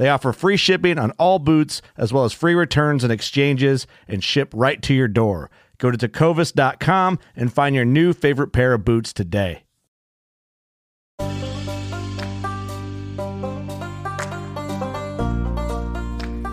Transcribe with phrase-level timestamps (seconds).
[0.00, 4.24] They offer free shipping on all boots, as well as free returns and exchanges, and
[4.24, 5.50] ship right to your door.
[5.76, 9.64] Go to tecovas.com and find your new favorite pair of boots today.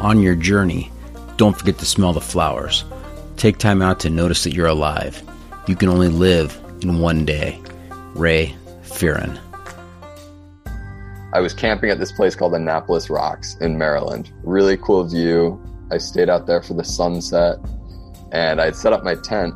[0.02, 0.92] On your journey,
[1.38, 2.84] don't forget to smell the flowers.
[3.38, 5.24] Take time out to notice that you're alive.
[5.68, 7.62] You can only live in one day.
[8.14, 9.40] Ray Fearon.
[11.34, 14.32] I was camping at this place called Annapolis Rocks in Maryland.
[14.44, 15.62] Really cool view.
[15.92, 17.58] I stayed out there for the sunset
[18.32, 19.54] and I'd set up my tent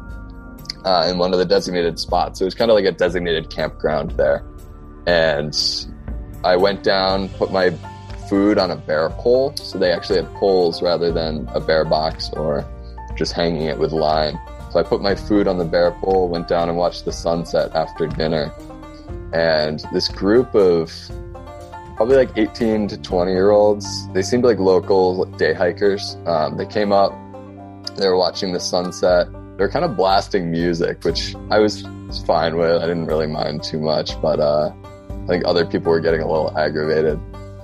[0.83, 2.41] uh, in one of the designated spots.
[2.41, 4.45] It was kind of like a designated campground there.
[5.07, 5.57] And
[6.43, 7.71] I went down, put my
[8.29, 9.55] food on a bear pole.
[9.55, 12.65] So they actually had poles rather than a bear box or
[13.15, 14.39] just hanging it with line.
[14.71, 17.71] So I put my food on the bear pole, went down and watched the sunset
[17.75, 18.53] after dinner.
[19.33, 20.91] And this group of
[22.01, 24.12] probably like 18 to 20 year olds.
[24.12, 26.17] They seemed like local day hikers.
[26.25, 27.12] Um, they came up,
[27.95, 29.31] they were watching the sunset.
[29.31, 31.84] They were kind of blasting music, which I was
[32.25, 32.81] fine with.
[32.81, 34.73] I didn't really mind too much, but uh,
[35.11, 37.19] I think other people were getting a little aggravated.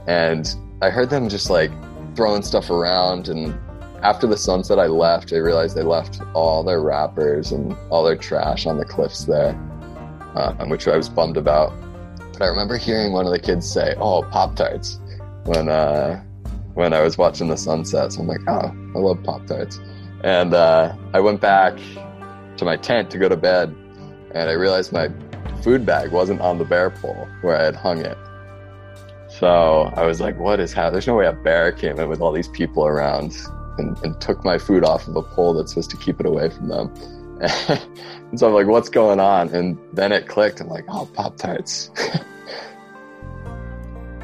[0.05, 0.47] And
[0.83, 1.71] I heard them just like
[2.15, 3.29] throwing stuff around.
[3.29, 3.57] And
[4.03, 5.33] after the sunset, I left.
[5.33, 9.59] I realized they left all their wrappers and all their trash on the cliffs there,
[10.35, 11.73] uh, which I was bummed about.
[12.37, 14.99] But I remember hearing one of the kids say, "Oh, Pop Tarts,"
[15.45, 16.21] when uh,
[16.75, 18.13] when I was watching the sunset.
[18.13, 19.79] So I'm like, "Oh, I love Pop Tarts."
[20.23, 21.77] And uh, I went back
[22.57, 23.75] to my tent to go to bed,
[24.35, 25.09] and I realized my
[25.63, 28.17] food bag wasn't on the bear pole where I had hung it.
[29.29, 32.21] So I was like, "What is happening?" There's no way a bear came in with
[32.21, 33.35] all these people around
[33.79, 36.51] and, and took my food off of a pole that's supposed to keep it away
[36.51, 36.93] from them.
[37.69, 39.49] and so I'm like, what's going on?
[39.49, 40.59] And then it clicked.
[40.59, 41.91] I'm like, oh, Pop Tarts.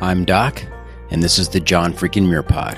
[0.01, 0.63] I'm Doc,
[1.11, 2.77] and this is the John Freaking Muir Pod.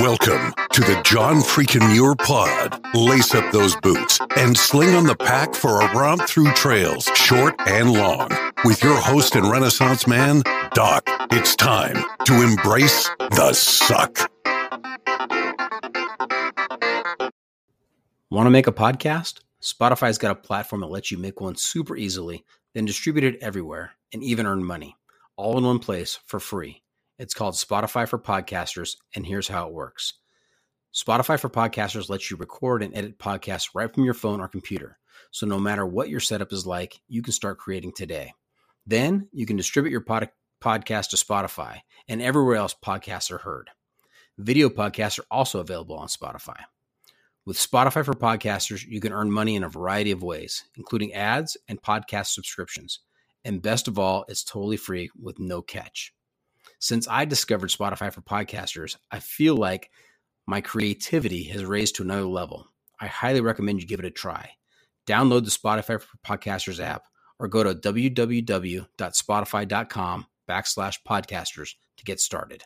[0.00, 2.82] Welcome to the John Freakin' Muir Pod.
[2.94, 7.54] Lace up those boots and sling on the pack for a romp through trails, short
[7.66, 8.30] and long.
[8.64, 10.42] With your host and Renaissance man,
[10.72, 14.30] Doc, it's time to embrace the suck.
[18.30, 19.40] Want to make a podcast?
[19.60, 23.92] Spotify's got a platform that lets you make one super easily, then distribute it everywhere
[24.14, 24.96] and even earn money,
[25.36, 26.80] all in one place for free.
[27.20, 30.14] It's called Spotify for Podcasters, and here's how it works.
[30.94, 34.98] Spotify for Podcasters lets you record and edit podcasts right from your phone or computer.
[35.30, 38.32] So no matter what your setup is like, you can start creating today.
[38.86, 40.30] Then you can distribute your pod-
[40.62, 43.68] podcast to Spotify and everywhere else podcasts are heard.
[44.38, 46.62] Video podcasts are also available on Spotify.
[47.44, 51.58] With Spotify for podcasters, you can earn money in a variety of ways, including ads
[51.68, 53.00] and podcast subscriptions.
[53.44, 56.14] And best of all, it's totally free with no catch.
[56.80, 59.90] Since I discovered Spotify for podcasters, I feel like
[60.46, 62.66] my creativity has raised to another level.
[62.98, 64.50] I highly recommend you give it a try.
[65.06, 67.02] Download the Spotify for Podcasters app
[67.38, 72.64] or go to www.spotify.com backslash podcasters to get started.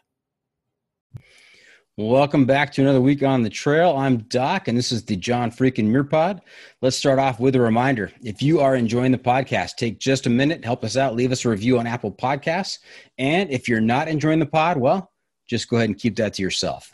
[1.96, 3.96] Welcome back to another week on the trail.
[3.96, 6.40] I'm Doc, and this is the John Freakin' Muir Pod.
[6.82, 8.10] Let's start off with a reminder.
[8.20, 11.44] If you are enjoying the podcast, take just a minute, help us out, leave us
[11.44, 12.80] a review on Apple Podcasts.
[13.16, 15.12] And if you're not enjoying the pod, well,
[15.48, 16.92] just go ahead and keep that to yourself.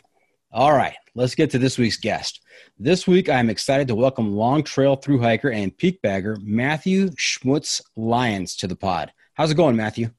[0.51, 2.39] All right, let's get to this week's guest.
[2.77, 7.81] This week, I'm excited to welcome long trail through hiker and peak bagger Matthew Schmutz
[7.95, 9.11] Lyons to the pod.
[9.33, 10.11] How's it going, Matthew?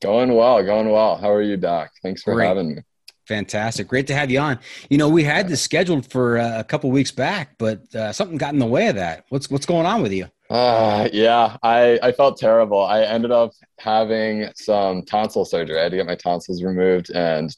[0.00, 1.18] Going well, going well.
[1.18, 1.92] How are you, Doc?
[2.02, 2.48] Thanks for Great.
[2.48, 2.82] having me.
[3.26, 3.86] Fantastic.
[3.86, 4.58] Great to have you on.
[4.90, 8.36] You know, we had this scheduled for uh, a couple weeks back, but uh, something
[8.36, 9.26] got in the way of that.
[9.28, 10.28] What's what's going on with you?
[10.52, 12.84] Uh, yeah, I, I felt terrible.
[12.84, 15.78] I ended up having some tonsil surgery.
[15.78, 17.10] I had to get my tonsils removed.
[17.10, 17.56] And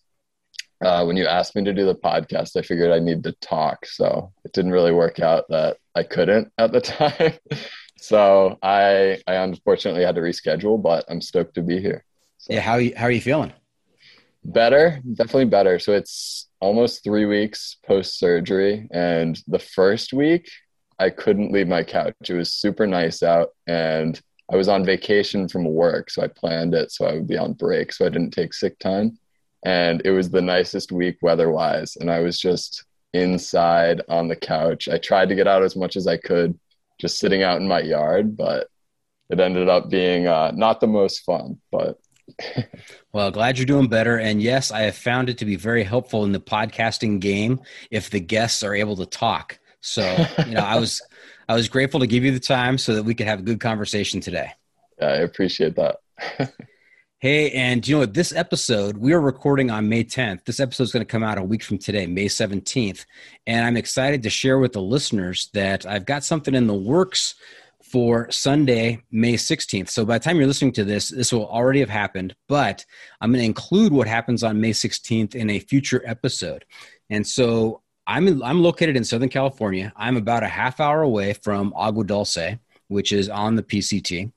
[0.81, 3.85] uh, when you asked me to do the podcast, I figured I need to talk.
[3.87, 7.33] So it didn't really work out that I couldn't at the time.
[7.99, 12.05] so I, I unfortunately had to reschedule, but I'm stoked to be here.
[12.39, 12.53] So.
[12.53, 12.61] Yeah.
[12.61, 13.53] How, how are you feeling?
[14.45, 15.79] Better, definitely better.
[15.79, 18.89] So it's almost three weeks post surgery.
[18.93, 20.51] And the first week,
[20.99, 22.15] I couldn't leave my couch.
[22.29, 23.51] It was super nice out.
[23.67, 24.21] And
[24.53, 26.11] I was on vacation from work.
[26.11, 27.93] So I planned it so I would be on break.
[27.93, 29.19] So I didn't take sick time.
[29.65, 31.97] And it was the nicest week weather wise.
[31.97, 34.89] And I was just inside on the couch.
[34.89, 36.59] I tried to get out as much as I could,
[37.01, 38.69] just sitting out in my yard, but
[39.31, 41.59] it ended up being uh, not the most fun.
[41.73, 41.99] But
[43.13, 44.19] well, glad you're doing better.
[44.19, 47.61] And yes, I have found it to be very helpful in the podcasting game
[47.91, 49.59] if the guests are able to talk.
[49.81, 50.03] So,
[50.47, 51.03] you know, I was
[51.49, 53.61] I was grateful to give you the time so that we could have a good
[53.61, 54.51] conversation today.
[54.99, 55.97] Yeah, I appreciate that.
[57.19, 58.15] hey, and you know what?
[58.15, 60.45] This episode we are recording on May 10th.
[60.45, 63.05] This episode is going to come out a week from today, May 17th,
[63.47, 67.35] and I'm excited to share with the listeners that I've got something in the works
[67.95, 69.89] for Sunday, May 16th.
[69.89, 72.85] So by the time you're listening to this, this will already have happened, but
[73.21, 76.65] I'm going to include what happens on May 16th in a future episode.
[77.09, 79.93] And so I'm in, I'm located in Southern California.
[79.95, 82.59] I'm about a half hour away from Agua Dulce,
[82.89, 84.33] which is on the PCT.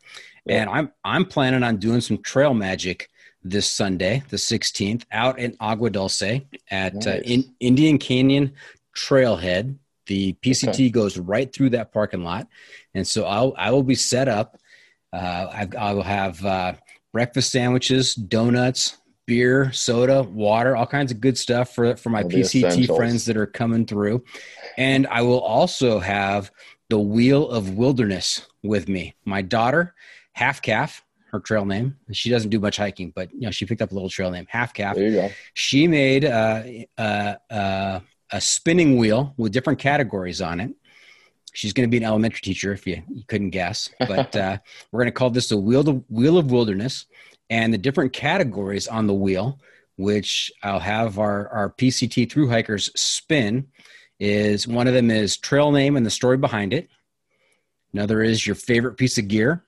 [0.46, 0.62] Yeah.
[0.62, 3.10] And I'm I'm planning on doing some trail magic
[3.44, 6.22] this Sunday, the 16th, out in Agua Dulce
[6.70, 7.08] at nice.
[7.08, 8.54] uh, in, Indian Canyon
[8.96, 10.90] Trailhead the PCT okay.
[10.90, 12.48] goes right through that parking lot,
[12.94, 14.58] and so I'll I will be set up.
[15.14, 16.74] Uh, I, I, will have uh,
[17.14, 22.94] breakfast sandwiches, donuts, beer, soda, water, all kinds of good stuff for for my PCT
[22.96, 24.24] friends that are coming through,
[24.78, 26.52] and I will also have
[26.90, 29.16] the Wheel of Wilderness with me.
[29.26, 29.94] My daughter,
[30.34, 31.98] Half Calf, her trail name.
[32.12, 34.48] She doesn't do much hiking, but you know she picked up a little trail name,
[34.50, 34.96] Half Calf.
[34.96, 35.30] There you go.
[35.54, 36.64] She made uh,
[36.98, 38.00] uh, uh,
[38.32, 40.72] a spinning wheel with different categories on it.
[41.54, 43.90] She's going to be an elementary teacher, if you, you couldn't guess.
[44.00, 44.58] But uh,
[44.92, 47.06] we're going to call this the wheel, of, wheel of wilderness,
[47.50, 49.60] and the different categories on the wheel,
[49.96, 53.68] which I'll have our, our PCT through hikers spin.
[54.20, 56.90] Is one of them is trail name and the story behind it.
[57.94, 59.64] Another is your favorite piece of gear.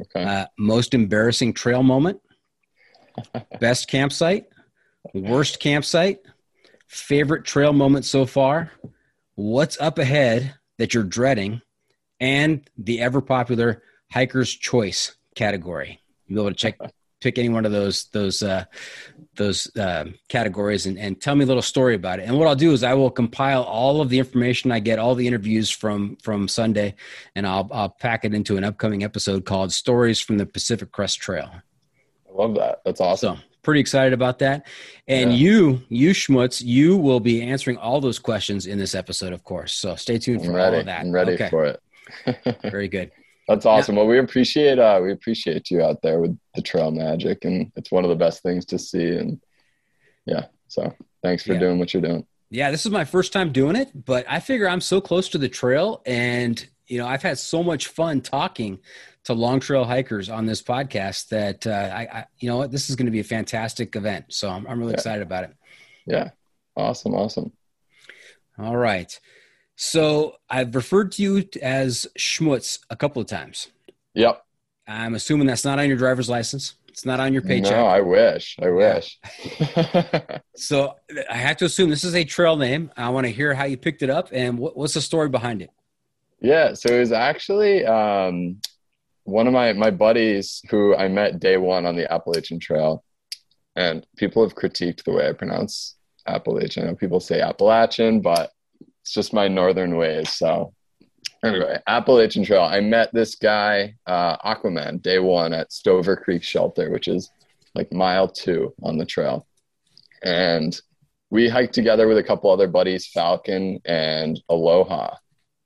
[0.00, 0.24] Okay.
[0.24, 2.20] Uh, most embarrassing trail moment.
[3.60, 4.46] best campsite.
[5.12, 6.20] Worst campsite
[6.88, 8.72] favorite trail moment so far,
[9.36, 11.62] what's up ahead that you're dreading,
[12.18, 16.00] and the ever popular hiker's choice category.
[16.26, 16.78] You'll be able to check
[17.20, 18.64] pick any one of those those uh,
[19.36, 22.24] those uh, categories and, and tell me a little story about it.
[22.24, 25.14] And what I'll do is I will compile all of the information I get, all
[25.14, 26.94] the interviews from from Sunday,
[27.34, 31.20] and I'll I'll pack it into an upcoming episode called "Stories from the Pacific Crest
[31.20, 31.50] Trail."
[32.28, 32.82] I love that.
[32.84, 33.36] That's awesome.
[33.36, 34.66] So, pretty excited about that.
[35.06, 35.38] And yeah.
[35.38, 39.74] you, you Schmutz, you will be answering all those questions in this episode, of course.
[39.74, 41.00] So stay tuned for all of that.
[41.00, 41.48] I'm ready okay.
[41.48, 41.80] for it.
[42.62, 43.10] Very good.
[43.48, 43.96] That's awesome.
[43.96, 47.90] Well, we appreciate uh, we appreciate you out there with the trail magic, and it's
[47.90, 49.08] one of the best things to see.
[49.08, 49.40] And
[50.26, 51.60] yeah, so thanks for yeah.
[51.60, 52.26] doing what you're doing.
[52.50, 55.38] Yeah, this is my first time doing it, but I figure I'm so close to
[55.38, 58.78] the trail, and you know, I've had so much fun talking
[59.24, 62.88] to long trail hikers on this podcast that uh, I, I, you know what, this
[62.88, 64.26] is going to be a fantastic event.
[64.28, 64.96] So I'm, I'm really yeah.
[64.96, 65.54] excited about it.
[66.06, 66.30] Yeah.
[66.76, 67.14] Awesome.
[67.14, 67.52] Awesome.
[68.58, 69.18] All right.
[69.76, 73.68] So I've referred to you as Schmutz a couple of times.
[74.14, 74.42] Yep.
[74.88, 76.74] I'm assuming that's not on your driver's license.
[76.88, 77.70] It's not on your paycheck.
[77.70, 78.56] No, I wish.
[78.60, 79.20] I wish.
[80.56, 80.96] so
[81.30, 82.90] I have to assume this is a trail name.
[82.96, 85.62] I want to hear how you picked it up and what, what's the story behind
[85.62, 85.70] it.
[86.40, 88.60] Yeah, so it was actually um,
[89.24, 93.04] one of my my buddies who I met day one on the Appalachian Trail,
[93.74, 96.94] and people have critiqued the way I pronounce Appalachian.
[96.96, 98.52] People say Appalachian, but
[99.00, 100.30] it's just my northern ways.
[100.30, 100.72] So
[101.44, 102.62] anyway, Appalachian Trail.
[102.62, 107.30] I met this guy, uh, Aquaman, day one at Stover Creek Shelter, which is
[107.74, 109.44] like mile two on the trail,
[110.22, 110.80] and
[111.30, 115.16] we hiked together with a couple other buddies, Falcon and Aloha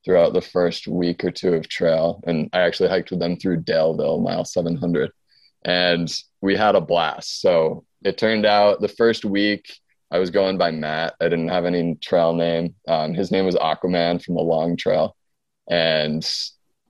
[0.05, 2.23] throughout the first week or two of trail.
[2.27, 5.11] And I actually hiked with them through Daleville, mile 700.
[5.65, 7.41] And we had a blast.
[7.41, 9.67] So it turned out the first week
[10.11, 11.15] I was going by Matt.
[11.21, 12.75] I didn't have any trail name.
[12.87, 15.17] Um, his name was Aquaman from the long trail.
[15.71, 16.29] And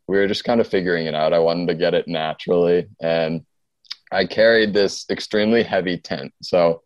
[0.09, 1.33] we were just kind of figuring it out.
[1.33, 2.89] I wanted to get it naturally.
[3.01, 3.47] And
[4.11, 6.33] I carried this extremely heavy tent.
[6.43, 6.83] So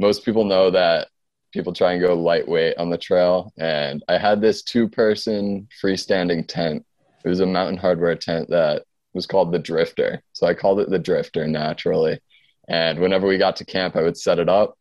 [0.00, 1.08] most people know that
[1.52, 3.52] people try and go lightweight on the trail.
[3.58, 6.84] And I had this two person freestanding tent.
[7.24, 10.22] It was a Mountain Hardwear tent that was called the Drifter.
[10.32, 12.20] So I called it the Drifter naturally.
[12.68, 14.76] And whenever we got to camp, I would set it up.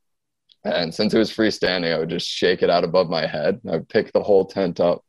[0.63, 3.61] And since it was freestanding, I would just shake it out above my head.
[3.67, 5.03] I would pick the whole tent up.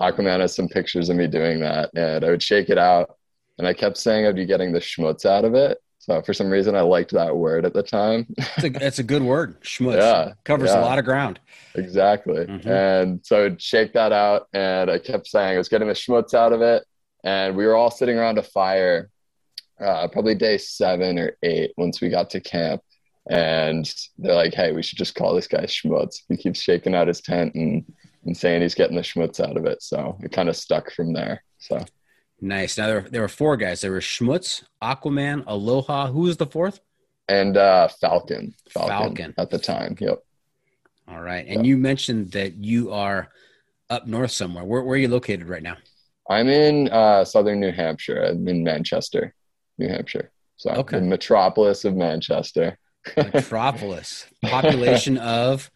[0.00, 1.90] Aquaman has some pictures of me doing that.
[1.94, 3.16] And I would shake it out.
[3.58, 5.78] And I kept saying I'd be getting the schmutz out of it.
[6.00, 8.26] So for some reason, I liked that word at the time.
[8.38, 9.60] It's a, it's a good word.
[9.62, 9.98] Schmutz.
[9.98, 10.80] Yeah, Covers yeah.
[10.80, 11.40] a lot of ground.
[11.74, 12.46] Exactly.
[12.46, 12.66] Mhm.
[12.66, 16.32] And so I'd shake that out, and I kept saying I was getting the schmutz
[16.32, 16.84] out of it.
[17.22, 19.10] And we were all sitting around a fire,
[19.78, 22.80] uh, probably day seven or eight once we got to camp.
[23.28, 26.22] And they're like, hey, we should just call this guy Schmutz.
[26.30, 27.84] He keeps shaking out his tent and,
[28.24, 29.82] and saying he's getting the schmutz out of it.
[29.82, 31.44] So it kind of stuck from there.
[31.58, 31.84] So
[32.40, 32.78] Nice.
[32.78, 33.80] Now there, there were four guys.
[33.80, 36.08] There were Schmutz, Aquaman, Aloha.
[36.08, 36.80] Who was the fourth?
[37.28, 39.34] and uh, Falcon, Falcon, Falcon.
[39.38, 39.94] at the time.
[40.00, 40.18] Yep.
[41.06, 41.46] All right.
[41.46, 43.28] And you mentioned that you are
[43.88, 44.64] up north somewhere.
[44.64, 45.76] Where, where are you located right now?
[46.28, 48.20] I'm in uh, southern New Hampshire.
[48.24, 49.32] I'm in Manchester,
[49.78, 50.32] New Hampshire.
[50.56, 50.98] So Okay.
[50.98, 52.76] the metropolis of Manchester.
[53.16, 54.26] Metropolis.
[54.44, 55.70] Population of.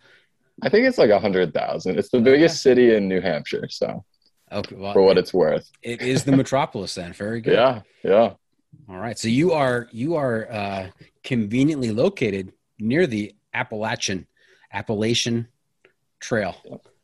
[0.63, 1.99] I think it's like a hundred thousand.
[2.01, 3.69] It's the biggest city in New Hampshire.
[3.71, 4.05] So
[4.53, 4.77] Okay.
[4.77, 7.13] Well, for what it's worth, it is the metropolis then.
[7.13, 7.55] Very good.
[7.55, 8.35] yeah, yeah,
[8.89, 9.19] All right.
[9.19, 10.91] So you are you are uh,
[11.23, 14.27] conveniently located near the Appalachian
[14.73, 15.49] Appalachian
[16.21, 16.57] Trail.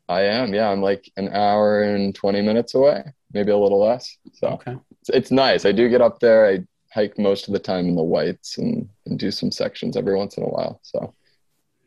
[0.09, 0.53] I am.
[0.55, 4.17] Yeah, I'm like an hour and twenty minutes away, maybe a little less.
[4.35, 4.77] So Okay.
[5.01, 5.65] it's, it's nice.
[5.65, 6.47] I do get up there.
[6.47, 10.17] I hike most of the time in the whites and, and do some sections every
[10.17, 10.81] once in a while.
[10.83, 11.15] So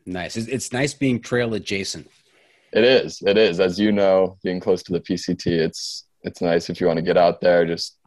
[0.06, 0.36] Nice.
[0.36, 2.10] It's, it's nice being trail adjacent.
[2.74, 3.22] It is.
[3.24, 3.60] It is.
[3.60, 7.02] As you know, being close to the PCT, it's it's nice if you want to
[7.02, 7.98] get out there, just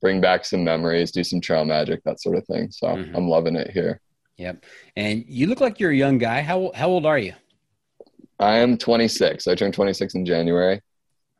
[0.00, 2.70] bring back some memories, do some trail magic, that sort of thing.
[2.70, 3.14] So Mhm.
[3.16, 4.00] I'm loving it here.
[4.38, 4.64] Yep.
[4.96, 6.40] And you look like you're a young guy.
[6.42, 7.34] How how old are you?
[8.38, 9.46] I am 26.
[9.48, 10.80] I turned 26 in January.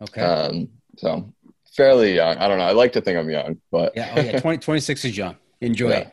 [0.02, 0.20] Okay.
[0.20, 1.32] Um, so
[1.76, 2.36] fairly young.
[2.38, 2.64] I don't know.
[2.64, 4.12] I like to think I'm young, but yeah.
[4.16, 4.40] Oh yeah.
[4.40, 5.36] 20, 26 is young.
[5.60, 6.10] Enjoy Yeah.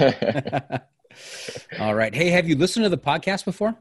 [0.00, 0.82] it.
[1.80, 2.14] All right.
[2.14, 3.74] Hey, have you listened to the podcast before?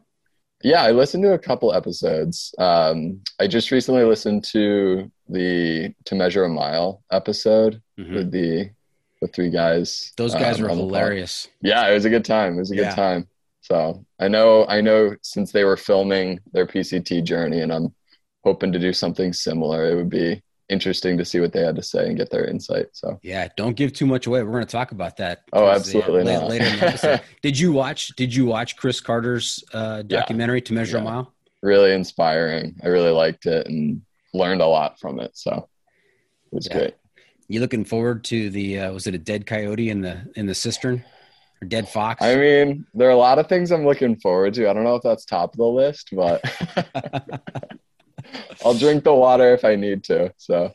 [0.64, 2.54] Yeah, I listened to a couple episodes.
[2.58, 8.14] Um, I just recently listened to the To Measure a Mile episode Mhm.
[8.16, 8.70] with the
[9.22, 10.12] the three guys.
[10.18, 10.90] Those guys um, were on the pod.
[10.92, 11.48] hilarious.
[11.62, 13.26] yeah it was a good time it was a good time
[13.62, 17.94] so i know i know since they were filming their pct journey and i'm
[18.44, 20.42] hoping to do something similar it would be
[20.74, 23.76] interesting to see what they had to say and get their insight so Yeah, don't
[23.78, 24.44] give too much away.
[24.44, 25.44] We're going to talk about that.
[25.54, 26.50] Oh, the- absolutely not.
[26.50, 27.22] later in the episode.
[27.42, 28.10] did you watch?
[28.18, 30.20] Did you watch Chris Carter's uh, Yeah.
[30.20, 31.34] documentary "To Measure a Mile"?
[31.62, 34.02] really inspiring i really liked it and
[34.34, 35.70] learned a lot from it so
[36.52, 36.78] it was Yeah.
[36.78, 36.94] great
[37.48, 38.80] You looking forward to the?
[38.82, 41.06] Uh, was it a dead coyote in the in the cistern,
[41.62, 42.22] or dead fox?
[42.22, 44.96] i mean there are a lot of things i'm looking forward to i don't know
[44.96, 46.42] if that's top of the list but
[48.66, 50.74] i'll drink the water if i need to so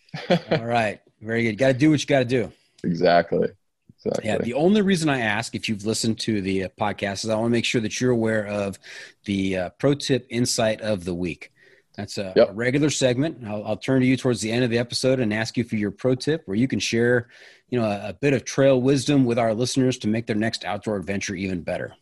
[0.51, 1.59] All right, very good.
[1.59, 2.53] Got to do what you got to do.
[2.85, 3.49] exactly
[3.97, 4.39] exactly Yeah.
[4.39, 7.47] The only reason I ask if you've listened to the uh, podcast is I want
[7.47, 8.79] to make sure that you're aware of
[9.25, 11.51] the uh, pro tip insight of the week.
[11.97, 12.51] That's a, Yep.
[12.51, 13.45] a regular segment.
[13.45, 15.75] I'll, I'll turn to you towards the end of the episode and ask you for
[15.75, 17.29] your pro tip, where you can share,
[17.71, 20.65] you know, a, a bit of trail wisdom with our listeners to make their next
[20.65, 21.95] outdoor adventure even better.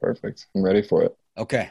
[0.00, 1.70] perfect i'm ready for it Okay.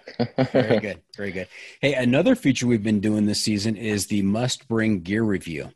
[0.51, 1.01] Very good.
[1.15, 1.47] Very good.
[1.81, 5.71] Hey, another feature we've been doing this season is the must bring gear review.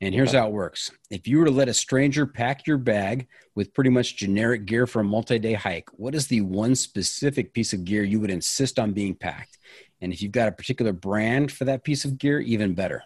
[0.00, 0.90] And here's how it works.
[1.10, 4.86] If you were to let a stranger pack your bag with pretty much generic gear
[4.86, 8.30] for a multi day hike, what is the one specific piece of gear you would
[8.30, 9.56] insist on being packed?
[10.02, 13.02] And if you've got a particular brand for that piece of gear, even better.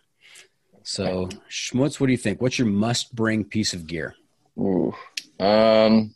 [0.83, 2.43] So, Schmutz, what do you think?
[2.43, 4.17] What's your must bring piece of gear?
[4.59, 4.93] Ooh.
[5.39, 6.15] Um,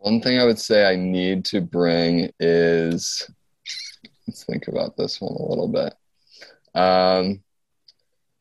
[0.00, 3.30] one thing I would say I need to bring is
[4.26, 5.94] let's think about this one a little bit.
[6.74, 7.42] Um,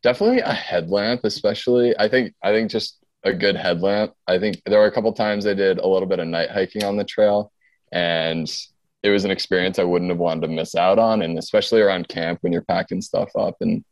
[0.01, 1.97] definitely a headlamp, especially.
[1.99, 4.13] I think I think just a good headlamp.
[4.25, 6.85] I think there were a couple times I did a little bit of night hiking
[6.85, 7.51] on the trail,
[7.91, 8.49] and
[9.03, 11.21] it was an experience I wouldn't have wanted to miss out on.
[11.21, 13.83] And especially around camp when you're packing stuff up and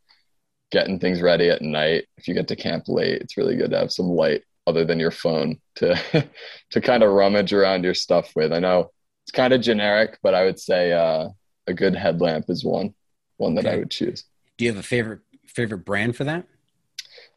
[0.70, 2.06] getting things ready at night.
[2.16, 5.00] If you get to camp late, it's really good to have some light other than
[5.00, 5.96] your phone to
[6.70, 8.52] to kind of rummage around your stuff with.
[8.52, 8.90] I know
[9.24, 11.28] it's kind of generic, but I would say uh,
[11.66, 12.94] a good headlamp is one
[13.38, 13.74] one that okay.
[13.74, 14.24] I would choose.
[14.56, 16.46] Do you have a favorite favorite brand for that?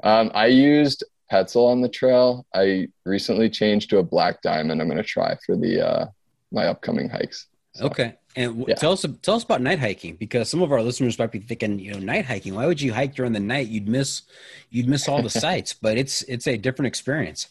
[0.03, 2.45] Um, I used Petzl on the trail.
[2.53, 4.81] I recently changed to a black diamond.
[4.81, 6.05] I'm going to try for the uh,
[6.51, 7.47] my upcoming hikes.
[7.73, 8.75] So, okay, and yeah.
[8.75, 11.79] tell us tell us about night hiking because some of our listeners might be thinking,
[11.79, 12.55] you know, night hiking.
[12.55, 13.67] Why would you hike during the night?
[13.67, 14.23] You'd miss
[14.69, 15.73] you'd miss all the sights.
[15.73, 17.47] But it's it's a different experience.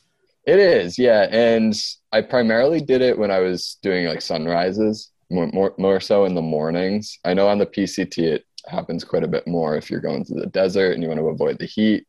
[0.47, 1.29] It is, yeah.
[1.31, 1.75] And
[2.13, 6.35] I primarily did it when I was doing like sunrises, more more, more so in
[6.35, 7.19] the mornings.
[7.25, 10.41] I know on the PCT it happens quite a bit more if you're going through
[10.41, 12.07] the desert and you want to avoid the heat.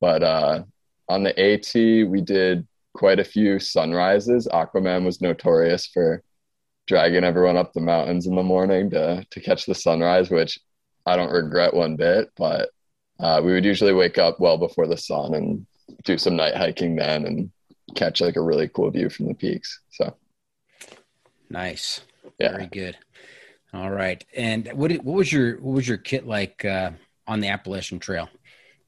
[0.00, 0.64] But uh,
[1.08, 1.74] on the AT,
[2.08, 4.48] we did quite a few sunrises.
[4.52, 6.22] Aquaman was notorious for
[6.86, 10.58] dragging everyone up the mountains in the morning to to catch the sunrise, which
[11.04, 12.30] I don't regret one bit.
[12.36, 12.70] But
[13.18, 15.66] uh, we would usually wake up well before the sun and
[16.04, 17.50] do some night hiking then and
[17.94, 19.80] catch like a really cool view from the peaks.
[19.90, 20.14] So
[21.50, 22.00] nice,
[22.38, 22.52] yeah.
[22.52, 22.96] very good.
[23.74, 26.92] All right, and what what was your what was your kit like uh,
[27.26, 28.28] on the Appalachian Trail?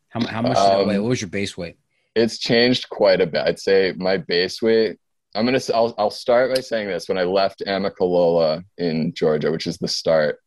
[0.09, 0.99] How how much um, weigh?
[0.99, 1.76] What was your base weight?
[2.14, 3.43] It's changed quite a bit.
[3.43, 4.99] I'd say my base weight
[5.35, 5.61] I'm gonna.
[5.75, 7.08] I'll, I'll start by saying this.
[7.08, 10.38] When I left Amicalola in Georgia, which is the start,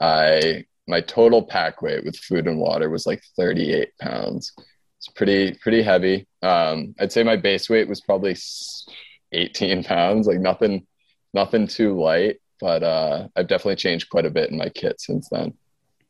[0.00, 4.52] I my total pack weight with food and water was like 38 pounds.
[4.98, 6.26] It's pretty pretty heavy.
[6.42, 8.36] Um, I'd say my base weight was probably
[9.32, 10.26] 18 pounds.
[10.26, 10.86] Like nothing
[11.32, 15.28] nothing too light, but uh, I've definitely changed quite a bit in my kit since
[15.30, 15.54] then.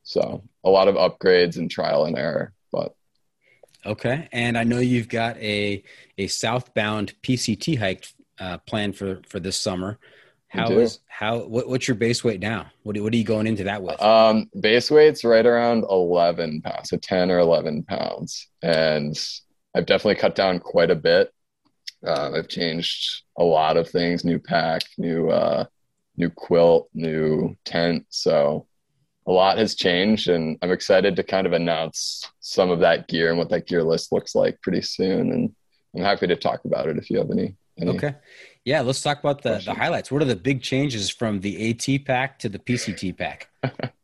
[0.02, 2.52] So a lot of upgrades and trial and error.
[2.72, 2.94] But
[3.84, 5.82] okay, and I know you've got a
[6.16, 8.06] a southbound PCT hike
[8.40, 9.98] uh, planned for for this summer.
[10.48, 12.66] How is how what, what's your base weight now?
[12.82, 14.02] What what are you going into that with?
[14.02, 19.16] Um, base weight's right around eleven pounds, so ten or eleven pounds, and
[19.74, 21.32] I've definitely cut down quite a bit.
[22.04, 25.66] Uh, I've changed a lot of things: new pack, new uh,
[26.16, 28.06] new quilt, new tent.
[28.08, 28.66] So
[29.28, 33.28] a lot has changed, and I'm excited to kind of announce some of that gear
[33.28, 35.30] and what that gear list looks like pretty soon.
[35.30, 35.54] And
[35.94, 37.54] I'm happy to talk about it if you have any
[37.88, 38.14] okay.
[38.64, 40.10] Yeah, let's talk about the, the highlights.
[40.12, 43.48] What are the big changes from the AT pack to the PCT pack?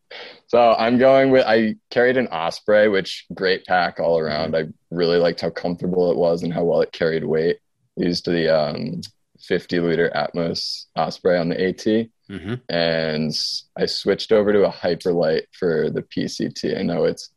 [0.47, 4.55] so I'm going with I carried an Osprey, which great pack all around.
[4.55, 4.71] Mm-hmm.
[4.71, 7.59] I really liked how comfortable it was and how well it carried weight.
[7.97, 9.01] Used the um,
[9.41, 11.85] 50 liter Atmos Osprey on the AT,
[12.31, 12.55] mm-hmm.
[12.69, 13.33] and
[13.77, 16.79] I switched over to a Hyperlite for the PCT.
[16.79, 17.31] I know it's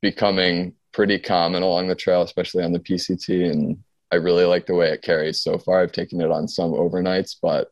[0.00, 4.74] becoming pretty common along the trail, especially on the PCT, and I really like the
[4.74, 5.82] way it carries so far.
[5.82, 7.70] I've taken it on some overnights, but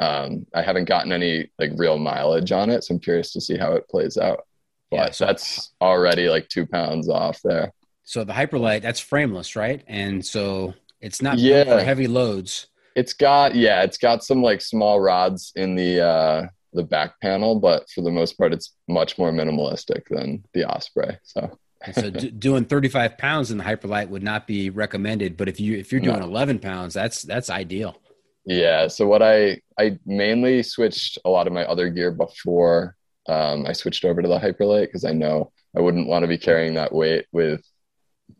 [0.00, 2.84] um, I haven't gotten any like real mileage on it.
[2.84, 4.46] So I'm curious to see how it plays out.
[4.90, 7.72] But yeah, so that's already like two pounds off there.
[8.04, 9.82] So the Hyperlite, that's frameless, right?
[9.86, 11.64] And so it's not yeah.
[11.64, 12.68] for heavy loads.
[12.94, 17.60] It's got yeah, it's got some like small rods in the uh the back panel,
[17.60, 21.18] but for the most part, it's much more minimalistic than the Osprey.
[21.22, 21.58] So
[21.92, 25.76] so d- doing 35 pounds in the hyperlite would not be recommended, but if you
[25.76, 26.26] if you're doing no.
[26.26, 28.00] 11 pounds, that's that's ideal.
[28.46, 28.88] Yeah.
[28.88, 32.96] So what I I mainly switched a lot of my other gear before
[33.28, 36.38] um, I switched over to the hyperlite because I know I wouldn't want to be
[36.38, 37.62] carrying that weight with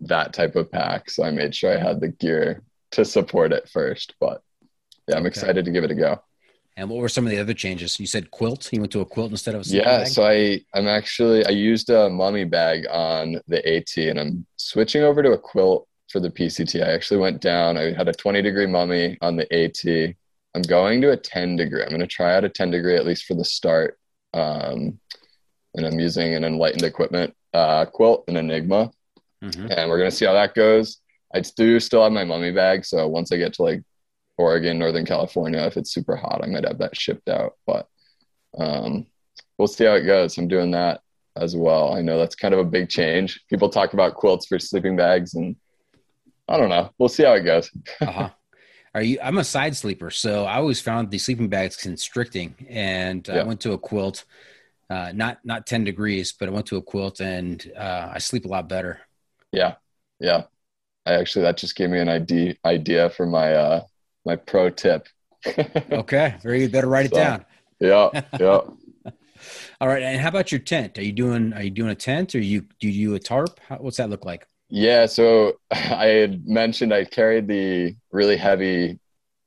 [0.02, 1.10] that type of pack.
[1.10, 4.14] So I made sure I had the gear to support it first.
[4.20, 4.42] But
[5.08, 5.28] yeah, I'm okay.
[5.28, 6.22] excited to give it a go.
[6.76, 8.00] And what were some of the other changes?
[8.00, 8.72] You said quilt.
[8.72, 9.84] You went to a quilt instead of a yeah.
[9.84, 10.08] Bag?
[10.08, 15.02] So I I'm actually I used a mummy bag on the AT, and I'm switching
[15.02, 16.84] over to a quilt for the PCT.
[16.84, 17.76] I actually went down.
[17.76, 20.14] I had a 20 degree mummy on the AT.
[20.54, 21.82] I'm going to a 10 degree.
[21.82, 23.98] I'm going to try out a 10 degree at least for the start.
[24.32, 25.00] Um,
[25.74, 28.90] and I'm using an enlightened equipment uh, quilt, an Enigma,
[29.42, 29.66] mm-hmm.
[29.70, 30.98] and we're going to see how that goes.
[31.34, 33.82] I do still have my mummy bag, so once I get to like
[34.38, 35.60] Oregon, Northern California.
[35.60, 37.54] If it's super hot, I might have that shipped out.
[37.66, 37.88] But
[38.58, 39.06] um,
[39.58, 40.36] we'll see how it goes.
[40.38, 41.00] I'm doing that
[41.36, 41.94] as well.
[41.94, 43.44] I know that's kind of a big change.
[43.48, 45.56] People talk about quilts for sleeping bags, and
[46.48, 46.90] I don't know.
[46.98, 47.70] We'll see how it goes.
[48.00, 48.30] uh-huh.
[48.94, 49.18] Are you?
[49.20, 53.60] I'm a side sleeper, so I always found the sleeping bags constricting, and I went
[53.62, 54.24] to a quilt.
[54.88, 58.44] Uh, not not 10 degrees, but I went to a quilt, and uh, I sleep
[58.44, 59.00] a lot better.
[59.50, 59.74] Yeah,
[60.20, 60.44] yeah.
[61.06, 63.80] I actually that just gave me an idea idea for my uh
[64.24, 65.08] my pro tip.
[65.46, 66.72] okay, very good.
[66.72, 67.44] Better write so, it down.
[67.80, 68.60] Yeah, yeah.
[69.80, 70.98] All right, and how about your tent?
[70.98, 73.60] Are you doing are you doing a tent or you do you do a tarp?
[73.68, 74.46] How, what's that look like?
[74.68, 78.98] Yeah, so I had mentioned I carried the really heavy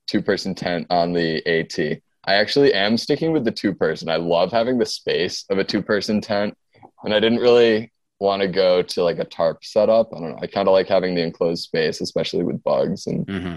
[0.06, 2.00] two person tent on the AT.
[2.24, 4.08] I actually am sticking with the two person.
[4.08, 6.56] I love having the space of a two person tent,
[7.02, 10.10] and I didn't really want to go to like a tarp setup.
[10.14, 10.38] I don't know.
[10.42, 13.54] I kind of like having the enclosed space, especially with bugs and mm-hmm.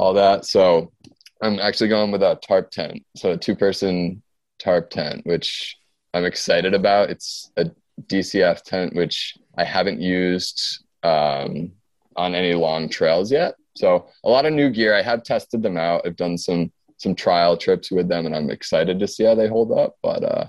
[0.00, 0.46] All that.
[0.46, 0.90] So
[1.42, 3.04] I'm actually going with a tarp tent.
[3.16, 4.22] So a two person
[4.58, 5.76] tarp tent, which
[6.14, 7.10] I'm excited about.
[7.10, 7.66] It's a
[8.06, 11.72] DCF tent, which I haven't used um,
[12.16, 13.56] on any long trails yet.
[13.76, 14.94] So a lot of new gear.
[14.94, 16.02] I have tested them out.
[16.06, 19.48] I've done some some trial trips with them, and I'm excited to see how they
[19.48, 19.96] hold up.
[20.02, 20.46] But uh,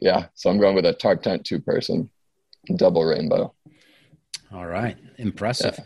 [0.00, 2.10] yeah, so I'm going with a tarp tent two person,
[2.76, 3.54] double rainbow.
[4.52, 5.76] All right, impressive.
[5.78, 5.84] Yeah.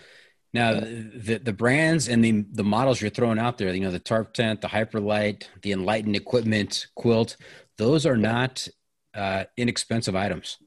[0.54, 3.98] Now, the, the brands and the the models you're throwing out there, you know, the
[3.98, 7.36] tarp tent, the Hyperlite, the enlightened equipment quilt,
[7.76, 8.66] those are not
[9.14, 10.58] uh, inexpensive items.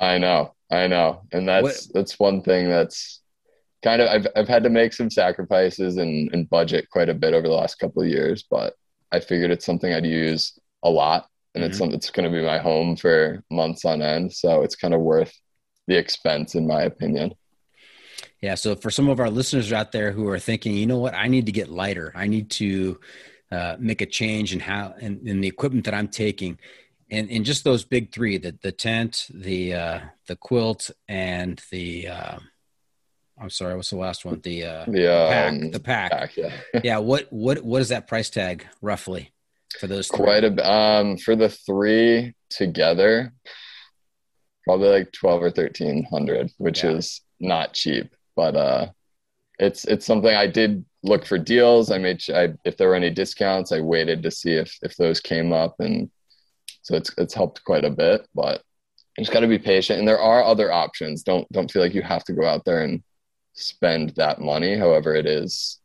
[0.00, 1.94] I know, I know, and that's what?
[1.94, 3.20] that's one thing that's
[3.84, 7.34] kind of I've I've had to make some sacrifices and, and budget quite a bit
[7.34, 8.72] over the last couple of years, but
[9.12, 11.70] I figured it's something I'd use a lot and mm-hmm.
[11.70, 14.32] it's something that's going to be my home for months on end.
[14.32, 15.32] So it's kind of worth
[15.86, 17.34] the expense, in my opinion.
[18.42, 18.54] Yeah.
[18.54, 21.28] So for some of our listeners out there who are thinking, you know what, I
[21.28, 22.12] need to get lighter.
[22.14, 23.00] I need to
[23.50, 26.58] uh, make a change in how in, in the equipment that I'm taking.
[27.10, 32.08] And, and just those big three, the, the tent, the, uh, the quilt and the,
[32.08, 32.38] uh,
[33.40, 34.40] I'm sorry, what's the last one?
[34.42, 36.10] The, uh, the, pack, um, the pack.
[36.10, 36.52] pack yeah.
[36.84, 36.98] yeah.
[36.98, 39.32] What, what, what is that price tag roughly?
[39.78, 40.24] for those three?
[40.24, 43.32] Quite a um for the three together,
[44.64, 46.90] probably like twelve or thirteen hundred, which yeah.
[46.90, 48.14] is not cheap.
[48.36, 48.86] But uh,
[49.58, 51.90] it's it's something I did look for deals.
[51.90, 55.20] I made I, if there were any discounts, I waited to see if if those
[55.20, 56.10] came up, and
[56.82, 58.26] so it's it's helped quite a bit.
[58.34, 58.62] But
[59.16, 61.22] you just got to be patient, and there are other options.
[61.22, 63.02] Don't don't feel like you have to go out there and
[63.54, 64.76] spend that money.
[64.76, 65.80] However, it is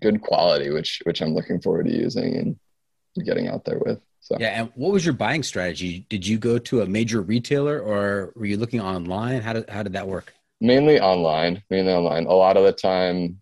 [0.00, 4.00] good quality, which which I'm looking forward to using and getting out there with.
[4.20, 6.06] So yeah, and what was your buying strategy?
[6.08, 9.40] Did you go to a major retailer or were you looking online?
[9.40, 10.34] How did how did that work?
[10.60, 11.62] Mainly online.
[11.70, 12.26] Mainly online.
[12.26, 13.40] A lot of the time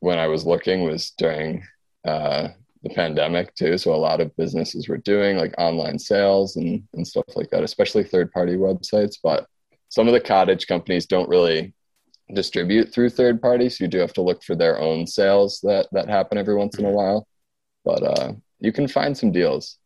[0.00, 1.64] when I was looking was during
[2.06, 2.48] uh,
[2.82, 3.78] the pandemic too.
[3.78, 7.64] So a lot of businesses were doing like online sales and, and stuff like that,
[7.64, 9.16] especially third party websites.
[9.22, 9.46] But
[9.88, 11.74] some of the cottage companies don't really
[12.34, 13.78] distribute through third parties.
[13.78, 16.78] So you do have to look for their own sales that that happen every once
[16.78, 17.26] in a while.
[17.84, 19.77] But uh, you can find some deals.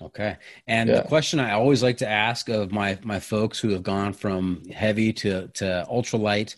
[0.00, 0.36] Okay.
[0.66, 1.00] And yeah.
[1.00, 4.64] the question I always like to ask of my my folks who have gone from
[4.66, 6.56] heavy to to ultralight,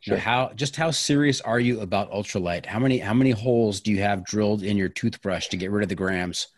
[0.00, 2.64] you know, how just how serious are you about ultralight?
[2.64, 5.82] How many how many holes do you have drilled in your toothbrush to get rid
[5.82, 6.48] of the grams?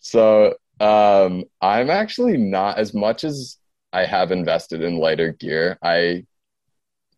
[0.00, 3.56] So um, I'm actually not as much as
[3.92, 5.78] I have invested in lighter gear.
[5.82, 6.26] I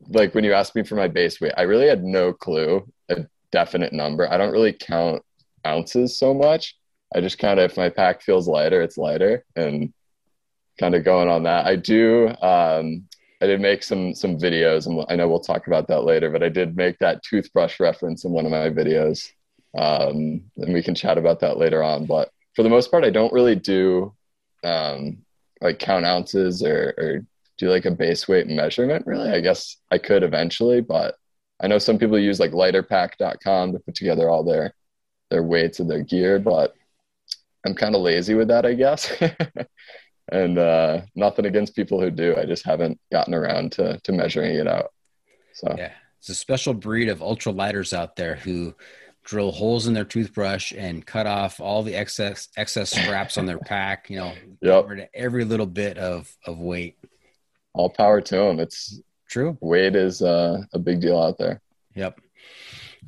[0.09, 3.27] like when you asked me for my base weight, I really had no clue a
[3.51, 4.31] definite number.
[4.31, 5.23] I don't really count
[5.67, 6.77] ounces so much.
[7.15, 9.93] I just kind of, if my pack feels lighter, it's lighter and
[10.79, 11.67] kind of going on that.
[11.67, 13.05] I do, um,
[13.41, 16.43] I did make some, some videos and I know we'll talk about that later, but
[16.43, 19.31] I did make that toothbrush reference in one of my videos.
[19.79, 22.07] Um, and we can chat about that later on.
[22.07, 24.15] But for the most part, I don't really do,
[24.65, 25.19] um,
[25.61, 27.27] like count ounces or, or
[27.59, 29.31] do like a base weight measurement really.
[29.31, 31.17] I guess I could eventually, but
[31.61, 34.75] I know some people use like lighterpack.com to put together all their
[35.31, 36.75] their weights and their gear, but
[37.67, 39.13] I'm kind of lazy with that, I guess.
[40.33, 42.37] and uh, nothing against people who do.
[42.37, 44.93] I just haven't gotten around to to measuring it out.
[45.55, 48.75] So yeah, it's a special breed of ultra lighters out there who
[49.25, 53.59] drill holes in their toothbrush and cut off all the excess excess scraps on their
[53.67, 54.09] pack.
[54.11, 55.11] You know, yep.
[55.15, 56.97] every little bit of of weight.
[57.75, 58.59] All power to them.
[58.59, 59.59] It's true.
[59.61, 61.61] Weight is uh, a big deal out there.
[61.95, 62.21] Yep.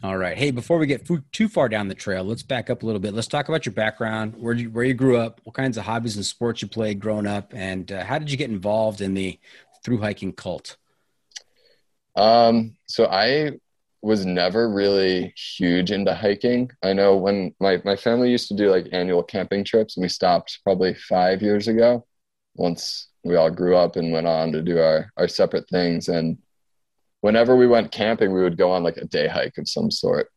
[0.00, 0.38] All right.
[0.38, 3.14] Hey, before we get too far down the trail, let's back up a little bit.
[3.14, 6.14] Let's talk about your background, where you where you grew up, what kinds of hobbies
[6.14, 9.40] and sports you played growing up, and uh, how did you get involved in the
[9.82, 10.76] through hiking cult?
[12.14, 13.58] Um, so I
[14.00, 16.70] was never really huge into hiking.
[16.84, 20.08] I know when my my family used to do like annual camping trips, and we
[20.08, 22.06] stopped probably five years ago.
[22.54, 26.38] Once we all grew up and went on to do our our separate things, and
[27.20, 30.31] whenever we went camping, we would go on like a day hike of some sort.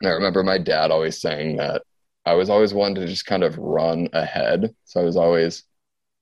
[0.00, 1.82] And I remember my dad always saying that
[2.24, 4.74] I was always one to just kind of run ahead.
[4.84, 5.62] So I was always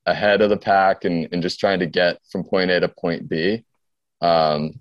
[0.06, 3.28] ahead of the pack and, and just trying to get from point A to point
[3.28, 3.64] B.
[4.20, 4.78] Um,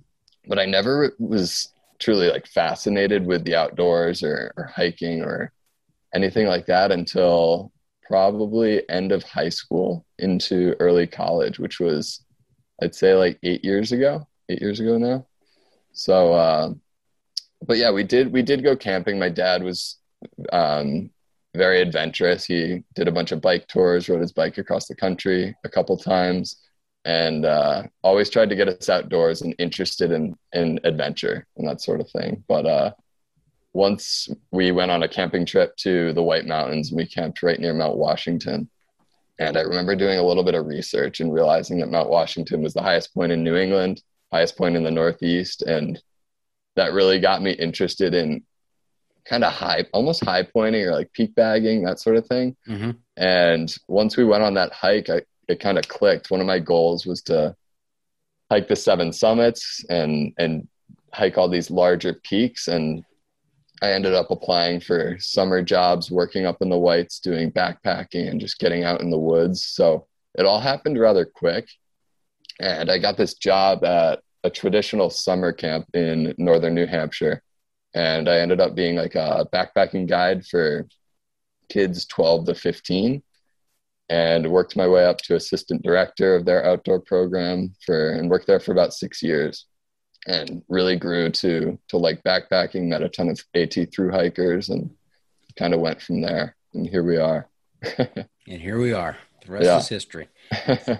[0.48, 5.54] but I never was truly like fascinated with the outdoors or, or hiking or
[6.14, 7.72] anything like that until
[8.06, 12.24] probably end of high school into early college, which was
[12.82, 15.26] I'd say like eight years ago, eight years ago now.
[15.94, 16.74] So, uh,
[17.66, 19.20] but yeah, we did we did go camping.
[19.20, 19.98] My dad was
[20.52, 21.10] um,
[21.56, 22.46] very adventurous.
[22.46, 25.98] He did a bunch of bike tours, rode his bike across the country a couple
[25.98, 26.58] times,
[27.06, 31.82] and uh, always tried to get us outdoors and interested in in adventure and that
[31.82, 32.44] sort of thing.
[32.48, 32.92] But uh,
[33.74, 37.60] once we went on a camping trip to the White Mountains, and we camped right
[37.60, 38.70] near Mount Washington.
[39.40, 42.74] And I remember doing a little bit of research and realizing that Mount Washington was
[42.74, 44.04] the highest point in New England,
[44.34, 46.02] highest point in the Northeast, and
[46.76, 48.44] that really got me interested in
[49.26, 52.56] kind of high, almost high pointing or like peak bagging, that sort of thing.
[52.68, 52.92] Mm-hmm.
[53.16, 56.32] And once we went on that hike, I, it kind of clicked.
[56.32, 57.56] One of my goals was to
[58.50, 60.68] hike the seven summits and and
[61.14, 62.68] hike all these larger peaks.
[62.68, 63.04] And
[63.82, 68.42] I ended up applying for summer jobs, working up in the whites, doing backpacking and
[68.42, 69.64] just getting out in the woods.
[69.64, 71.68] So it all happened rather quick.
[72.60, 77.42] And I got this job at a traditional summer camp in northern New Hampshire.
[77.96, 80.88] And I ended up being like a backpacking guide for
[81.70, 83.24] kids 12 to 15
[84.10, 88.48] and worked my way up to assistant director of their outdoor program for and worked
[88.48, 89.66] there for about six years.
[90.26, 94.90] And really grew to to like backpacking met a ton of at through hikers and
[95.58, 96.56] kind of went from there.
[96.74, 97.48] And here we are.
[98.46, 99.16] And here we are.
[99.46, 99.78] The rest yeah.
[99.78, 100.28] is history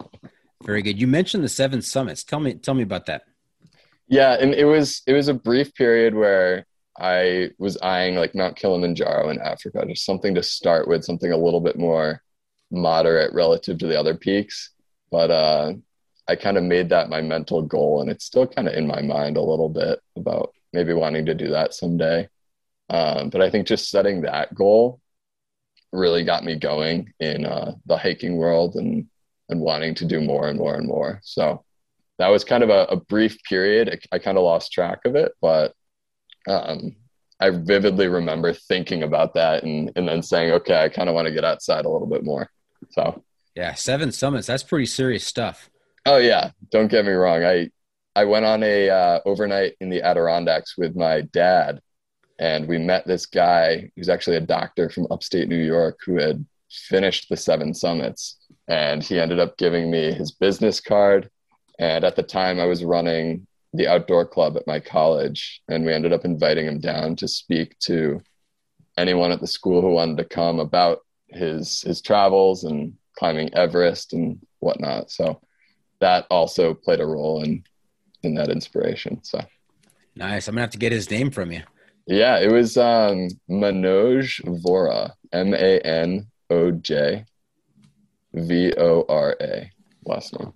[0.66, 3.24] very good you mentioned the seven summits tell me tell me about that
[4.08, 6.66] yeah and it was it was a brief period where
[6.98, 11.38] I was eyeing like Mount Kilimanjaro in Africa, just something to start with, something a
[11.38, 12.22] little bit more
[12.72, 14.72] moderate relative to the other peaks.
[15.10, 15.74] But uh,
[16.28, 19.02] I kind of made that my mental goal, and it's still kind of in my
[19.02, 22.28] mind a little bit about maybe wanting to do that someday.
[22.90, 25.00] Um, but I think just setting that goal
[25.92, 29.08] really got me going in uh, the hiking world and
[29.54, 31.22] and wanting to do more and more and more.
[31.24, 31.64] So
[32.18, 34.02] that was kind of a, a brief period.
[34.12, 35.74] I, I kind of lost track of it, but
[36.48, 36.96] um,
[37.40, 41.28] I vividly remember thinking about that and, and then saying, okay, I kind of want
[41.28, 42.50] to get outside a little bit more.
[42.90, 43.24] So,
[43.56, 44.48] yeah, seven summits.
[44.48, 45.70] That's pretty serious stuff.
[46.06, 46.52] Oh yeah.
[46.72, 47.44] Don't get me wrong.
[47.44, 47.70] I,
[48.16, 51.80] I went on a uh, overnight in the Adirondacks with my dad
[52.40, 56.46] and we met this guy who's actually a doctor from upstate New York who had
[56.70, 58.38] finished the seven summits
[58.68, 61.30] and he ended up giving me his business card.
[61.80, 65.94] And at the time I was running the outdoor club at my college, and we
[65.94, 68.22] ended up inviting him down to speak to
[68.98, 74.14] anyone at the school who wanted to come about his his travels and climbing Everest
[74.14, 75.10] and whatnot.
[75.10, 75.42] So
[76.00, 77.64] that also played a role in
[78.22, 79.24] in that inspiration.
[79.24, 79.44] So
[80.16, 80.48] nice.
[80.48, 81.64] I'm gonna have to get his name from you.
[82.06, 87.26] Yeah, it was um, Manoj Vora, M A N O J
[88.34, 89.72] V O R A,
[90.06, 90.54] last name.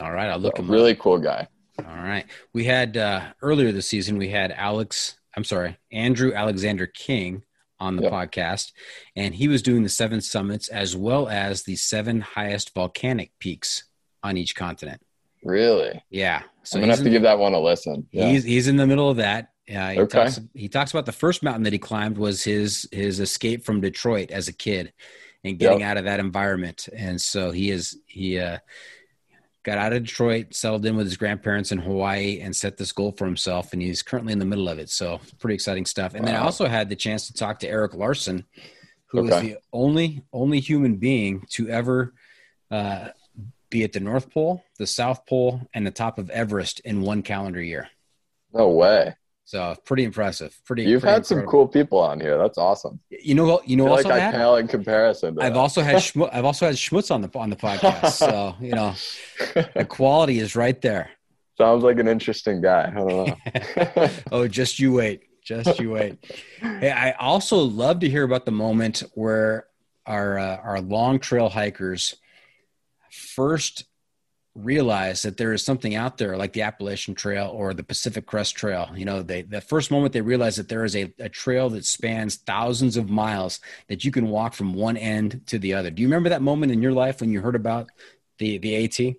[0.00, 0.70] All right, I'll look so, him.
[0.70, 0.98] Really up.
[0.98, 1.48] cool guy.
[1.78, 2.26] All right.
[2.52, 7.44] We had uh, earlier this season, we had Alex, I'm sorry, Andrew Alexander King
[7.80, 8.12] on the yep.
[8.12, 8.72] podcast,
[9.14, 13.84] and he was doing the seven summits as well as the seven highest volcanic peaks
[14.22, 15.00] on each continent.
[15.44, 16.02] Really?
[16.10, 16.42] Yeah.
[16.64, 18.08] So I'm gonna have to give that one a listen.
[18.10, 18.28] Yeah.
[18.28, 19.52] He's he's in the middle of that.
[19.70, 20.18] Uh, he okay.
[20.18, 23.80] talks he talks about the first mountain that he climbed was his his escape from
[23.80, 24.92] Detroit as a kid
[25.44, 25.90] and getting yep.
[25.90, 26.88] out of that environment.
[26.94, 28.58] And so he is he uh
[29.64, 33.12] got out of Detroit, settled in with his grandparents in Hawaii, and set this goal
[33.12, 33.72] for himself.
[33.72, 34.88] And he's currently in the middle of it.
[34.88, 36.14] So pretty exciting stuff.
[36.14, 36.32] And wow.
[36.32, 38.46] then I also had the chance to talk to Eric Larsen,
[39.06, 39.28] who okay.
[39.28, 42.14] was the only only human being to ever
[42.70, 43.08] uh,
[43.70, 47.22] be at the North Pole, the South Pole, and the top of Everest in one
[47.22, 47.88] calendar year.
[48.52, 49.14] No way.
[49.48, 50.54] So pretty impressive.
[50.66, 50.82] Pretty.
[50.82, 51.46] You've pretty had incredible.
[51.46, 52.36] some cool people on here.
[52.36, 53.00] That's awesome.
[53.08, 53.66] You know what?
[53.66, 55.38] You know, I also like I pale in comparison.
[55.40, 55.58] I've that.
[55.58, 58.10] also had Schmutz, I've also had Schmutz on the on the podcast.
[58.10, 58.94] so you know,
[59.74, 61.08] the quality is right there.
[61.56, 62.92] Sounds like an interesting guy.
[62.94, 63.26] I don't
[63.96, 64.10] know.
[64.32, 65.22] oh, just you wait.
[65.42, 66.22] Just you wait.
[66.60, 69.66] hey, I also love to hear about the moment where
[70.04, 72.16] our uh, our long trail hikers
[73.10, 73.84] first
[74.64, 78.56] realize that there is something out there like the Appalachian Trail or the Pacific Crest
[78.56, 78.90] Trail.
[78.94, 81.84] You know, they the first moment they realize that there is a, a trail that
[81.84, 85.90] spans thousands of miles that you can walk from one end to the other.
[85.90, 87.88] Do you remember that moment in your life when you heard about
[88.38, 89.16] the the AT?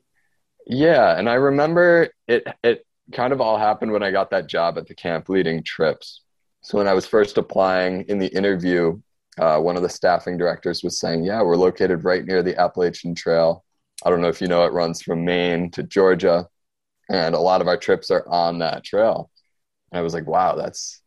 [0.65, 4.77] Yeah, and I remember it it kind of all happened when I got that job
[4.77, 6.21] at the camp leading trips.
[6.61, 9.01] So when I was first applying in the interview,
[9.37, 13.15] uh, one of the staffing directors was saying, "Yeah, we're located right near the Appalachian
[13.15, 13.63] Trail."
[14.05, 16.47] I don't know if you know, it runs from Maine to Georgia.
[17.09, 19.31] and a lot of our trips are on that trail.
[19.91, 21.01] And I was like, wow, that's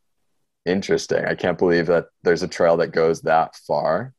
[0.66, 1.24] interesting.
[1.24, 4.12] I can't believe that there's a trail that goes that far.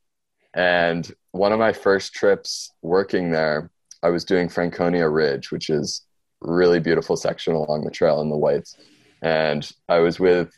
[0.53, 6.05] And one of my first trips working there, I was doing Franconia Ridge, which is
[6.41, 8.75] really beautiful section along the trail in the whites.
[9.21, 10.51] And I was with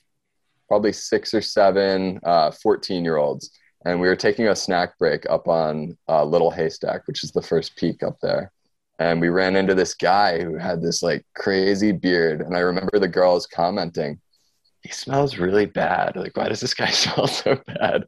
[0.68, 3.52] probably six or seven 14 uh, year olds.
[3.86, 7.42] And we were taking a snack break up on uh, Little Haystack, which is the
[7.42, 8.52] first peak up there.
[8.98, 12.42] And we ran into this guy who had this like crazy beard.
[12.42, 14.20] And I remember the girls commenting,
[14.82, 16.16] he smells really bad.
[16.16, 18.06] Like, why does this guy smell so bad?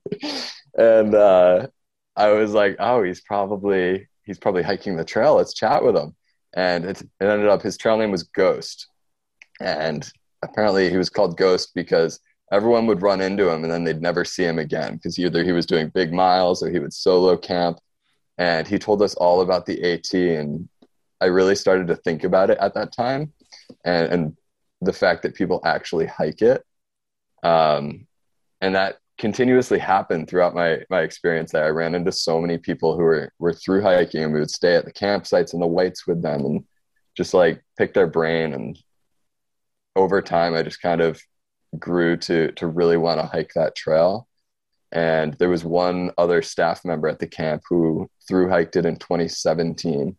[0.78, 1.68] And uh,
[2.16, 5.36] I was like, oh, he's probably he's probably hiking the trail.
[5.36, 6.16] Let's chat with him.
[6.56, 8.88] And it, it ended up his trail name was Ghost.
[9.60, 10.10] And
[10.44, 12.20] apparently he was called Ghost because
[12.52, 15.52] everyone would run into him and then they'd never see him again because either he
[15.52, 17.80] was doing big miles or he would solo camp.
[18.38, 20.14] And he told us all about the AT.
[20.14, 20.70] And
[21.20, 23.34] I really started to think about it at that time
[23.84, 24.38] and, and
[24.82, 26.64] the fact that people actually hike it.
[27.44, 28.08] Um,
[28.62, 31.66] and that continuously happened throughout my, my experience there.
[31.66, 34.76] I ran into so many people who were, were through hiking and we would stay
[34.76, 36.64] at the campsites and the whites with them and
[37.16, 38.54] just like pick their brain.
[38.54, 38.78] And
[39.96, 41.20] over time, I just kind of
[41.78, 44.28] grew to to really want to hike that trail.
[44.92, 48.96] And there was one other staff member at the camp who through hiked it in
[48.96, 50.16] 2017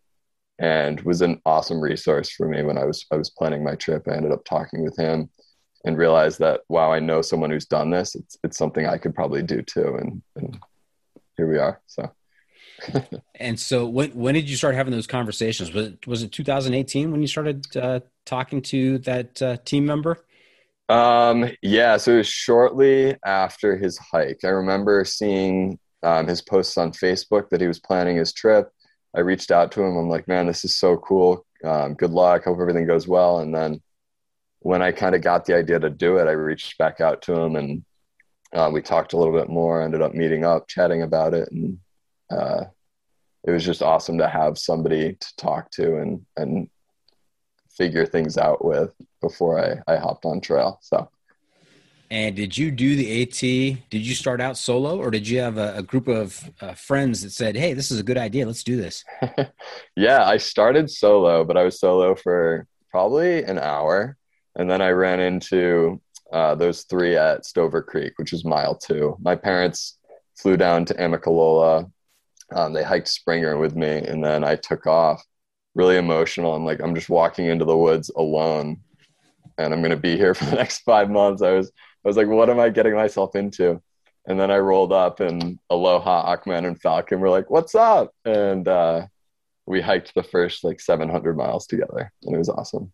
[0.58, 4.06] and was an awesome resource for me when I was I was planning my trip.
[4.08, 5.30] I ended up talking with him
[5.84, 8.14] and realized that wow, I know someone who's done this.
[8.14, 9.96] It's it's something I could probably do too.
[10.00, 10.58] And and
[11.36, 11.80] here we are.
[11.86, 12.10] So
[13.34, 15.72] and so when when did you start having those conversations?
[15.72, 20.18] Was it was it 2018 when you started uh, talking to that uh, team member?
[20.88, 24.40] Um, yeah, so it was shortly after his hike.
[24.44, 28.70] I remember seeing um, his posts on Facebook that he was planning his trip.
[29.14, 29.96] I reached out to him.
[29.96, 31.44] I'm like, man, this is so cool.
[31.64, 32.44] Um, good luck.
[32.44, 33.40] Hope everything goes well.
[33.40, 33.82] And then
[34.60, 37.34] when I kind of got the idea to do it, I reached back out to
[37.34, 37.84] him and
[38.52, 39.82] uh, we talked a little bit more.
[39.82, 41.78] Ended up meeting up, chatting about it, and
[42.30, 42.64] uh,
[43.46, 46.68] it was just awesome to have somebody to talk to and and
[47.78, 50.78] figure things out with before I, I hopped on trail.
[50.82, 51.08] So.
[52.10, 53.40] And did you do the AT?
[53.90, 57.22] Did you start out solo, or did you have a, a group of uh, friends
[57.22, 58.46] that said, "Hey, this is a good idea.
[58.46, 59.04] Let's do this"?
[59.96, 64.16] yeah, I started solo, but I was solo for probably an hour,
[64.56, 66.00] and then I ran into
[66.32, 69.14] uh, those three at Stover Creek, which was mile two.
[69.20, 69.98] My parents
[70.34, 71.90] flew down to Amicalola.
[72.54, 75.22] Um, they hiked Springer with me, and then I took off
[75.78, 76.54] really emotional.
[76.54, 78.80] I'm like, I'm just walking into the woods alone
[79.56, 81.40] and I'm going to be here for the next five months.
[81.40, 81.72] I was,
[82.04, 83.80] I was like, what am I getting myself into?
[84.26, 88.12] And then I rolled up and Aloha, Aquaman and Falcon were like, what's up?
[88.26, 89.06] And, uh,
[89.64, 92.90] we hiked the first like 700 miles together and it was awesome.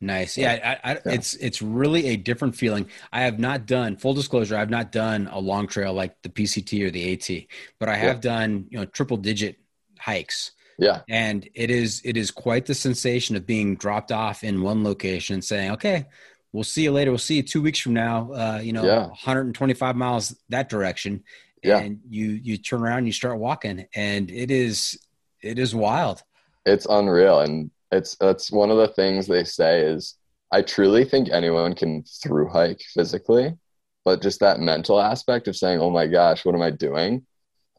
[0.00, 0.36] Nice.
[0.36, 2.86] Yeah, I, I, yeah, it's it's really a different feeling.
[3.12, 4.56] I have not done full disclosure.
[4.56, 7.46] I've not done a long trail like the PCT or the AT,
[7.80, 8.30] but I have yeah.
[8.30, 9.56] done you know triple digit
[9.98, 10.52] hikes.
[10.78, 11.02] Yeah.
[11.08, 15.42] And it is it is quite the sensation of being dropped off in one location
[15.42, 16.06] saying, okay,
[16.52, 17.10] we'll see you later.
[17.10, 19.06] We'll see you two weeks from now, uh, you know, yeah.
[19.06, 21.24] 125 miles that direction.
[21.62, 21.78] Yeah.
[21.78, 24.98] And you you turn around and you start walking and it is
[25.40, 26.22] it is wild.
[26.66, 27.40] It's unreal.
[27.40, 30.16] And it's that's one of the things they say is
[30.50, 33.56] I truly think anyone can through hike physically,
[34.04, 37.26] but just that mental aspect of saying, "Oh my gosh, what am I doing?"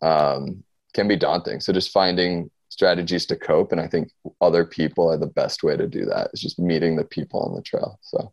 [0.02, 1.60] Um, can be daunting.
[1.60, 4.12] So just finding strategies to cope and i think
[4.42, 7.56] other people are the best way to do that is just meeting the people on
[7.56, 8.32] the trail so.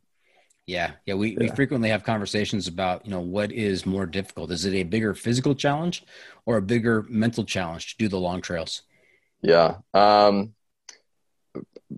[0.67, 1.39] Yeah yeah we, yeah.
[1.41, 4.51] we frequently have conversations about you know what is more difficult?
[4.51, 6.05] Is it a bigger physical challenge
[6.45, 8.83] or a bigger mental challenge to do the long trails?
[9.43, 10.55] Yeah um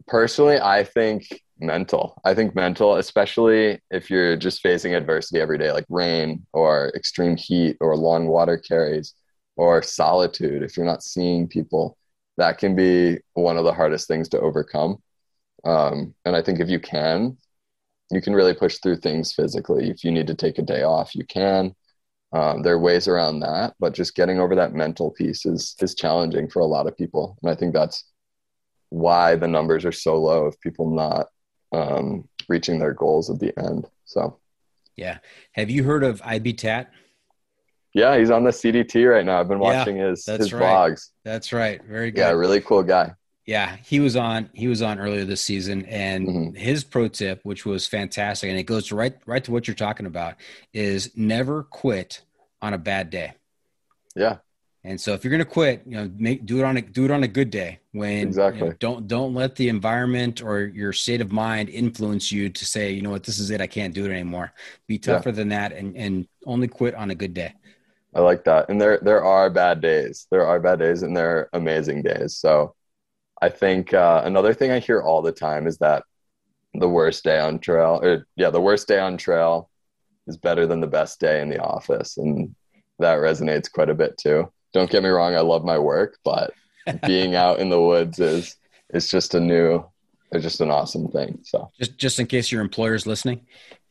[0.07, 1.23] personally i think
[1.61, 2.21] mental.
[2.25, 7.37] I think mental especially if you're just facing adversity every day like rain or extreme
[7.37, 9.15] heat or long water carries
[9.57, 11.97] or solitude if you're not seeing people
[12.37, 15.03] that can be one of the hardest things to overcome.
[15.65, 17.37] Um, and I think if you can,
[18.11, 19.91] you can really push through things physically.
[19.91, 21.75] If you need to take a day off, you can.
[22.33, 25.95] Um, there are ways around that, but just getting over that mental piece is is
[25.95, 28.05] challenging for a lot of people, and I think that's
[28.91, 31.29] why the numbers are so low of people not
[31.73, 33.89] um, reaching their goals at the end.
[34.05, 34.39] So,
[34.97, 35.19] yeah,
[35.53, 36.91] have you heard of IB Tat?
[37.95, 39.39] Yeah, he's on the CDT right now.
[39.39, 40.63] I've been watching yeah, his his right.
[40.63, 41.11] vlogs.
[41.23, 41.83] That's right.
[41.85, 42.21] Very good.
[42.21, 43.15] Yeah, really cool guy.
[43.47, 46.55] Yeah, he was on he was on earlier this season and mm-hmm.
[46.57, 50.07] his pro tip which was fantastic and it goes right right to what you're talking
[50.07, 50.37] about
[50.73, 52.23] is never quit
[52.61, 53.35] on a bad day.
[54.17, 54.39] Yeah.
[54.87, 57.05] And so if you're going to quit, you know, make do it on a do
[57.05, 58.61] it on a good day when Exactly.
[58.61, 62.67] you know, don't don't let the environment or your state of mind influence you to
[62.67, 64.53] say, you know what, this is it, I can't do it anymore.
[64.87, 65.15] Be Yeah.
[65.15, 67.55] tougher than that and and only quit on a good day.
[68.15, 68.69] I like that.
[68.69, 70.27] And there there are bad days.
[70.31, 72.37] There are bad days and there are amazing days.
[72.37, 72.75] So
[73.43, 76.05] I think uh, another thing I hear all the time is that
[76.75, 79.71] the worst day on trail or yeah, the worst day on trail
[80.27, 82.17] is better than the best day in the office.
[82.17, 82.55] And
[83.01, 84.51] that resonates quite a bit too.
[84.73, 86.53] Don't get me wrong, I love my work, but
[87.07, 88.57] being out in the woods is
[88.93, 89.85] is just a new
[90.33, 91.41] it's just an awesome thing.
[91.43, 93.43] So Just just in case your employer's listening.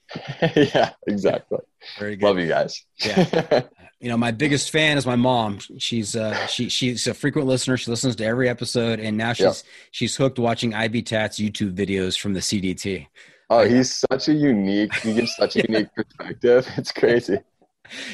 [0.56, 1.60] yeah, exactly.
[2.00, 2.26] Very good.
[2.26, 2.86] Love you guys.
[3.04, 3.64] Yeah.
[4.04, 7.78] you know my biggest fan is my mom she's uh she she's a frequent listener
[7.78, 9.54] she listens to every episode and now she's Yeah.
[9.92, 13.08] she's hooked watching ib tats youtube videos from the cdt
[13.50, 16.68] Oh, he's such a unique, he gives such a unique perspective.
[16.76, 17.38] It's crazy.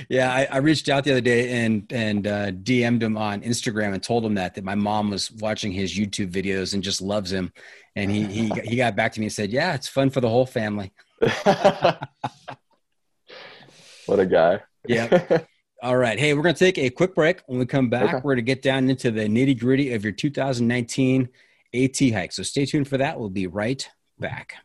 [0.09, 3.93] yeah I, I reached out the other day and and uh dm'd him on instagram
[3.93, 7.31] and told him that that my mom was watching his youtube videos and just loves
[7.31, 7.51] him
[7.95, 10.29] and he he, he got back to me and said yeah it's fun for the
[10.29, 10.91] whole family
[14.05, 14.59] what a guy.
[14.87, 15.39] yeah
[15.81, 16.19] All right.
[16.19, 17.41] Hey, we're going to take a quick break.
[17.47, 18.15] When we come back, Okay.
[18.15, 21.29] we're going to get down into the nitty gritty of your 2019
[21.73, 22.31] AT hike.
[22.33, 23.17] So stay tuned for that.
[23.17, 24.55] We'll be right back.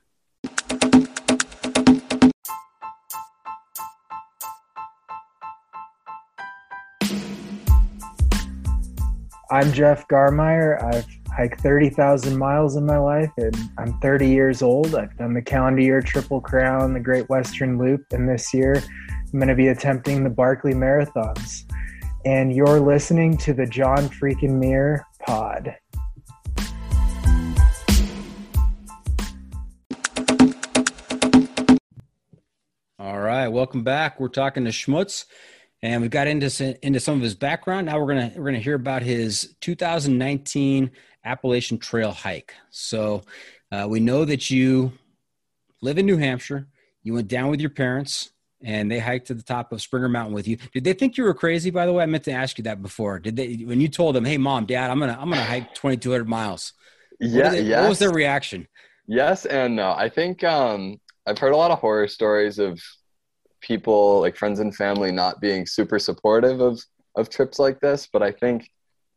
[9.51, 10.83] I'm Jeff Garmire.
[10.83, 14.95] I've hiked 30,000 miles in my life, and I'm 30 years old.
[14.95, 18.83] I've done the calendar year Triple Crown, the Great Western Loop, and this year
[19.35, 21.65] I'm going to be attempting the Barkley Marathons.
[22.25, 25.75] And you're listening to the John Freakin' Muir pod.
[33.01, 33.49] All right.
[33.49, 34.21] Welcome back.
[34.21, 35.25] We're talking to Schmutz
[35.83, 37.87] and we've got into s- into some of his background.
[37.87, 40.93] Now we're to we're to hear about his 2019
[41.25, 42.55] Appalachian Trail hike.
[42.71, 43.23] So,
[43.73, 44.93] uh, we know that you
[45.83, 46.69] live in New Hampshire.
[47.03, 48.31] You went down with your parents
[48.65, 50.57] and they hiked to the top of Springer Mountain with you.
[50.73, 52.03] Did they think you were crazy by the way?
[52.03, 53.19] I meant to ask you that before.
[53.19, 56.29] Did they when you told them, "Hey mom, dad, I'm to I'm to hike 2200
[56.29, 56.73] miles."
[57.19, 57.81] What, Yeah, they- yes.
[57.83, 58.67] what was their reaction?
[59.07, 59.93] Yes and no.
[59.93, 62.81] I think um, I've heard a lot of horror stories of
[63.61, 66.83] people, like friends and family, not being super supportive of
[67.17, 68.09] of trips like this.
[68.13, 68.71] But I think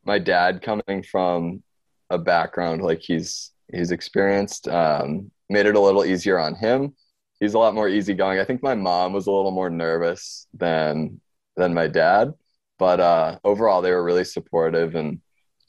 [0.04, 1.62] my dad, coming from
[2.10, 6.94] a background like he's he's experienced, um, made it a little easier on him.
[7.40, 8.38] He's a lot more easygoing.
[8.38, 11.20] I think my mom was a little more nervous than
[11.56, 12.34] than my dad,
[12.78, 15.20] but uh, overall they were really supportive and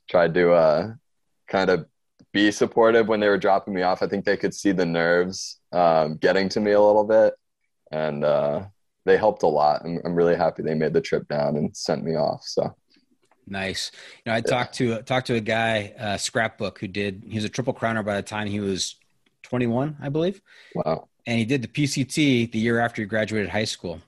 [0.09, 0.93] tried to uh,
[1.47, 1.85] kind of
[2.31, 4.03] be supportive when they were dropping me off.
[4.03, 7.33] I think they could see the nerves um, getting to me a little bit,
[7.91, 8.65] and uh,
[9.05, 9.81] they helped a lot.
[9.83, 12.43] I'm, I'm really happy they made the trip down and sent me off.
[12.45, 12.75] So
[13.49, 13.91] Nice.
[14.23, 17.23] You know, I talked to talked to a guy, uh, Scrapbook, who did.
[17.27, 18.95] He was a triple crowner by the time he was
[19.43, 20.39] 21, I believe,
[20.75, 24.01] wow, and he did the PCT the year after he graduated high school.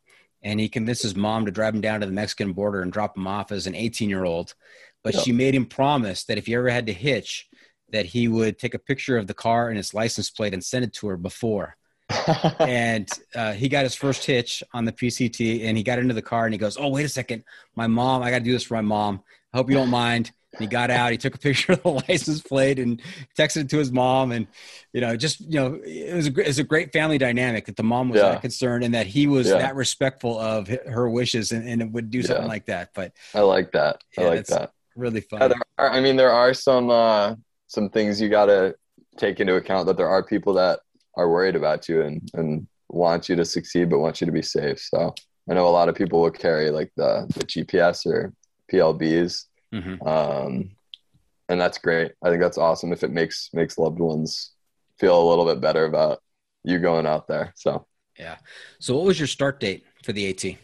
[0.44, 3.16] And he convinced his mom to drive him down to the Mexican border and drop
[3.16, 4.56] him off as an 18 year old.
[5.04, 5.24] But Yep.
[5.24, 7.48] she made him promise that if he ever had to hitch,
[7.92, 10.86] that he would take a picture of the car and its license plate and send
[10.86, 11.76] it to her before.
[12.60, 16.22] and uh, he got his first hitch on the PCT, and he got into the
[16.22, 17.44] car and he goes, "Oh, wait a second,
[17.76, 18.22] my mom.
[18.22, 19.24] I got to do this for my mom.
[19.54, 21.12] I hope you don't mind." And he got out.
[21.12, 23.02] He took a picture of the license plate and
[23.38, 24.48] texted it to his mom, and
[24.94, 27.78] you know, just you know, it was a it was a great family dynamic that
[27.78, 28.32] the mom was Yeah.
[28.32, 29.60] that concerned and that he was Yeah.
[29.60, 32.50] that respectful of her wishes and, and would do something Yeah.
[32.50, 32.90] like that.
[32.94, 34.04] But I like that.
[34.18, 34.72] I like that.
[34.96, 35.54] really fun.
[35.78, 37.36] Are, I mean, there are some uh,
[37.68, 38.76] some things you got to
[39.18, 40.80] take into account that there are people that
[41.16, 44.42] are worried about you and and want you to succeed, but want you to be
[44.42, 44.82] safe.
[44.82, 45.16] So
[45.50, 48.34] I know a lot of people will carry like the the GPS or
[48.72, 50.06] PLBs, Mhm.
[50.06, 50.72] um,
[51.50, 52.12] and that's great.
[52.24, 54.52] I think that's awesome if it makes makes loved ones
[55.00, 56.22] feel a little bit better about
[56.64, 57.54] you going out there.
[57.56, 57.88] So
[58.20, 58.38] Yeah.
[58.80, 60.58] So, what was your start date for the AT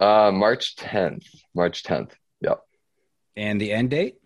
[0.00, 2.12] uh, March 10th, March 10th.
[2.40, 2.60] Yep,
[3.36, 4.16] and the end date?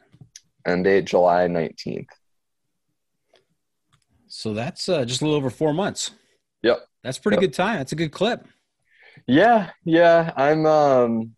[0.67, 2.09] end date July 19th.
[4.29, 6.11] So that's uh, just a little over four months.
[6.63, 6.87] Yep.
[7.03, 7.41] That's pretty Yep.
[7.41, 7.79] good time.
[7.79, 8.47] That's a good clip.
[9.27, 10.33] Yeah, yeah.
[10.37, 11.35] I'm um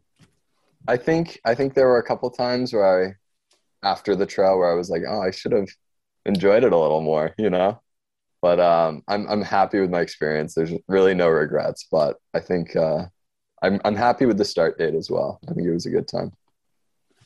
[0.89, 3.15] I think I think there were a couple times where I
[3.87, 5.69] after the trail where I was like, oh, I should have
[6.27, 7.81] enjoyed it a little more, you know?
[8.41, 10.55] But um I'm I'm happy with my experience.
[10.55, 13.07] There's really no regrets, but I think uh
[13.63, 15.39] I'm I'm happy with the start date as well.
[15.49, 16.33] I think it was a good time.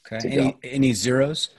[0.07, 0.29] Okay.
[0.29, 0.59] Any go.
[0.63, 1.51] any zeros?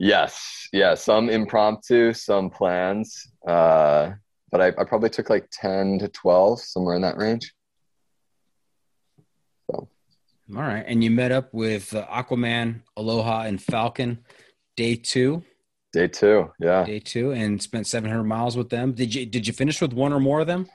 [0.00, 3.26] Yes, yeah, some impromptu, some plans.
[3.46, 4.12] Uh
[4.50, 7.52] but I, I probably took like 10 to 12, somewhere in that range.
[10.56, 14.18] All right, and you met up with uh, Aquaman, Aloha, and Falcon
[14.78, 15.44] day two.
[15.92, 16.84] Day two, yeah.
[16.84, 18.92] Day two, and spent 700 miles with them.
[18.92, 20.66] Did you did you finish with one or more of them?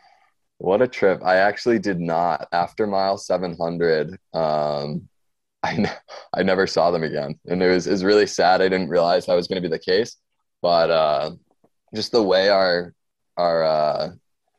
[0.59, 1.23] What a trip!
[1.23, 2.47] I actually did not.
[2.51, 5.09] After mile 700, um,
[5.63, 5.91] I
[6.35, 8.61] I never saw them again, and it was was really sad.
[8.61, 10.17] I didn't realize that was going to be the case,
[10.61, 11.31] but uh,
[11.95, 12.93] just the way our
[13.37, 14.09] our uh,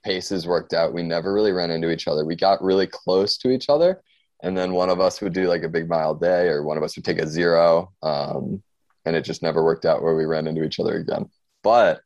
[0.05, 2.25] paces worked out, we never really ran into each other.
[2.25, 4.03] We got really close to each other,
[4.45, 6.83] and then one of us would do like a big mile day, or one of
[6.83, 8.63] us would take a zero, um,
[9.07, 11.31] and it just never worked out where we ran into each other again.
[11.63, 12.03] But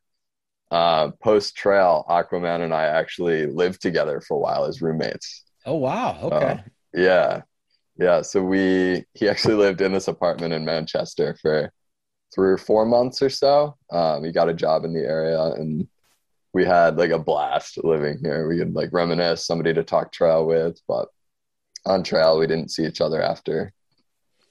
[0.70, 5.42] uh, post trail, Aquaman and I actually lived together for a while as roommates.
[5.66, 6.16] Oh wow!
[6.22, 6.46] Okay.
[6.46, 6.56] Uh,
[6.94, 7.42] yeah,
[7.96, 8.22] yeah.
[8.22, 11.72] So we he actually lived in this apartment in Manchester for
[12.32, 13.76] three or four months or so.
[13.90, 15.88] Um, he got a job in the area, and
[16.52, 18.48] we had like a blast living here.
[18.48, 21.08] We could like reminisce, somebody to talk trail with, but
[21.88, 23.72] on trail we didn't see each other after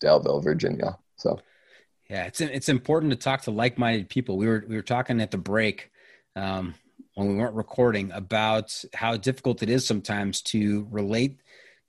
[0.01, 0.97] Daleville, Virginia.
[1.15, 1.39] So.
[2.09, 4.38] Yeah, it's it's important to talk to like-minded people.
[4.38, 5.91] We were we were talking at the break
[6.38, 6.73] um,
[7.15, 11.38] when we weren't recording about how difficult it is sometimes to relate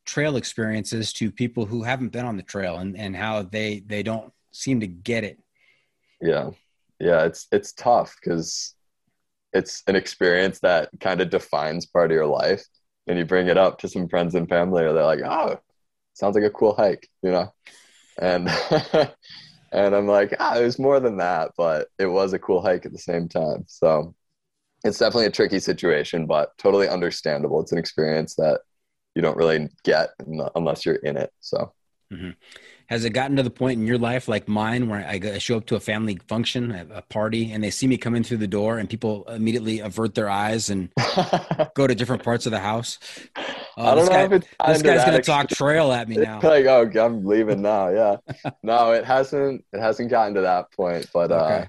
[0.09, 4.03] trail experiences to people who haven't been on the trail and, and how they they
[4.03, 5.39] don't seem to get it
[6.23, 6.49] yeah
[6.99, 8.75] yeah it's it's tough because
[9.53, 12.65] it's an experience that kind of defines part of your life
[13.09, 15.59] and you bring it up to some friends and family or they're like oh
[16.15, 17.53] sounds like a cool hike you know
[18.21, 18.49] and
[19.73, 22.87] and i'm like ah it was more than that but it was a cool hike
[22.87, 24.15] at the same time so
[24.85, 27.61] it's definitely a tricky situation, but totally understandable.
[27.61, 28.61] It's an experience that
[29.15, 30.11] you don't really get
[30.55, 31.33] unless you're in it.
[31.41, 31.73] So,
[32.13, 32.31] mm-hmm.
[32.87, 35.67] has it gotten to the point in your life like mine where I show up
[35.67, 38.79] to a family function, a party, and they see me come in through the door,
[38.79, 40.91] and people immediately avert their eyes and
[41.75, 42.99] go to different parts of the house?
[43.37, 46.41] Uh, I don't know guy, if it's this guy's gonna talk trail at me now.
[46.43, 47.89] like, oh, I'm leaving now.
[47.89, 48.17] Yeah,
[48.63, 49.65] no, it hasn't.
[49.73, 51.55] It hasn't gotten to that point, but okay.
[51.55, 51.67] uh,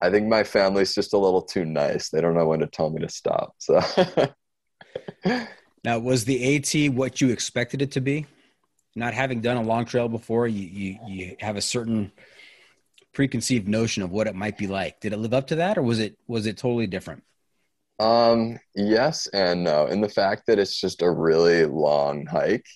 [0.00, 2.10] I think my family's just a little too nice.
[2.10, 3.54] They don't know when to tell me to stop.
[3.58, 3.80] So
[5.84, 8.26] now was the AT what you expected it to be?
[8.98, 12.12] Not having done a long trail before, you you, you have a certain
[13.12, 15.00] preconceived notion of what it might be like.
[15.00, 17.22] Did it live up to that or was it was it totally different?
[17.98, 19.86] Um yes and no.
[19.86, 22.66] In the fact that it's just a really long hike.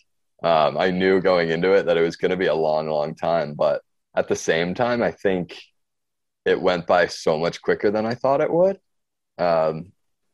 [0.43, 3.15] Um, I knew going into it that it was going to be a long, long
[3.15, 3.83] time, but
[4.17, 5.57] at the same time, I think
[6.45, 8.81] it went by so much quicker than I thought it would.
[9.39, 9.93] Um,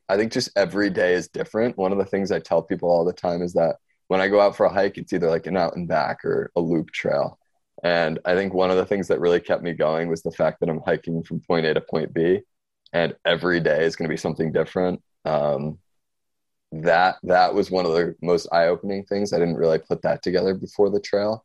[0.09, 1.77] I think just every day is different.
[1.77, 3.77] One of the things I tell people all the time is that
[4.09, 6.51] when I go out for a hike, it's either like an out and back or
[6.57, 7.39] a loop trail.
[7.85, 10.61] And I think one of the things that really kept me going was the fact
[10.61, 12.41] that I'm hiking from point A to point B,
[12.93, 15.01] and every day is going to be something different.
[15.25, 15.79] Um,
[16.73, 19.33] that that was one of the most eye-opening things.
[19.33, 21.45] I didn't really put that together before the trail.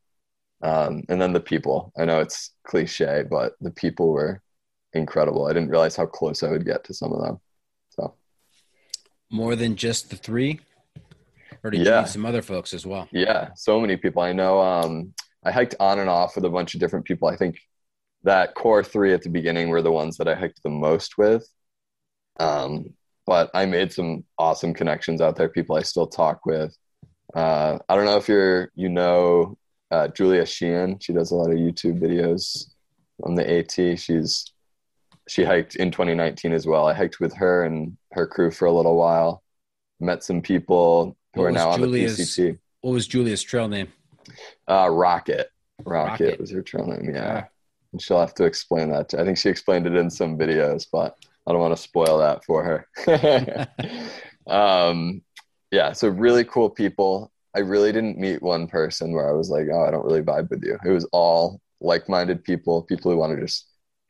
[0.61, 1.91] Um, and then the people.
[1.97, 4.41] I know it's cliche, but the people were
[4.93, 5.45] incredible.
[5.45, 7.41] I didn't realize how close I would get to some of them.
[7.89, 8.15] So
[9.29, 10.61] more than just the three,
[11.63, 11.97] or did yeah.
[11.97, 13.07] you meet some other folks as well?
[13.11, 14.21] Yeah, so many people.
[14.21, 14.59] I know.
[14.61, 17.27] Um, I hiked on and off with a bunch of different people.
[17.27, 17.59] I think
[18.23, 21.47] that core three at the beginning were the ones that I hiked the most with.
[22.39, 22.93] Um,
[23.25, 25.49] but I made some awesome connections out there.
[25.49, 26.75] People I still talk with.
[27.33, 29.57] Uh, I don't know if you're you know
[29.91, 30.99] uh, Julia Sheehan.
[30.99, 32.69] She does a lot of YouTube videos
[33.23, 33.99] on the AT.
[33.99, 34.45] She's
[35.29, 36.87] she hiked in 2019 as well.
[36.87, 39.41] I hiked with her and her crew for a little while.
[39.99, 42.59] Met some people who what are now Julia's, on the PCT.
[42.81, 43.87] What was Julia's trail name?
[44.67, 45.49] Uh, Rocket.
[45.83, 46.23] Rocket.
[46.25, 46.39] Rocket.
[46.39, 47.13] was her trail name.
[47.13, 47.13] Yeah.
[47.13, 47.45] yeah.
[47.91, 49.13] And she'll have to explain that.
[49.13, 51.15] I think she explained it in some videos, but
[51.47, 53.67] I don't want to spoil that for her.
[54.47, 55.21] um,
[55.71, 55.93] yeah.
[55.93, 57.31] So really cool people.
[57.55, 60.49] I really didn't meet one person where I was like, oh, I don't really vibe
[60.49, 60.77] with you.
[60.83, 63.67] It was all like-minded people, people who want to just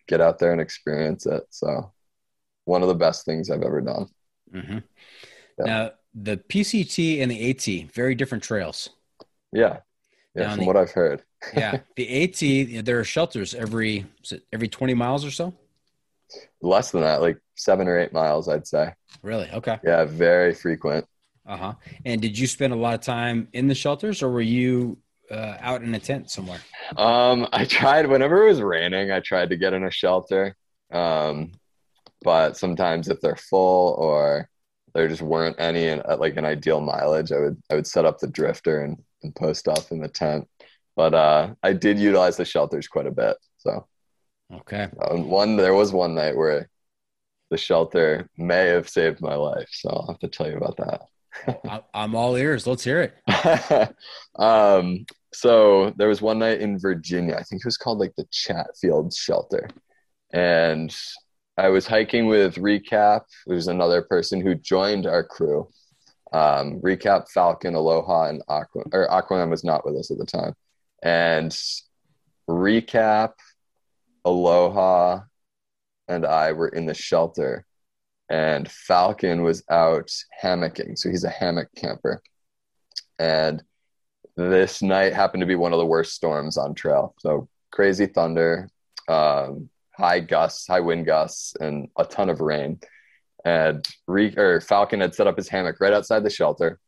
[0.07, 1.43] get out there and experience it.
[1.49, 1.91] So,
[2.65, 4.07] one of the best things I've ever done.
[4.53, 4.77] Mm-hmm.
[5.59, 5.65] Yeah.
[5.65, 8.89] Now, the PCT and the AT, very different trails.
[9.51, 9.79] Yeah.
[10.35, 11.23] Yeah, from the, what I've heard.
[11.55, 11.79] yeah.
[11.95, 14.05] The AT, there are shelters every
[14.51, 15.53] every 20 miles or so?
[16.61, 18.93] Less than that, like seven or eight miles, I'd say.
[19.21, 19.49] Really?
[19.51, 19.77] Okay.
[19.83, 21.05] Yeah, very frequent.
[21.45, 21.73] Uh huh.
[22.05, 24.97] And did you spend a lot of time in the shelters or were you
[25.29, 26.59] uh, out in a tent somewhere?
[26.97, 29.11] Um, I tried whenever it was raining.
[29.11, 30.55] I tried to get in a shelter,
[30.91, 31.51] um,
[32.23, 34.49] but sometimes if they're full or
[34.93, 38.05] there just weren't any in, at like an ideal mileage, I would I would set
[38.05, 40.47] up the drifter and, and post up in the tent.
[40.95, 43.37] But uh, I did utilize the shelters quite a bit.
[43.57, 43.87] So
[44.53, 46.69] okay, um, one there was one night where
[47.49, 49.69] the shelter may have saved my life.
[49.71, 51.83] So I'll have to tell you about that.
[51.93, 52.67] I'm all ears.
[52.67, 53.95] Let's hear it.
[54.35, 57.35] um, so there was one night in Virginia.
[57.35, 59.67] I think it was called like the Chatfield Shelter,
[60.31, 60.95] and
[61.57, 63.21] I was hiking with Recap.
[63.45, 65.69] There's another person who joined our crew.
[66.31, 68.83] Um, Recap, Falcon, Aloha, and Aqua.
[68.91, 70.55] Or Aquaman was not with us at the time,
[71.03, 71.55] and
[72.49, 73.33] Recap,
[74.25, 75.21] Aloha,
[76.07, 77.65] and I were in the shelter,
[78.29, 80.97] and Falcon was out hammocking.
[80.97, 82.23] So he's a hammock camper,
[83.19, 83.63] and
[84.35, 87.13] this night happened to be one of the worst storms on trail.
[87.19, 88.71] So crazy thunder,
[89.07, 92.79] um, high gusts, high wind gusts, and a ton of rain.
[93.45, 96.79] And Re- or Falcon had set up his hammock right outside the shelter,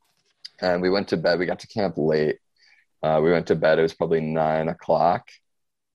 [0.59, 1.39] and we went to bed.
[1.39, 2.37] We got to camp late.
[3.03, 3.77] Uh, we went to bed.
[3.77, 5.29] It was probably nine o'clock,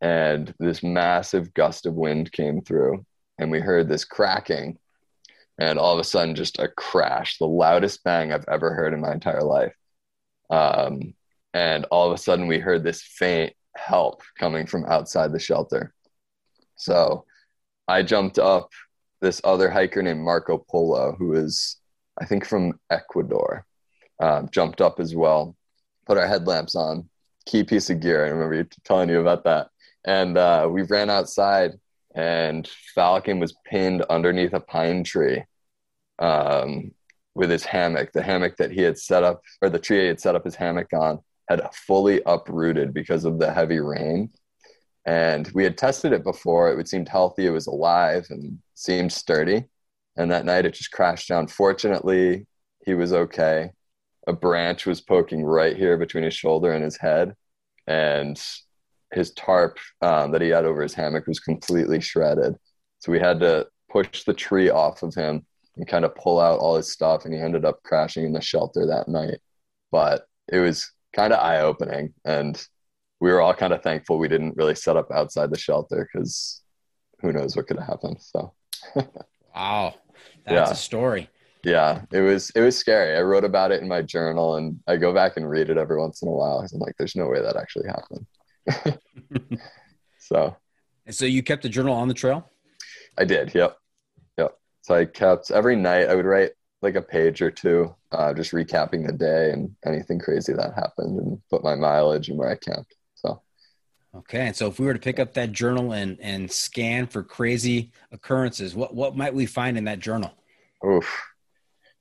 [0.00, 3.04] and this massive gust of wind came through,
[3.38, 4.78] and we heard this cracking,
[5.58, 9.00] and all of a sudden, just a crash, the loudest bang I've ever heard in
[9.00, 9.74] my entire life.
[10.50, 11.14] Um,
[11.54, 15.92] and all of a sudden, we heard this faint help coming from outside the shelter.
[16.80, 17.26] So
[17.86, 18.70] I jumped up.
[19.20, 21.76] This other hiker named Marco Polo, who is,
[22.18, 23.66] I think, from Ecuador,
[24.18, 25.54] um, jumped up as well,
[26.06, 27.10] put our headlamps on,
[27.44, 28.24] key piece of gear.
[28.24, 29.68] I remember telling you about that.
[30.06, 31.72] And uh, we ran outside,
[32.14, 35.44] and Falcon was pinned underneath a pine tree
[36.18, 36.92] um,
[37.34, 38.12] with his hammock.
[38.12, 40.54] The hammock that he had set up, or the tree he had set up his
[40.54, 44.30] hammock on, had fully uprooted because of the heavy rain
[45.06, 46.78] and we had tested it before.
[46.78, 47.46] It seemed healthy.
[47.46, 49.64] It was alive and seemed sturdy.
[50.16, 51.46] And that night it just crashed down.
[51.46, 52.46] Fortunately,
[52.84, 53.70] he was okay.
[54.26, 57.34] A branch was poking right here between his shoulder and his head.
[57.86, 58.40] And
[59.12, 62.56] his tarp um, that he had over his hammock was completely shredded.
[62.98, 65.46] So we had to push the tree off of him
[65.76, 67.24] and kind of pull out all his stuff.
[67.24, 69.38] And he ended up crashing in the shelter that night.
[69.90, 72.12] But it was kind of eye opening.
[72.24, 72.62] And
[73.20, 76.62] we were all kind of thankful we didn't really set up outside the shelter because
[77.20, 78.16] who knows what could have happened.
[78.20, 78.54] So,
[79.54, 79.94] wow,
[80.46, 80.70] that's yeah.
[80.70, 81.28] a story.
[81.62, 83.16] Yeah, it was it was scary.
[83.16, 85.98] I wrote about it in my journal, and I go back and read it every
[85.98, 86.60] once in a while.
[86.60, 88.98] I'm like, there's no way that actually happened.
[90.18, 90.56] so,
[91.04, 92.50] and so you kept the journal on the trail.
[93.18, 93.54] I did.
[93.54, 93.76] Yep.
[94.38, 94.58] Yep.
[94.80, 96.08] So I kept every night.
[96.08, 100.18] I would write like a page or two, uh, just recapping the day and anything
[100.18, 102.94] crazy that happened, and put my mileage and where I camped.
[104.14, 107.22] Okay, and so if we were to pick up that journal and and scan for
[107.22, 110.32] crazy occurrences, what what might we find in that journal?
[110.84, 111.22] Oof.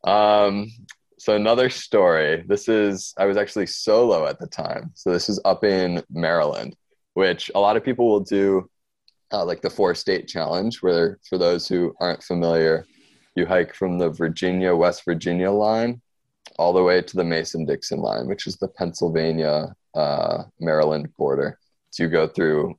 [0.04, 0.72] Um,
[1.20, 2.44] so another story.
[2.48, 6.76] This is I was actually solo at the time, so this is up in Maryland,
[7.14, 8.68] which a lot of people will do,
[9.32, 12.88] uh, like the four state challenge, where for those who aren't familiar,
[13.36, 16.02] you hike from the Virginia West Virginia line
[16.58, 21.60] all the way to the Mason Dixon line, which is the Pennsylvania uh, Maryland border.
[21.92, 22.78] So you go through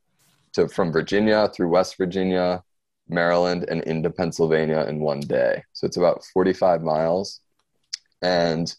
[0.54, 2.62] to from Virginia through West Virginia,
[3.08, 5.62] Maryland, and into Pennsylvania in one day.
[5.72, 7.40] So it's about 45 miles.
[8.22, 8.74] And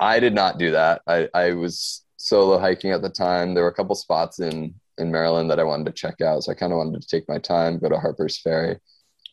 [0.00, 1.02] I did not do that.
[1.06, 3.54] I, I was solo hiking at the time.
[3.54, 6.44] There were a couple spots in in Maryland that I wanted to check out.
[6.44, 8.78] So I kind of wanted to take my time, go to Harper's Ferry.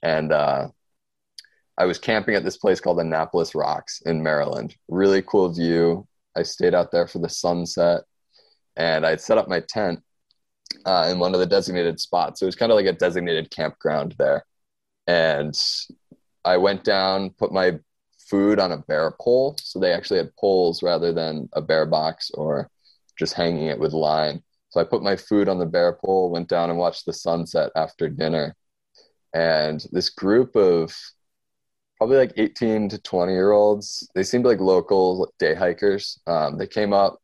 [0.01, 0.69] And uh,
[1.77, 4.75] I was camping at this place called Annapolis Rocks in Maryland.
[4.87, 6.07] Really cool view.
[6.35, 8.03] I stayed out there for the sunset
[8.75, 10.01] and I'd set up my tent
[10.85, 12.39] uh, in one of the designated spots.
[12.39, 14.45] So it was kind of like a designated campground there.
[15.07, 15.57] And
[16.45, 17.79] I went down, put my
[18.19, 19.57] food on a bear pole.
[19.61, 22.69] So they actually had poles rather than a bear box or
[23.17, 24.43] just hanging it with line.
[24.69, 27.71] So I put my food on the bear pole, went down and watched the sunset
[27.75, 28.55] after dinner.
[29.33, 30.95] And this group of
[31.97, 36.19] probably like 18 to 20 year olds, they seemed like local day hikers.
[36.27, 37.19] Um, they came up,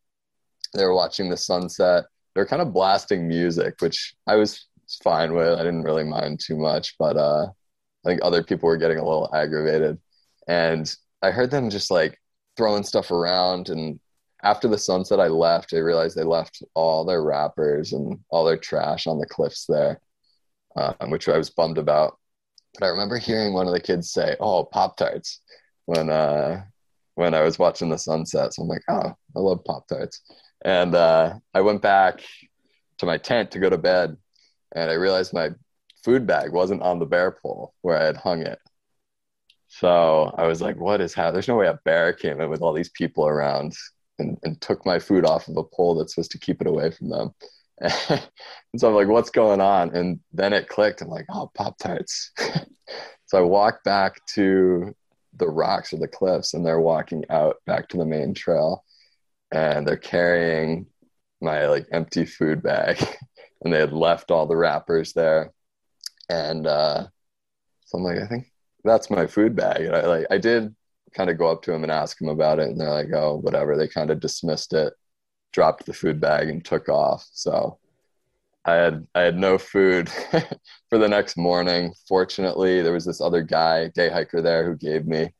[0.73, 2.05] they were watching the sunset
[2.35, 4.67] they're kind of blasting music, which I was
[5.03, 5.57] fine with.
[5.57, 9.05] I didn't really mind too much, but uh, I think other people were getting a
[9.05, 9.97] little aggravated.
[10.47, 12.19] And I heard them just like
[12.57, 13.69] throwing stuff around.
[13.69, 13.99] And
[14.43, 15.73] after the sunset, I left.
[15.73, 20.01] I realized they left all their wrappers and all their trash on the cliffs there,
[20.75, 22.19] um, which I was bummed about.
[22.77, 25.39] But I remember hearing one of the kids say, "Oh, Pop Tarts,"
[25.85, 26.65] when uh,
[27.15, 28.53] when I was watching the sunset.
[28.53, 30.21] So I'm like, "Oh, I love Pop Tarts."
[30.63, 32.21] And uh, I went back
[32.99, 34.17] to my tent to go to bed,
[34.73, 35.51] and I realized my
[36.03, 38.59] food bag wasn't on the bear pole where I had hung it.
[39.67, 41.33] So I was like, what is happening?
[41.33, 43.73] There's no way a bear came in with all these people around
[44.19, 46.91] and, and took my food off of a pole that's supposed to keep it away
[46.91, 47.33] from them.
[47.81, 48.21] and
[48.77, 49.93] so I'm like, what's going on?
[49.95, 51.01] And then it clicked.
[51.01, 52.31] I'm like, oh, Pop Tarts.
[53.25, 54.95] so I walked back to
[55.33, 58.83] the rocks or the cliffs, and they're walking out back to the main trail
[59.51, 60.87] and they're carrying
[61.41, 62.97] my like empty food bag,
[63.61, 65.51] and they had left all the wrappers there,
[66.29, 67.07] and uh,
[67.85, 68.51] so I'm like, I think
[68.83, 70.75] that's my food bag, and I like I did
[71.15, 73.37] kind of go up to him and ask him about it, and they're like, oh,
[73.37, 73.77] whatever.
[73.77, 74.93] They kind of dismissed it,
[75.53, 77.25] dropped the food bag, and took off.
[77.31, 77.79] So
[78.65, 80.09] I had I had no food
[80.89, 81.93] for the next morning.
[82.07, 85.33] Fortunately, there was this other guy, day hiker there, who gave me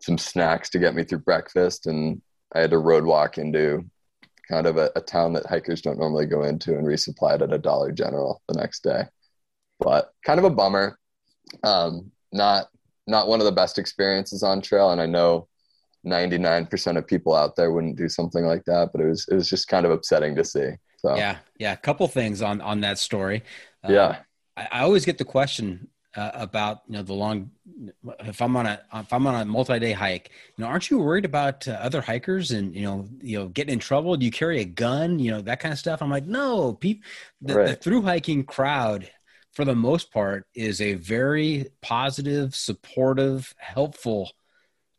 [0.00, 2.22] some snacks to get me through breakfast, and
[2.54, 3.84] I had to road walk into
[4.48, 7.58] kind of a, a town that hikers don't normally go into and resupplied at a
[7.58, 9.02] Dollar General the next day.
[9.78, 10.98] But kind of a bummer.
[11.62, 12.66] Um, not
[13.06, 15.48] not one of the best experiences on trail, and I know
[16.06, 19.48] 99% of people out there wouldn't do something like that, but it was it was
[19.48, 20.70] just kind of upsetting to see.
[20.98, 23.44] So yeah, yeah, a couple things on on that story.
[23.84, 24.18] Uh, yeah,
[24.56, 27.50] I, I, always get the question uh, about you know the long.
[28.20, 30.98] If I'm on a if I'm on a multi day hike, you know, aren't you
[30.98, 34.16] worried about uh, other hikers and you know you know getting in trouble?
[34.16, 35.18] Do you carry a gun?
[35.18, 36.02] You know that kind of stuff.
[36.02, 37.02] I'm like, no, people.
[37.42, 37.66] The, right.
[37.68, 39.10] the through hiking crowd,
[39.52, 44.30] for the most part, is a very positive, supportive, helpful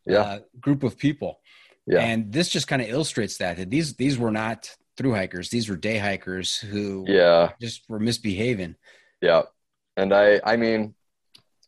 [0.05, 0.22] yeah.
[0.22, 1.39] Uh, group of people.
[1.86, 1.99] Yeah.
[1.99, 5.49] And this just kind of illustrates that, that these these were not through hikers.
[5.49, 8.76] These were day hikers who yeah just were misbehaving.
[9.22, 9.43] Yeah.
[9.97, 10.93] And I I mean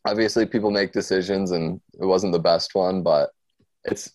[0.04, 3.30] obviously people make decisions and it wasn't the best one, but
[3.84, 4.12] it's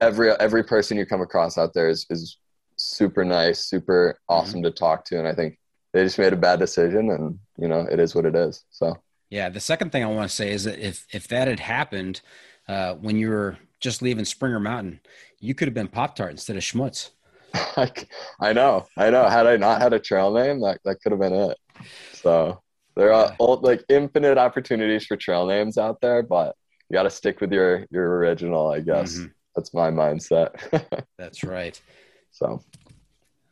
[0.00, 2.38] every every person you come across out there is is
[2.76, 4.34] super nice, super mm-hmm.
[4.34, 4.64] awesome mm-hmm.
[4.64, 5.58] to talk to and I think
[5.92, 8.64] they just made a bad decision and you know it is what it is.
[8.70, 8.96] So
[9.28, 12.20] yeah, the second thing I want to say is that if if that had happened
[12.68, 15.00] uh, when you were just leaving Springer Mountain,
[15.38, 17.10] you could have been Pop Tart instead of Schmutz.
[18.40, 19.28] I know, I know.
[19.28, 21.58] Had I not had a trail name, that that could have been it.
[22.12, 22.60] So
[22.96, 23.46] there are yeah.
[23.46, 26.56] like infinite opportunities for trail names out there, but
[26.88, 28.70] you got to stick with your your original.
[28.70, 29.26] I guess mm-hmm.
[29.54, 31.04] that's my mindset.
[31.18, 31.80] that's right.
[32.32, 32.62] So,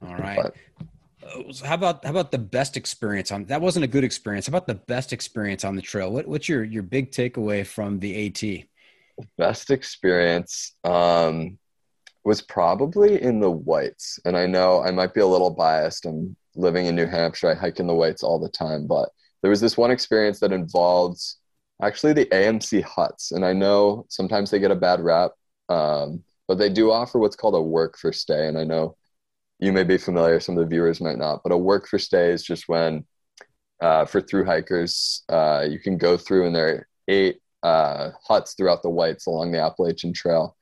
[0.07, 0.39] all right.
[0.43, 0.55] But,
[1.27, 4.53] uh, how about how about the best experience on that wasn't a good experience how
[4.53, 8.29] about the best experience on the trail what, what's your your big takeaway from the
[8.29, 8.65] at
[9.37, 11.59] best experience um
[12.29, 14.21] was probably in the whites.
[14.27, 16.05] And I know I might be a little biased.
[16.05, 17.51] I'm living in New Hampshire.
[17.51, 18.87] I hike in the whites all the time.
[18.87, 19.09] But
[19.43, 21.39] there was this one experience that involves
[21.83, 23.33] actually the AMC huts.
[23.33, 25.33] And I know sometimes they get a bad rap,
[25.69, 28.49] um, but they do offer what's called a work for stay.
[28.49, 28.97] And I know
[29.61, 32.31] you may be familiar, some of the viewers might not, but a work for stay
[32.31, 33.05] is just when
[33.81, 38.55] uh, for through hikers, uh, you can go through and there are eight uh, huts
[38.55, 40.57] throughout the whites along the Appalachian Trail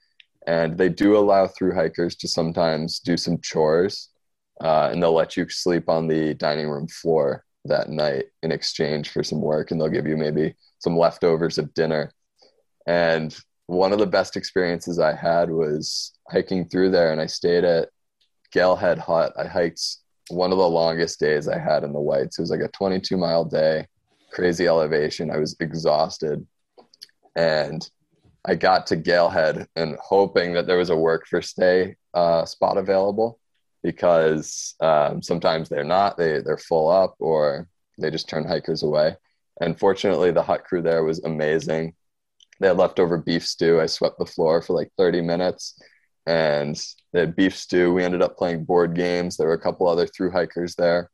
[0.46, 4.10] and they do allow through hikers to sometimes do some chores
[4.60, 9.10] uh, and they'll let you sleep on the dining room floor that night in exchange
[9.10, 12.12] for some work and they'll give you maybe some leftovers of dinner.
[12.86, 13.36] And
[13.66, 17.88] one of the best experiences i had was hiking through there and i stayed at
[18.54, 19.32] galehead hut.
[19.36, 19.80] I hiked
[20.28, 22.38] one of the longest days i had in the whites.
[22.38, 23.86] It was like a 22 mile day
[24.36, 25.30] crazy elevation.
[25.30, 26.46] I was exhausted.
[27.34, 27.88] And
[28.44, 32.76] I got to Galehead and hoping that there was a work for stay uh, spot
[32.76, 33.38] available
[33.86, 37.68] because um, sometimes they're not, they, they're full up or
[37.98, 39.14] they just turn hikers away.
[39.60, 41.94] And fortunately, the hut crew there was amazing.
[42.58, 43.80] They had leftover beef stew.
[43.80, 45.80] I swept the floor for like 30 minutes
[46.26, 46.76] and
[47.12, 47.94] they had beef stew.
[47.94, 49.36] We ended up playing board games.
[49.36, 51.08] There were a couple other through hikers there.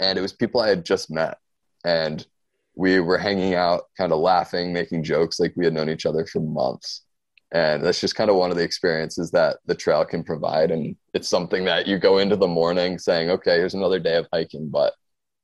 [0.00, 1.38] And it was people I had just met.
[1.84, 2.26] And
[2.74, 6.26] we were hanging out, kind of laughing, making jokes like we had known each other
[6.26, 7.02] for months.
[7.52, 10.70] And that's just kind of one of the experiences that the trail can provide.
[10.70, 14.26] And it's something that you go into the morning saying, okay, here's another day of
[14.32, 14.94] hiking, but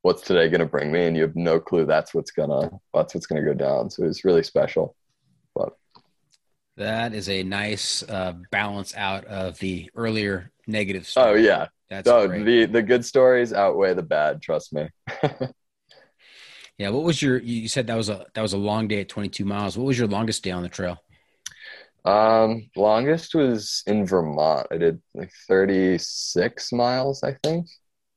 [0.01, 1.05] what's today going to bring me?
[1.05, 3.89] And you have no clue that's what's gonna, that's what's going to go down.
[3.89, 4.95] So it's really special.
[5.55, 5.77] But
[6.75, 11.07] that is a nice uh, balance out of the earlier negative.
[11.07, 11.31] Story.
[11.31, 11.67] Oh yeah.
[11.89, 12.43] That's no, great.
[12.43, 14.41] the, the good stories outweigh the bad.
[14.41, 14.89] Trust me.
[16.79, 16.89] Yeah.
[16.89, 17.37] What was your?
[17.37, 19.77] You said that was a that was a long day at 22 miles.
[19.77, 20.97] What was your longest day on the trail?
[22.05, 24.67] Um, longest was in Vermont.
[24.71, 27.67] I did like 36 miles, I think,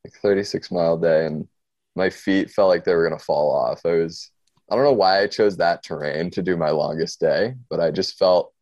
[0.05, 1.49] like 36 mile day, and
[1.95, 3.87] my feet felt like they were gonna fall off.
[3.87, 4.31] I was,
[4.71, 7.91] I don't know why I chose that terrain to do my longest day, but I
[7.93, 8.53] just felt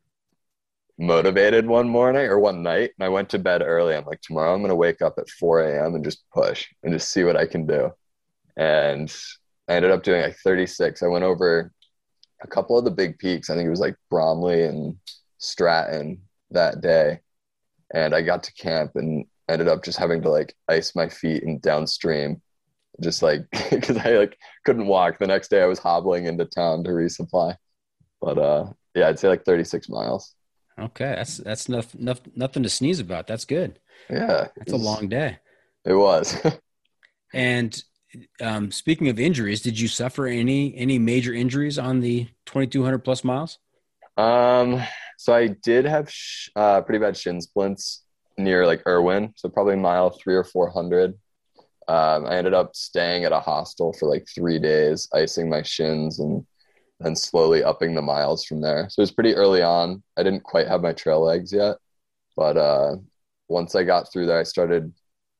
[0.98, 3.94] motivated one morning or one night, and I went to bed early.
[3.96, 5.94] I'm like, tomorrow I'm gonna wake up at 4 a.m.
[5.94, 7.90] and just push and just see what I can do.
[8.56, 9.14] And
[9.68, 11.02] I ended up doing like 36.
[11.04, 11.72] I went over
[12.44, 13.50] a couple of the big peaks.
[13.50, 14.96] I think it was like Bromley and
[15.38, 17.20] Stratton that day.
[17.92, 21.42] And I got to camp and ended up just having to like ice my feet
[21.42, 22.40] and downstream
[23.00, 25.18] just like because I like couldn't walk.
[25.18, 27.56] The next day I was hobbling into town to resupply.
[28.20, 30.34] But uh yeah, I'd say like 36 miles.
[30.78, 33.26] Okay, that's that's nothing nothing to sneeze about.
[33.26, 33.78] That's good.
[34.10, 35.38] Yeah, that's a long day.
[35.84, 36.36] It was.
[37.34, 37.82] and
[38.40, 43.24] um, speaking of injuries, did you suffer any any major injuries on the 2200 plus
[43.24, 43.58] miles?
[44.16, 44.82] Um,
[45.18, 48.04] so I did have sh- uh, pretty bad shin splints
[48.38, 51.14] near like Erwin, so probably mile three or four hundred.
[51.86, 56.18] Um, I ended up staying at a hostel for like three days, icing my shins
[56.18, 56.46] and
[57.00, 58.88] then slowly upping the miles from there.
[58.88, 60.02] So it was pretty early on.
[60.16, 61.76] I didn't quite have my trail legs yet,
[62.36, 62.96] but uh,
[63.48, 64.92] once I got through there, I started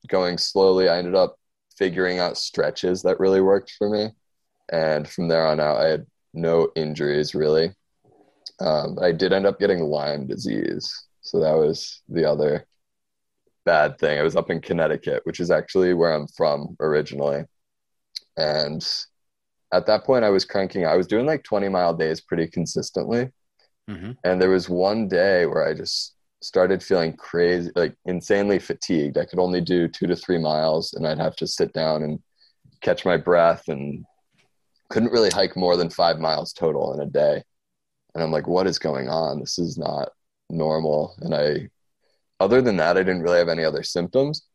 [0.09, 0.89] going slowly.
[0.89, 1.37] I ended up
[1.77, 4.11] figuring out stretches that really worked for me,
[4.71, 7.73] and from there on out, I had no injuries really.
[8.61, 12.67] Um, I did end up getting Lyme disease, so that was the other
[13.65, 14.19] bad thing.
[14.19, 17.45] I was up in Connecticut, which is actually where I'm from originally.
[18.37, 18.87] And
[19.73, 20.87] at that point, I was cranking.
[20.87, 23.31] I was doing like 20 mile days pretty consistently.
[23.89, 24.13] Mm-hmm.
[24.23, 26.15] And there was one day where I just
[26.45, 29.19] started feeling crazy, like insanely fatigued.
[29.19, 32.21] I could only do two to three miles, and I'd have to sit down and
[32.83, 34.05] catch my breath and
[34.91, 37.43] couldn't really hike more than five miles total in a day.
[38.15, 39.41] And I'm like, what is going on?
[39.41, 40.11] This is not
[40.51, 41.17] normal.
[41.21, 41.69] And I
[42.41, 44.47] other than that, I didn't really have any other symptoms.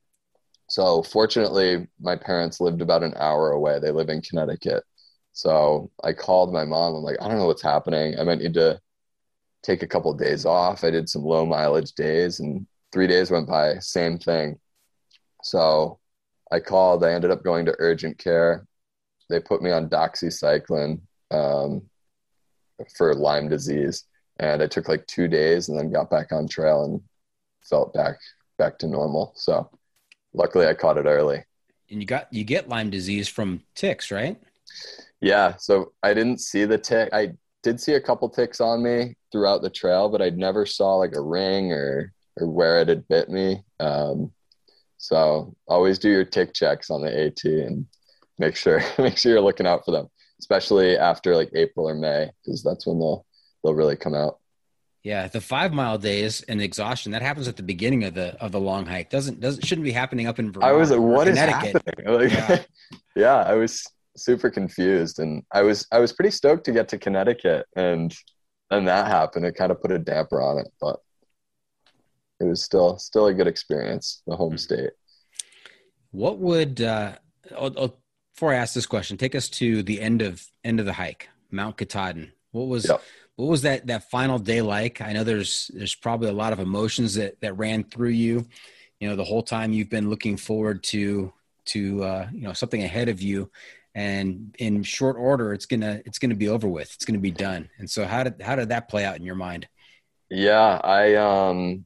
[0.69, 3.79] So fortunately, my parents lived about an hour away.
[3.79, 4.83] They live in Connecticut.
[5.33, 6.95] So I called my mom.
[6.95, 8.19] I'm like, I don't know what's happening.
[8.19, 8.79] I might need to
[9.63, 10.83] take a couple of days off.
[10.83, 14.59] I did some low mileage days, and three days went by, same thing.
[15.43, 15.99] So
[16.51, 17.03] I called.
[17.03, 18.65] I ended up going to urgent care.
[19.29, 21.01] They put me on doxycycline
[21.31, 21.83] um,
[22.97, 24.05] for Lyme disease,
[24.39, 27.01] and it took like two days, and then got back on trail and
[27.61, 28.15] felt back
[28.57, 29.33] back to normal.
[29.35, 29.69] So
[30.33, 31.43] luckily I caught it early.
[31.89, 34.39] And you got you get Lyme disease from ticks, right?
[35.21, 35.55] Yeah.
[35.57, 37.09] So I didn't see the tick.
[37.13, 37.33] I
[37.63, 41.15] did see a couple ticks on me throughout the trail, but I never saw like
[41.15, 43.63] a ring or or where it had bit me.
[43.79, 44.31] Um,
[44.97, 47.85] so always do your tick checks on the AT and
[48.37, 50.07] make sure make sure you're looking out for them,
[50.39, 53.25] especially after like April or May, because that's when they'll
[53.63, 54.39] they'll really come out.
[55.03, 58.51] Yeah, the five mile days and exhaustion that happens at the beginning of the of
[58.51, 59.09] the long hike.
[59.09, 60.71] Doesn't doesn't shouldn't be happening up in Vermont.
[60.71, 61.75] I was like, what is happening?
[62.05, 62.63] Like, yeah.
[63.15, 63.85] yeah, I was
[64.19, 68.15] super confused, and I was I was pretty stoked to get to Connecticut, and
[68.71, 69.45] and that happened.
[69.45, 70.99] It kind of put a damper on it, but
[72.39, 74.21] it was still still a good experience.
[74.27, 74.57] The home hmm.
[74.57, 74.91] state.
[76.11, 77.13] What would uh,
[77.55, 77.99] I'll, I'll,
[78.33, 81.29] before I ask this question, take us to the end of end of the hike,
[81.51, 82.31] Mount Katahdin.
[82.51, 83.01] What was yep
[83.39, 84.99] what was that that final day like?
[84.99, 88.45] I know there's there's probably a lot of emotions that that ran through you.
[88.99, 91.31] You know, the whole time you've been looking forward to
[91.67, 93.49] to uh, you know something ahead of you,
[93.95, 96.93] and in short order, it's gonna it's gonna be over with.
[96.93, 97.69] It's gonna be done.
[97.77, 99.67] And so, how did how did that play out in your mind?
[100.29, 101.85] Yeah, I um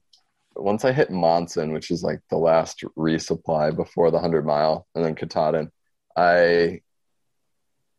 [0.56, 5.04] once I hit Monson, which is like the last resupply before the hundred mile, and
[5.04, 5.72] then Katahdin,
[6.16, 6.82] I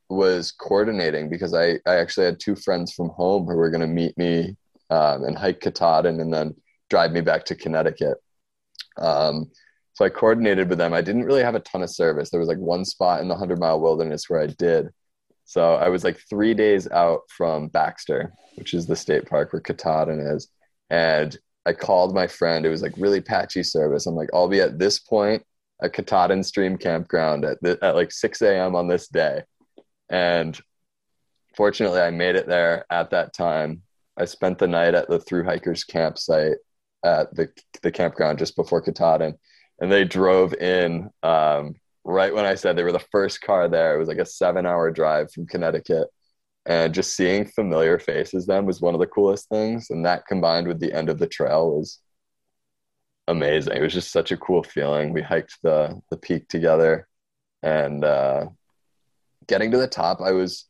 [0.08, 3.86] was coordinating because I, I actually had two friends from home who were going to
[3.86, 4.56] meet me
[4.90, 6.54] um, and hike Katahdin and then
[6.90, 8.18] drive me back to Connecticut.
[8.98, 9.50] Um,
[9.94, 10.92] so I coordinated with them.
[10.92, 12.30] I didn't really have a ton of service.
[12.30, 14.90] There was like one spot in the 100 mile wilderness where I did.
[15.44, 19.62] So I was like three days out from Baxter, which is the state park where
[19.62, 20.48] Katahdin is.
[20.90, 22.66] And I called my friend.
[22.66, 24.06] It was like really patchy service.
[24.06, 25.44] I'm like, I'll be at this point
[25.82, 28.74] at Katahdin Stream Campground at, the, at like 6 a.m.
[28.74, 29.42] on this day.
[30.10, 30.58] And
[31.56, 33.82] fortunately, I made it there at that time.
[34.16, 36.56] I spent the night at the through hikers campsite
[37.04, 37.48] at the
[37.82, 39.34] the campground just before Katahdin,
[39.80, 43.94] and they drove in um, right when I said they were the first car there.
[43.94, 46.08] It was like a seven hour drive from Connecticut,
[46.66, 49.90] and just seeing familiar faces then was one of the coolest things.
[49.90, 52.00] And that combined with the end of the trail was
[53.28, 53.76] amazing.
[53.76, 55.12] It was just such a cool feeling.
[55.12, 57.08] We hiked the the peak together,
[57.62, 58.46] and uh,
[59.46, 60.66] getting to the top, I was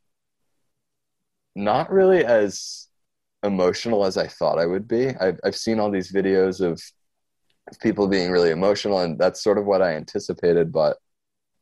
[1.55, 2.89] not really as
[3.43, 5.09] emotional as I thought I would be.
[5.09, 6.83] I've, I've seen all these videos of, of
[7.81, 10.73] people being really emotional, and that's sort of what I anticipated.
[10.73, 10.99] But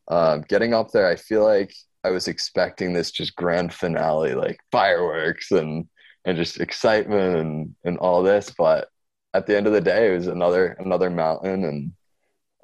[0.09, 1.75] um, getting up there, I feel like
[2.05, 5.89] I was expecting this just grand finale, like fireworks and
[6.25, 8.53] and just excitement and and all this.
[8.57, 8.89] But
[9.35, 11.93] at the end of the day, it was another another mountain and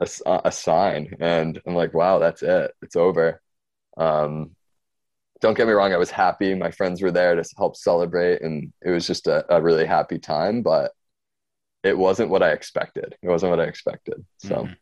[0.01, 2.72] a, a sign, and I'm like, wow, that's it.
[2.82, 3.41] It's over.
[3.97, 4.55] Um,
[5.41, 6.55] don't get me wrong, I was happy.
[6.55, 10.18] My friends were there to help celebrate, and it was just a, a really happy
[10.18, 10.62] time.
[10.62, 10.93] But
[11.83, 13.16] it wasn't what I expected.
[13.22, 14.24] It wasn't what I expected.
[14.39, 14.72] So mm-hmm.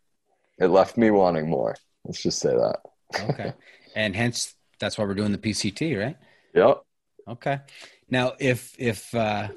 [0.59, 1.77] it left me wanting more.
[2.05, 2.79] Let's just say that.
[3.31, 3.53] okay.
[3.95, 6.17] And hence, that's why we're doing the PCT, right?
[6.55, 6.83] Yep.
[7.29, 7.61] Okay.
[8.09, 9.49] Now, if if uh,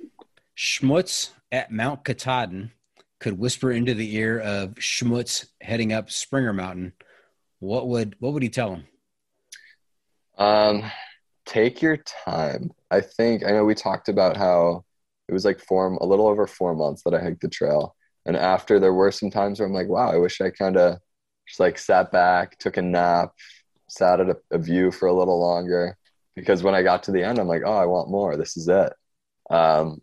[0.57, 2.71] Schmutz at Mount Katahdin
[3.19, 6.93] could whisper into the ear of Schmutz heading up Springer Mountain,
[7.59, 8.85] what would what would he tell him?
[10.37, 10.89] Um,
[11.45, 12.71] take your time.
[12.89, 14.85] I think I know we talked about how
[15.29, 18.35] it was like four a little over four months that I hiked the trail, and
[18.35, 20.97] after there were some times where I'm like, wow, I wish I kind of
[21.47, 23.31] just like sat back, took a nap,
[23.89, 25.97] sat at a, a, view for a little longer.
[26.35, 28.37] Because when I got to the end, I'm like, oh, I want more.
[28.37, 28.93] This is it.
[29.49, 29.99] Um,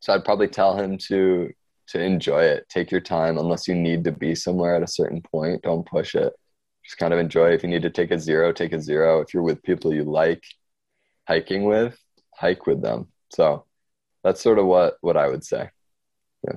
[0.00, 1.50] so I'd probably tell him to
[1.88, 2.66] to enjoy it.
[2.68, 5.62] Take your time, unless you need to be somewhere at a certain point.
[5.62, 6.32] Don't push it.
[6.84, 7.50] Just kind of enjoy.
[7.50, 9.20] If you need to take a zero, take a zero.
[9.20, 10.42] If you're with people you like
[11.28, 11.98] hiking with,
[12.34, 13.08] hike with them.
[13.30, 13.66] So
[14.24, 15.70] that's sort of what what I would say.
[16.42, 16.56] Yeah.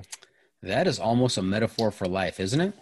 [0.62, 2.74] That is almost a metaphor for life, isn't it?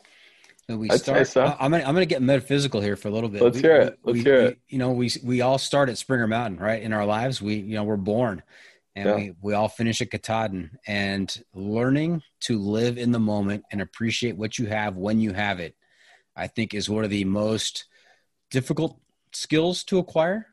[0.69, 1.29] we I'd start.
[1.29, 1.45] So.
[1.45, 3.43] I'm gonna I'm gonna get metaphysical here for a little bit.
[3.43, 3.99] Let's we, hear it.
[4.03, 4.59] Let's we, hear we, it.
[4.69, 6.83] You know, we we all start at Springer Mountain, right?
[6.83, 8.43] In our lives, we you know we're born,
[8.97, 9.15] and yeah.
[9.15, 10.71] we we all finish at Katahdin.
[10.87, 15.61] And learning to live in the moment and appreciate what you have when you have
[15.61, 15.77] it,
[16.35, 17.87] I think, is one of the most
[18.51, 18.99] difficult
[19.33, 20.47] skills to acquire,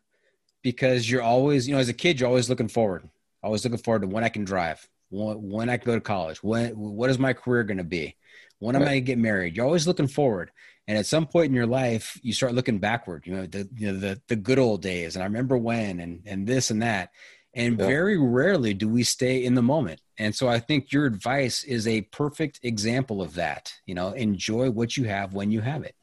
[0.62, 3.10] because you're always you know as a kid you're always looking forward,
[3.44, 6.42] always looking forward to when I can drive, when, when I can go to college,
[6.42, 8.16] when what is my career going to be
[8.64, 9.58] when am I going to get married?
[9.58, 10.52] You're always looking forward.
[10.88, 13.92] And at some point in your life, you start looking backward, you know, the, you
[13.92, 15.16] know, the, the good old days.
[15.16, 17.12] And I remember when, and, and this and that.
[17.54, 17.86] And yeah.
[17.86, 20.02] very rarely do we stay in the moment.
[20.18, 23.74] And so I think your advice is a perfect example of that.
[23.86, 25.96] You know, enjoy what you have when you have it.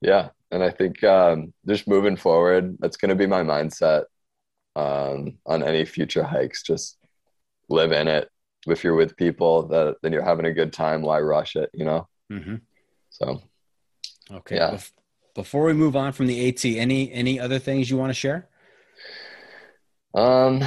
[0.00, 0.30] Yeah.
[0.50, 4.04] And I think um, just moving forward, that's going to be my mindset
[4.78, 6.62] um, on any future hikes.
[6.62, 6.96] Just
[7.68, 8.30] live in it,
[8.66, 11.84] if you're with people that then you're having a good time why rush it you
[11.84, 12.08] know?
[12.32, 12.56] Mm-hmm.
[13.10, 13.42] so
[14.30, 14.56] okay.
[14.56, 14.72] yeah.
[14.72, 14.92] Bef-
[15.34, 18.48] before we move on from the at any any other things you want to share?
[20.14, 20.62] Um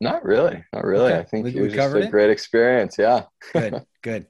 [0.00, 1.12] not really not really.
[1.12, 1.18] Okay.
[1.20, 2.10] i think we, it was just a it?
[2.10, 3.24] great experience yeah.
[3.52, 4.26] Good good.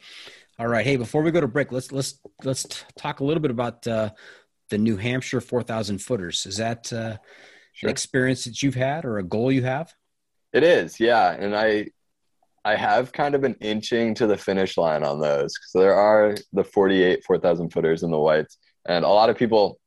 [0.58, 3.50] All right hey before we go to break let's let's let's talk a little bit
[3.50, 4.10] about uh,
[4.70, 6.46] the new hampshire 4000 footers.
[6.46, 7.16] Is that uh,
[7.76, 7.90] sure.
[7.90, 9.94] experience that you've had or a goal you have
[10.56, 11.88] it is, yeah, and I
[12.64, 15.52] I have kind of been inching to the finish line on those.
[15.66, 18.56] So there are the 48 4,000 footers in the whites,
[18.86, 19.78] and a lot of people,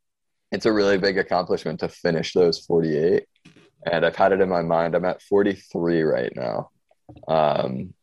[0.51, 3.25] it's a really big accomplishment to finish those 48.
[3.91, 4.93] And I've had it in my mind.
[4.93, 6.69] I'm at 43 right now,
[7.27, 7.93] um,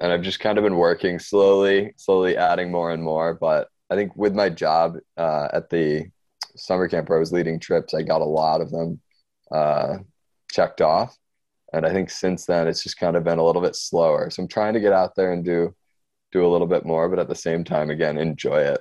[0.00, 3.34] and I've just kind of been working slowly, slowly adding more and more.
[3.34, 6.06] But I think with my job uh, at the
[6.56, 9.00] summer camp where I was leading trips, I got a lot of them
[9.50, 9.98] uh,
[10.50, 11.16] checked off
[11.72, 14.30] and I think since then it's just kind of been a little bit slower.
[14.30, 15.74] So I'm trying to get out there and do
[16.32, 18.80] do a little bit more, but at the same time, again, enjoy it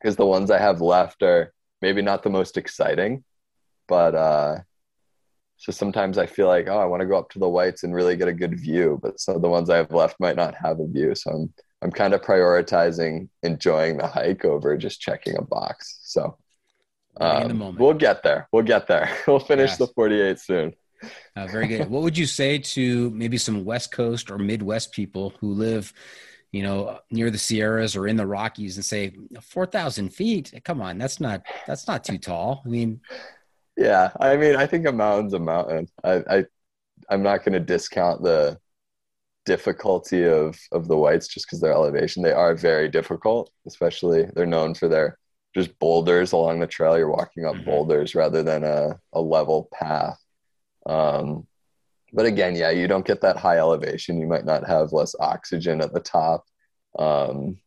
[0.00, 3.24] because the ones I have left are maybe not the most exciting,
[3.86, 4.58] but uh,
[5.56, 7.94] so sometimes I feel like oh, I want to go up to the whites and
[7.94, 10.54] really get a good view, but some of the ones I have left might not
[10.54, 11.14] have a view.
[11.14, 15.98] So I'm I'm kind of prioritizing enjoying the hike over just checking a box.
[16.02, 16.38] So
[17.20, 18.48] um, we'll get there.
[18.52, 19.10] We'll get there.
[19.26, 19.78] We'll finish yes.
[19.78, 20.74] the 48 soon.
[21.36, 21.90] Uh, very good.
[21.90, 25.92] what would you say to maybe some West Coast or Midwest people who live,
[26.52, 30.52] you know, near the Sierras or in the Rockies and say four thousand feet?
[30.64, 32.62] Come on, that's not that's not too tall.
[32.64, 33.00] I mean,
[33.76, 35.88] yeah, I mean, I think a mountain's a mountain.
[36.04, 36.44] I, I
[37.08, 38.58] I'm not going to discount the
[39.44, 42.22] difficulty of of the whites just because their elevation.
[42.22, 45.18] They are very difficult, especially they're known for their
[45.54, 46.96] just boulders along the trail.
[46.96, 47.64] You're walking up mm-hmm.
[47.64, 50.18] boulders rather than a, a level path.
[50.86, 51.46] Um,
[52.12, 54.20] but again, yeah, you don't get that high elevation.
[54.20, 56.44] You might not have less oxygen at the top,
[56.98, 57.58] um,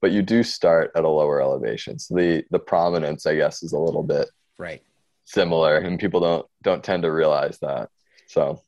[0.00, 1.98] but you do start at a lower elevation.
[1.98, 4.28] So the the prominence, I guess, is a little bit
[4.58, 4.82] right
[5.24, 7.88] similar, and people don't don't tend to realize that.
[8.26, 8.62] So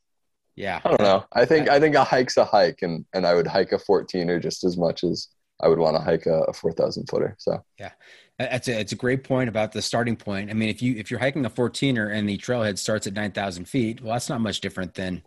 [0.55, 1.25] yeah, I don't know.
[1.33, 4.41] I think I think a hike's a hike, and and I would hike a 14er
[4.41, 5.29] just as much as
[5.61, 7.35] I would want to hike a, a 4,000 footer.
[7.39, 7.93] So yeah,
[8.39, 10.51] that's a, it's a great point about the starting point.
[10.51, 13.65] I mean, if you, if you're hiking a 14er and the trailhead starts at 9,000
[13.65, 15.23] feet, well, that's not much different than,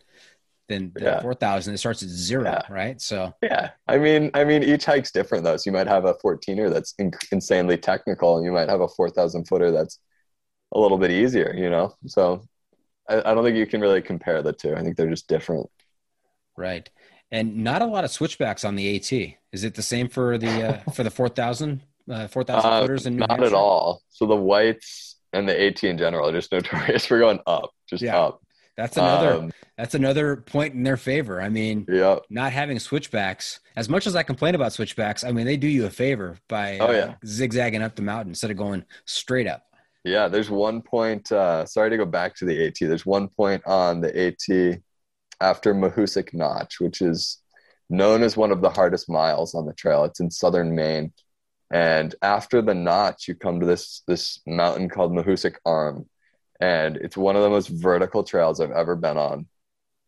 [0.68, 1.22] than yeah.
[1.22, 1.74] 4,000.
[1.74, 2.62] It starts at zero, yeah.
[2.70, 3.02] right?
[3.02, 5.58] So, yeah, I mean, I mean, each hike's different though.
[5.58, 8.88] So you might have a 14er that's in, insanely technical and you might have a
[8.88, 10.00] 4,000 footer that's
[10.74, 11.96] a little bit easier, you know?
[12.06, 12.44] So
[13.10, 14.76] I, I don't think you can really compare the two.
[14.76, 15.68] I think they're just different.
[16.56, 16.88] Right
[17.32, 19.39] and not a lot of switchbacks on the AT.
[19.52, 22.82] Is it the same for the uh, for the four thousand uh, four thousand uh,
[22.82, 23.48] footers in New Not Hampshire?
[23.48, 24.02] at all.
[24.10, 28.04] So the whites and the AT in general are just notorious for going up, just
[28.04, 28.20] yeah.
[28.20, 28.42] up.
[28.78, 31.42] That's another um, that's another point in their favor.
[31.42, 32.20] I mean, yeah.
[32.30, 33.60] not having switchbacks.
[33.76, 36.78] As much as I complain about switchbacks, I mean they do you a favor by
[36.80, 37.00] oh, yeah.
[37.00, 39.66] uh, zigzagging up the mountain instead of going straight up.
[40.06, 41.30] Yeah, there's one point.
[41.30, 42.76] Uh, sorry to go back to the AT.
[42.80, 44.80] There's one point on the AT
[45.42, 47.40] after Mahoosuc Notch, which is
[47.90, 50.04] known as one of the hardest miles on the trail.
[50.04, 51.12] It's in southern Maine.
[51.72, 56.08] And after the notch, you come to this this mountain called Mahoosuc Arm.
[56.60, 59.48] And it's one of the most vertical trails I've ever been on.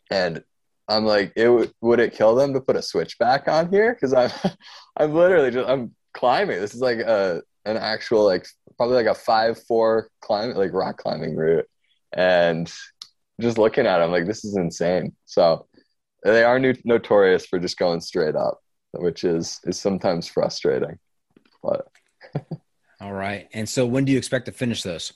[0.10, 0.44] And
[0.88, 3.94] I'm like, it would would it kill them to put a switchback on here?
[3.94, 4.32] Because I'm
[4.98, 6.60] I'm literally just I'm climbing.
[6.60, 10.98] This is like a an actual like probably like a five four climb like rock
[10.98, 11.68] climbing route.
[12.14, 12.72] And
[13.40, 15.16] just looking at them like this is insane.
[15.26, 15.68] So
[16.24, 18.60] they are new, notorious for just going straight up,
[18.94, 21.00] which is is sometimes frustrating.
[21.64, 21.88] But
[23.02, 23.48] all right.
[23.54, 25.14] And so when do you expect to finish those?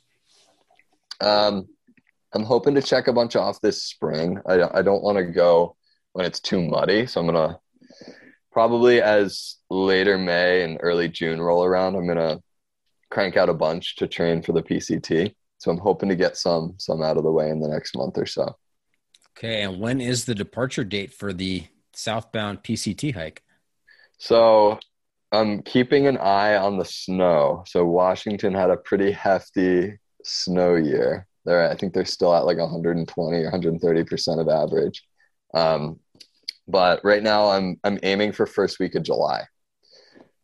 [1.21, 1.67] Um,
[2.33, 4.39] I'm hoping to check a bunch off this spring.
[4.45, 5.75] I, I don't want to go
[6.13, 7.59] when it's too muddy, so I'm gonna
[8.51, 11.95] probably as later May and early June roll around.
[11.95, 12.39] I'm gonna
[13.11, 15.33] crank out a bunch to train for the PCT.
[15.57, 18.17] So I'm hoping to get some some out of the way in the next month
[18.17, 18.55] or so.
[19.37, 23.43] Okay, and when is the departure date for the southbound PCT hike?
[24.17, 24.79] So
[25.31, 27.63] I'm keeping an eye on the snow.
[27.67, 31.27] So Washington had a pretty hefty snow year.
[31.43, 35.03] They're, I think they're still at like 120 or 130 percent of average.
[35.53, 35.99] Um,
[36.67, 39.43] but right now, I'm I'm aiming for first week of July.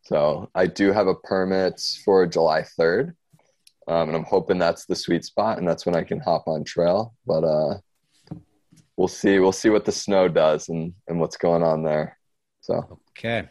[0.03, 3.13] So I do have a permit for July 3rd,
[3.87, 6.63] um, and I'm hoping that's the sweet spot, and that's when I can hop on
[6.63, 7.15] trail.
[7.25, 7.77] But uh,
[9.01, 9.39] we'll see.
[9.39, 12.19] We'll see what the snow does and and what's going on there.
[12.61, 13.49] So okay.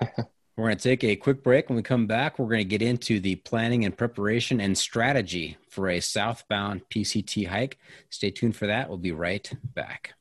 [0.54, 1.70] We're going to take a quick break.
[1.70, 5.56] When we come back, we're going to get into the planning and preparation and strategy
[5.70, 7.78] for a southbound PCT hike.
[8.10, 8.90] Stay tuned for that.
[8.90, 10.12] We'll be right back.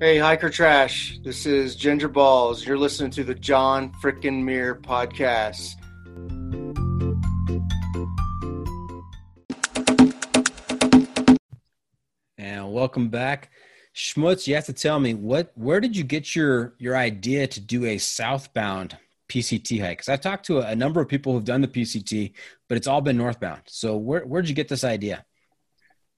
[0.00, 1.18] Hey, hiker trash.
[1.24, 2.64] This is Ginger Balls.
[2.64, 5.74] You're listening to the John Frickin' Muir podcast.
[12.44, 13.48] And welcome back.
[13.94, 17.58] Schmutz, you have to tell me what where did you get your your idea to
[17.58, 18.98] do a southbound
[19.30, 19.96] PCT hike?
[19.96, 22.34] Because I've talked to a, a, number of people who've done the PCT,
[22.68, 23.62] but it's all been northbound.
[23.64, 25.24] So where where'd you get this idea?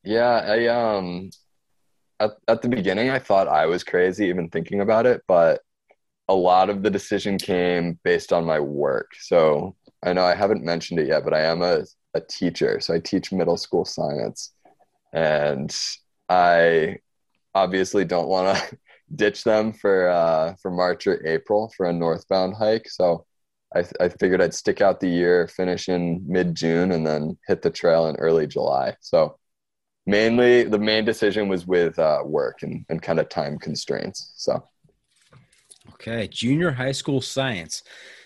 [0.03, 1.31] Yeah, I um
[2.19, 5.61] at, at the beginning I thought I was crazy even thinking about it, but
[6.27, 9.13] a lot of the decision came based on my work.
[9.21, 12.81] So I know I haven't mentioned it yet, but I am a, a teacher.
[12.81, 14.55] So I teach middle school science.
[15.13, 15.73] And
[16.29, 16.99] I
[17.55, 18.79] obviously don't want to
[19.15, 22.89] ditch them for uh, for March or April for a northbound hike.
[22.89, 23.25] So
[23.75, 27.63] I, I figured I'd stick out the year, finish in mid June, and then hit
[27.63, 28.97] the trail in early July.
[29.01, 29.39] So
[30.07, 34.33] mainly the main decision was with uh, work and, and kind of time constraints.
[34.37, 34.63] So
[35.95, 37.83] okay, junior high school science.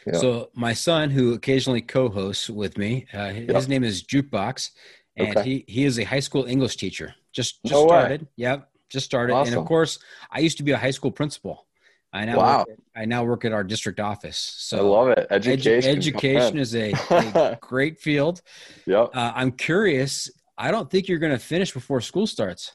[0.06, 0.18] Yeah.
[0.18, 3.60] So my son, who occasionally co-hosts with me, uh, his yeah.
[3.68, 4.70] name is Jukebox,
[5.16, 5.48] and okay.
[5.48, 7.14] he he is a high school English teacher.
[7.32, 8.22] Just just no started.
[8.22, 8.28] Way.
[8.36, 9.32] Yep, just started.
[9.32, 9.54] Awesome.
[9.54, 9.98] And of course,
[10.30, 11.66] I used to be a high school principal.
[12.12, 12.60] I now wow.
[12.68, 14.36] At, I now work at our district office.
[14.36, 15.26] So I love it.
[15.30, 15.94] Education.
[15.94, 18.42] Edu- education is a, a great field.
[18.86, 19.10] Yep.
[19.14, 20.30] Uh, I'm curious.
[20.58, 22.74] I don't think you're going to finish before school starts.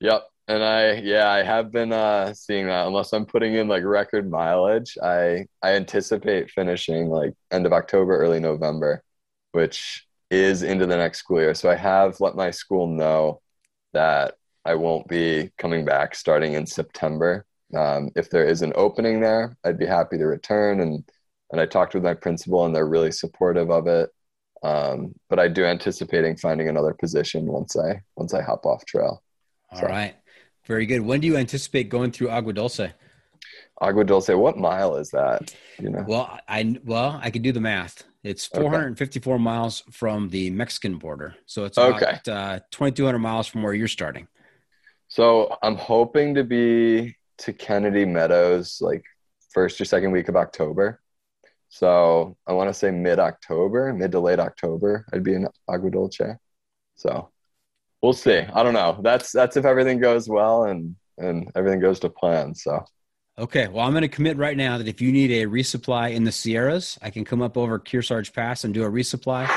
[0.00, 0.26] Yep.
[0.48, 2.86] And I, yeah, I have been uh, seeing that.
[2.86, 8.16] Unless I'm putting in like record mileage, I I anticipate finishing like end of October,
[8.16, 9.02] early November,
[9.52, 11.54] which is into the next school year.
[11.54, 13.42] So I have let my school know
[13.92, 14.34] that
[14.64, 17.46] I won't be coming back starting in September.
[17.76, 20.80] Um, if there is an opening there, I'd be happy to return.
[20.80, 21.04] And
[21.50, 24.10] and I talked with my principal, and they're really supportive of it.
[24.62, 29.22] Um, but I do anticipating finding another position once I once I hop off trail.
[29.70, 29.86] All so.
[29.86, 30.16] right,
[30.66, 31.00] very good.
[31.00, 32.88] When do you anticipate going through Agua Dulce?
[33.80, 35.54] Agua Dulce, what mile is that?
[35.78, 36.04] You know.
[36.06, 38.04] Well, I well I can do the math.
[38.28, 39.42] It's 454 okay.
[39.42, 42.18] miles from the Mexican border, so it's about okay.
[42.30, 44.28] uh, 2,200 miles from where you're starting.
[45.08, 49.02] So I'm hoping to be to Kennedy Meadows like
[49.48, 51.00] first or second week of October.
[51.70, 55.90] So I want to say mid October, mid to late October, I'd be in Agua
[55.90, 56.36] Dulce.
[56.96, 57.30] So
[58.02, 58.40] we'll see.
[58.40, 59.00] I don't know.
[59.02, 62.54] That's that's if everything goes well and and everything goes to plan.
[62.54, 62.84] So
[63.38, 66.24] Okay, well, I'm going to commit right now that if you need a resupply in
[66.24, 69.48] the Sierras, I can come up over Kearsarge Pass and do a resupply,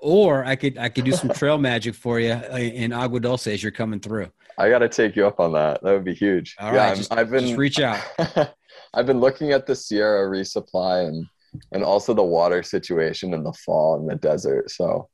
[0.00, 3.46] or I could I could do some trail magic for you uh, in Agua Dulce
[3.46, 4.28] as you're coming through.
[4.58, 5.80] I got to take you up on that.
[5.84, 6.56] That would be huge.
[6.58, 8.00] All yeah, right, just, I've been reach out.
[8.94, 11.24] I've been looking at the Sierra resupply and
[11.70, 14.68] and also the water situation in the fall in the desert.
[14.72, 15.08] So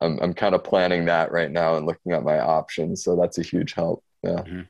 [0.00, 3.04] I'm I'm kind of planning that right now and looking at my options.
[3.04, 4.02] So that's a huge help.
[4.24, 4.30] Yeah.
[4.30, 4.60] Mm-hmm.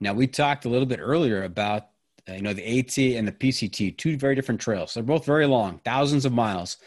[0.00, 1.88] Now we talked a little bit earlier about
[2.34, 4.94] you know, the AT and the PCT, two very different trails.
[4.94, 6.78] They're both very long, thousands of miles,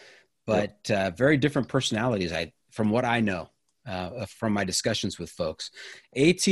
[0.45, 2.33] but uh, very different personalities.
[2.33, 3.49] I, from what I know,
[3.87, 5.71] uh, from my discussions with folks.
[6.15, 6.47] AT,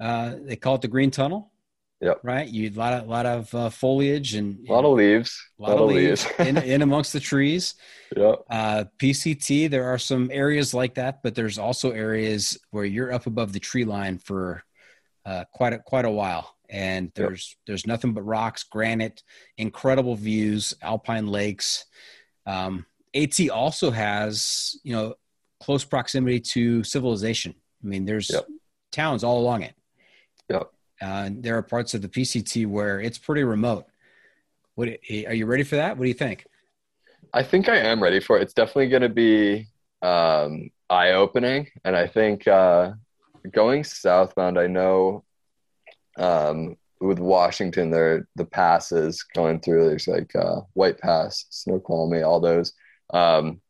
[0.00, 1.52] uh, they call it the Green Tunnel.
[2.00, 2.20] Yep.
[2.22, 2.46] Right.
[2.48, 5.36] You a lot of lot of uh, foliage and A lot of leaves.
[5.58, 7.74] a lot, of leaves, in, in amongst the trees.
[8.16, 8.44] Yep.
[8.48, 13.26] Uh, PCT, there are some areas like that, but there's also areas where you're up
[13.26, 14.62] above the tree line for
[15.26, 19.22] uh, quite a, quite a while, and there's there's nothing but rocks, granite,
[19.56, 21.86] incredible views, alpine lakes.
[22.46, 25.14] Um, AT also has you know
[25.60, 27.54] close proximity to civilization.
[27.82, 28.46] I mean, there's Yep.
[28.92, 29.74] towns all along it.
[30.48, 30.70] Yep.
[31.00, 33.86] Uh, there are parts of the PCT where it's pretty remote.
[34.74, 35.96] What are you ready for that?
[35.96, 36.46] What do you think?
[37.32, 38.42] I think I am ready for it.
[38.42, 39.66] It's definitely going to be
[40.02, 41.68] um, eye opening.
[41.84, 42.92] And I think uh,
[43.52, 45.24] going southbound, I know
[46.18, 52.40] um, with Washington, there the passes going through, there's like uh, White Pass, Snoqualmie, all
[52.40, 52.72] those.
[53.10, 53.60] Um,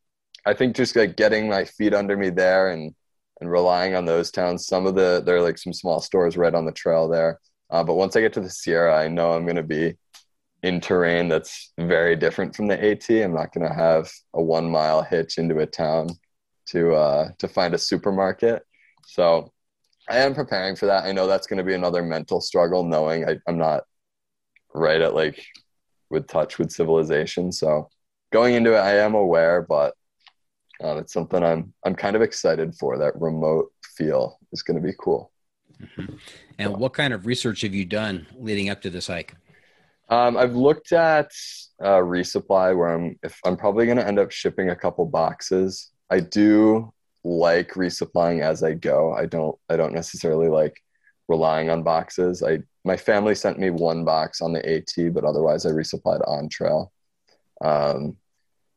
[0.47, 2.95] I think just like getting my feet under me there and
[3.41, 4.67] and relying on those towns.
[4.67, 7.41] Some of the there are like some small stores right on the trail there.
[7.71, 9.97] Uh, but once I get to the Sierra, I know I'm going to be
[10.63, 13.09] in terrain that's very different from the AT.
[13.11, 16.09] I'm not going to have a one mile hitch into a town
[16.71, 18.63] to uh, to find a supermarket.
[19.07, 19.53] So
[20.09, 21.05] I am preparing for that.
[21.05, 23.85] I know that's going to be another mental struggle, knowing I, I'm not
[24.75, 25.45] right at like
[26.11, 27.53] with touch with civilization.
[27.53, 27.89] So
[28.33, 29.95] going into it, I am aware, but
[30.83, 32.99] uh, it's something I'm I'm kind of excited for.
[32.99, 35.33] That remote feel is going to be cool.
[36.59, 39.35] And what kind of research have you done leading up to this hike?
[40.09, 41.31] Um, I've looked at
[41.83, 45.91] uh, resupply where I'm if I'm probably going to end up shipping a couple boxes.
[46.11, 46.93] I do
[47.29, 49.13] like resupplying as I go.
[49.13, 50.83] I don't I don't necessarily like
[51.29, 52.43] relying on boxes.
[52.43, 56.49] I my family sent me one box on the AT, but otherwise I resupplied on
[56.49, 56.93] trail.
[57.61, 58.17] Um,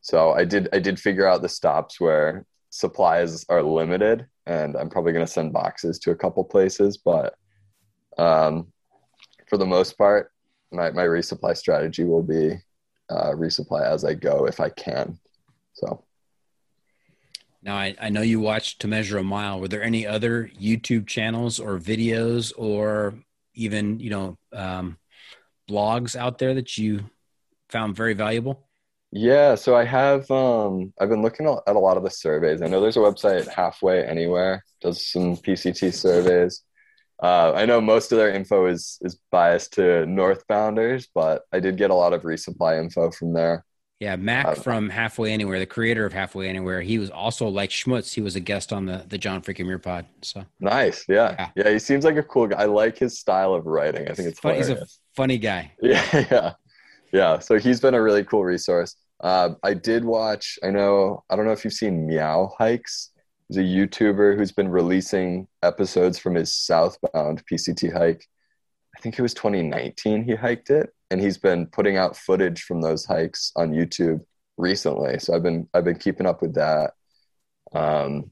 [0.02, 4.90] so I did I did figure out the stops where supplies are limited, and I'm
[4.90, 7.36] probably going to send boxes to a couple places, but
[8.18, 8.68] um,
[9.48, 10.32] for the most part,
[10.72, 12.58] my, my resupply strategy will be
[13.10, 15.20] uh, resupply as I go if I can.
[15.74, 16.04] So
[17.64, 19.60] Now, I, I know you watched To Measure a Mile.
[19.60, 23.14] Were there any other YouTube channels or videos or
[23.54, 24.98] even, you know, um,
[25.70, 27.10] blogs out there that you
[27.70, 28.68] found very valuable?
[29.12, 32.62] yeah, so I have um, I've been looking at a lot of the surveys.
[32.62, 36.64] I know there's a website Halfway Anywhere does some PCT surveys.
[37.22, 41.78] Uh, I know most of their info is is biased to northbounders, but I did
[41.78, 43.66] get a lot of resupply info from there.
[44.02, 47.70] Yeah, Mac Uh, from Halfway Anywhere, the creator of Halfway Anywhere, he was also like
[47.70, 48.12] Schmutz.
[48.16, 50.08] He was a guest on the the John Freaking Muir pod.
[50.24, 51.36] So Nice, yeah.
[51.38, 51.50] Yeah.
[51.66, 52.64] yeah, He seems like a cool guy.
[52.64, 54.10] I like his style of writing.
[54.10, 54.58] I think it's funny.
[54.58, 55.72] he's a funny guy.
[55.84, 56.54] Yeah, yeah,
[57.14, 57.40] yeah.
[57.40, 58.96] So he's been a really cool resource.
[59.20, 60.58] Uh, I did watch.
[60.64, 61.24] I know.
[61.30, 63.12] I don't know if you've seen Meow Hikes.
[63.50, 68.26] He's a YouTuber who's been releasing episodes from his southbound PCT hike.
[68.98, 72.82] I think it was 2019 he hiked it, and he's been putting out footage from
[72.82, 74.22] those hikes on YouTube
[74.58, 75.20] recently.
[75.20, 76.94] So I've been I've been keeping up with that.
[77.74, 78.32] Um,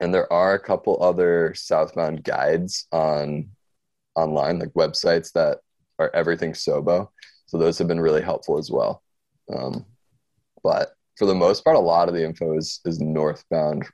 [0.00, 3.50] and there are a couple other southbound guides on
[4.14, 5.58] online, like websites that
[5.98, 7.08] are everything Sobo.
[7.46, 9.02] So those have been really helpful as well.
[9.54, 9.84] Um,
[10.62, 13.86] but for the most part, a lot of the info is, is northbound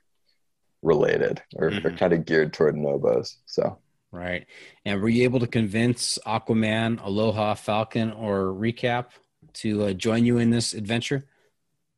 [0.83, 1.97] related or, or Mhm.
[1.97, 3.37] kind of geared toward Nobos.
[3.47, 3.79] So
[4.15, 4.47] Right.
[4.85, 9.07] And were you able to convince Aquaman, Aloha, Falcon, or Recap
[9.55, 11.25] to uh, join you in this adventure?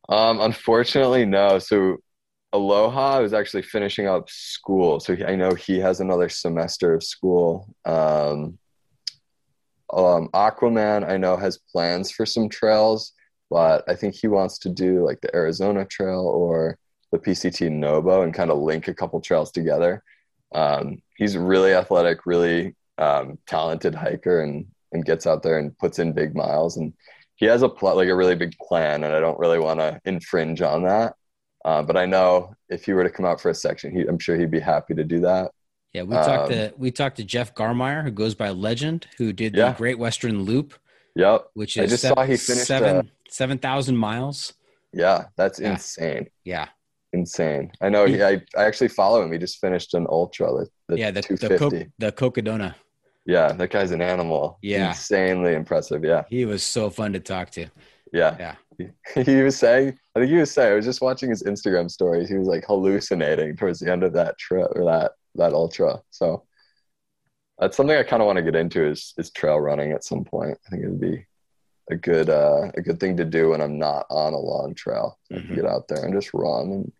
[0.08, 1.58] um, unfortunately, no.
[1.58, 1.98] So
[2.52, 5.00] Aloha was actually finishing up school.
[5.00, 7.74] So I know he has another semester of school.
[7.84, 8.58] Um,
[9.92, 13.12] um, Aquaman, I know, has plans for some trails,
[13.50, 16.78] but I think he wants to do like the Arizona Trail or
[17.12, 20.02] the PCT Nobo and kind of link a couple trails together.
[20.52, 25.76] Um, he's a really athletic, really um, talented hiker, and and gets out there and
[25.78, 26.76] puts in big miles.
[26.78, 26.92] And
[27.36, 30.00] he has a pl- like a really big plan, and I don't really want to
[30.04, 31.14] infringe on that.
[31.64, 34.18] Uh, but I know if he were to come out for a section, he, I'm
[34.18, 35.50] sure he'd be happy to do that.
[35.92, 39.32] Yeah, we talked Um, to we talked to Jeff Garmire, who goes by Legend, who
[39.32, 40.74] did the Great Western Loop,
[41.16, 41.48] Yep.
[41.54, 44.54] which I is just sev- saw he finished, seven uh, seven thousand miles.
[44.92, 45.72] Yeah, that's Yeah.
[45.72, 46.28] insane.
[46.44, 46.68] Yeah,
[47.12, 47.70] Insane.
[47.80, 48.04] I know.
[48.06, 49.32] He, I, I actually follow him.
[49.32, 52.74] He just finished an ultra, the, the yeah, the the, Co- the Cocodona.
[53.24, 54.58] yeah, that guy's an animal.
[54.62, 54.88] Yeah.
[54.88, 56.04] Insanely impressive.
[56.04, 56.24] Yeah.
[56.28, 57.66] He was so fun to talk to.
[58.12, 58.36] Yeah.
[58.38, 58.54] Yeah.
[59.24, 62.28] He was saying, I think he was saying, I was just watching his Instagram stories.
[62.28, 66.00] He was like hallucinating towards the end of that trip or that, that ultra.
[66.10, 66.44] So
[67.58, 70.22] that's something I kind of want to get into is, is trail running at some
[70.24, 70.56] point.
[70.66, 71.26] I think it'd be
[71.90, 75.18] a good, uh, a good thing to do when I'm not on a long trail.
[75.32, 75.56] Mhm.
[75.56, 76.70] get out there and just run.
[76.70, 76.92] And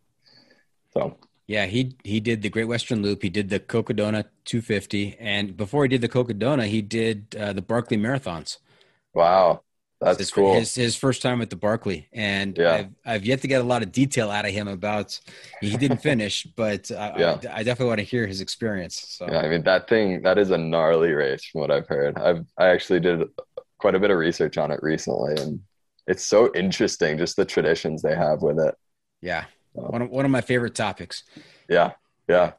[0.92, 1.16] so
[1.46, 3.22] Yeah, he he did the Great Western Loop.
[3.22, 7.62] He did the Cocodona 250, and before he did the Cocodona, he did uh, the
[7.62, 8.58] Barkley Marathons.
[9.14, 9.64] Wow,
[10.00, 10.54] that's his, cool.
[10.54, 12.72] His, his first time at the Barkley, and Yeah.
[12.74, 15.18] I've, I've yet to get a lot of detail out of him about.
[15.60, 17.40] He didn't finish, but I, Yeah.
[17.48, 19.04] I, I definitely want to hear his experience.
[19.18, 22.18] So Yeah, I mean that thing that is a gnarly race from what I've heard.
[22.18, 23.22] I've I actually did
[23.78, 25.60] quite a bit of research on it recently, and
[26.06, 28.74] it's so interesting just the traditions they have with it.
[29.20, 31.24] yeah, one of, one of my favorite topics.
[31.68, 31.92] Yeah,
[32.28, 32.52] yeah.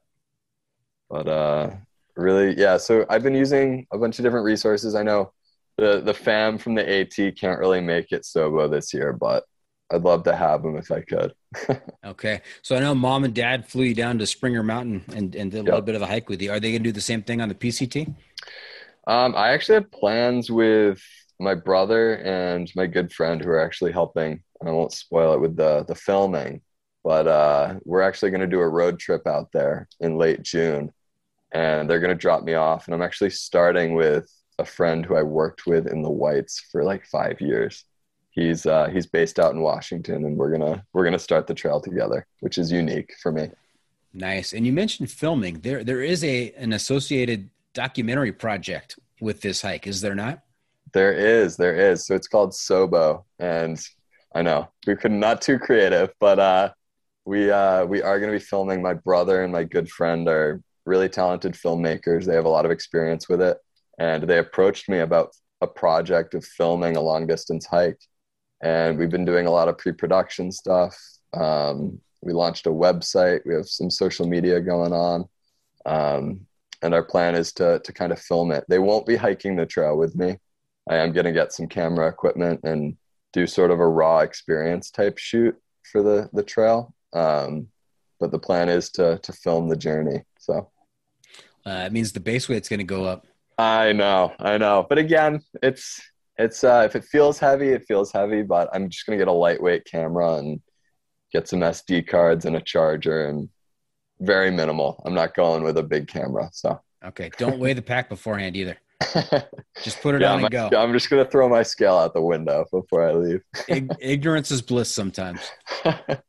[1.10, 1.72] But uh
[2.16, 4.96] really, yeah, so I've been using a bunch of different resources.
[4.96, 5.32] I know
[5.78, 9.44] the the fam from the AT can't really make it Sobo this year, but
[9.92, 11.34] I'd love to have them if I could.
[12.06, 15.52] Okay, so I know mom and dad flew you down to Springer Mountain and, and
[15.52, 16.50] did a little bit of a hike with you.
[16.50, 18.08] Are they going to do the same thing on the PCT?
[19.06, 21.02] Um, I actually have plans with
[21.40, 24.42] my brother and my good friend who are actually helping.
[24.60, 26.62] And I won't spoil it with the the filming,
[27.04, 30.92] but uh, we're actually going to do a road trip out there in late June,
[31.52, 32.88] and they're going to drop me off.
[32.88, 36.84] And I'm actually starting with a friend who I worked with in the Whites for
[36.84, 37.86] like five years.
[38.32, 41.82] He's uh, he's based out in Washington, and we're gonna we're gonna start the trail
[41.82, 43.50] together, which is unique for me.
[44.14, 44.54] Nice.
[44.54, 45.62] And you mentioned filming.
[45.62, 50.42] There there is a an associated documentary project with this hike, is there not?
[50.94, 52.06] There is, there is.
[52.06, 53.80] So it's called Sobo, and
[54.34, 56.72] I know we could not too creative, but uh,
[57.26, 58.82] we uh, we are going to be filming.
[58.82, 62.26] My brother and my good friend are really talented filmmakers.
[62.26, 63.58] They have a lot of experience with it,
[64.00, 65.32] and they approached me about
[65.62, 68.00] a project of filming a long distance hike,
[68.62, 70.98] and we've been doing a lot of pre production stuff.
[71.34, 73.42] Um, we launched a website.
[73.46, 75.26] We have some social media going on.
[75.86, 76.42] Um,
[76.82, 78.66] and our plan is to to kind of film it.
[78.68, 80.38] They won't be hiking the trail with me.
[80.90, 82.98] I am going to get some camera equipment and
[83.34, 85.56] do sort of a raw experience type shoot
[85.92, 86.94] for the the trail.
[87.14, 87.68] Um,
[88.20, 90.24] but the plan is to to film the journey.
[90.40, 90.70] So
[91.66, 93.26] Uh, it means the base weight's going to go up.
[93.58, 94.86] I know, I know.
[94.88, 96.02] But again, it's
[96.38, 98.42] it's uh, if it feels heavy, it feels heavy.
[98.42, 100.62] But I'm just gonna get a lightweight camera and
[101.34, 103.50] get some SD cards and a charger and
[104.22, 105.02] very minimal.
[105.06, 106.50] I'm not going with a big camera.
[106.54, 108.78] So Okay, don't weigh the pack beforehand either.
[109.84, 110.70] Just put it yeah, on and go.
[110.76, 113.42] I'm just gonna throw my scale out the window before I leave.
[113.70, 115.40] Ig- ignorance is bliss sometimes.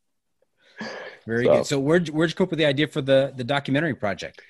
[1.26, 1.66] Very So- good.
[1.66, 4.40] So where'd where'd you come up with the idea for the the documentary project?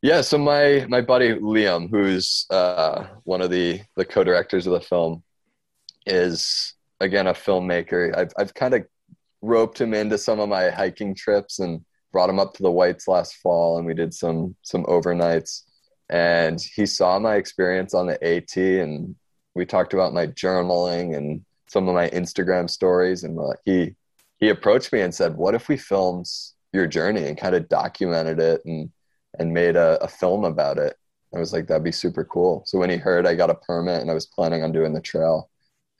[0.00, 4.80] Yeah, so my my buddy Liam, who's uh, one of the the co-directors of the
[4.80, 5.22] film,
[6.06, 8.16] is again a filmmaker.
[8.16, 8.86] I've I've kind of
[9.42, 13.08] roped him into some of my hiking trips and brought him up to the Whites
[13.08, 15.62] last fall, and we did some some overnights.
[16.10, 19.14] And he saw my experience on the AT, and
[19.54, 23.22] we talked about my journaling and some of my Instagram stories.
[23.24, 23.94] And uh, he
[24.42, 26.26] he approached me and said, "What if we filmed
[26.72, 28.90] your journey and kind of documented it and
[29.38, 30.96] and made a, a film about it?"
[31.32, 34.00] I was like, "That'd be super cool." So when he heard I got a permit
[34.00, 35.48] and I was planning on doing the trail,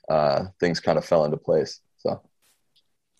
[0.09, 1.79] uh, things kind of fell into place.
[1.99, 2.21] So.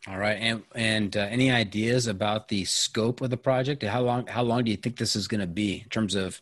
[0.10, 3.82] All right, and and uh, any ideas about the scope of the project?
[3.82, 6.42] How long how long do you think this is going to be in terms of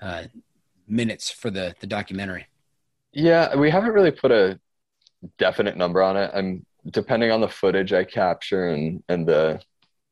[0.00, 0.24] uh,
[0.88, 2.46] minutes for the the documentary?
[3.12, 4.58] Yeah, we haven't really put a
[5.36, 6.30] definite number on it.
[6.32, 9.60] I'm depending on the footage I capture and and the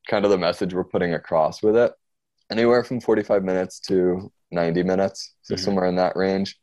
[0.09, 1.93] kind of the message we're putting across with it.
[2.51, 5.59] Anywhere from 45 minutes to 90 minutes, so Mhm.
[5.59, 6.59] somewhere in that range.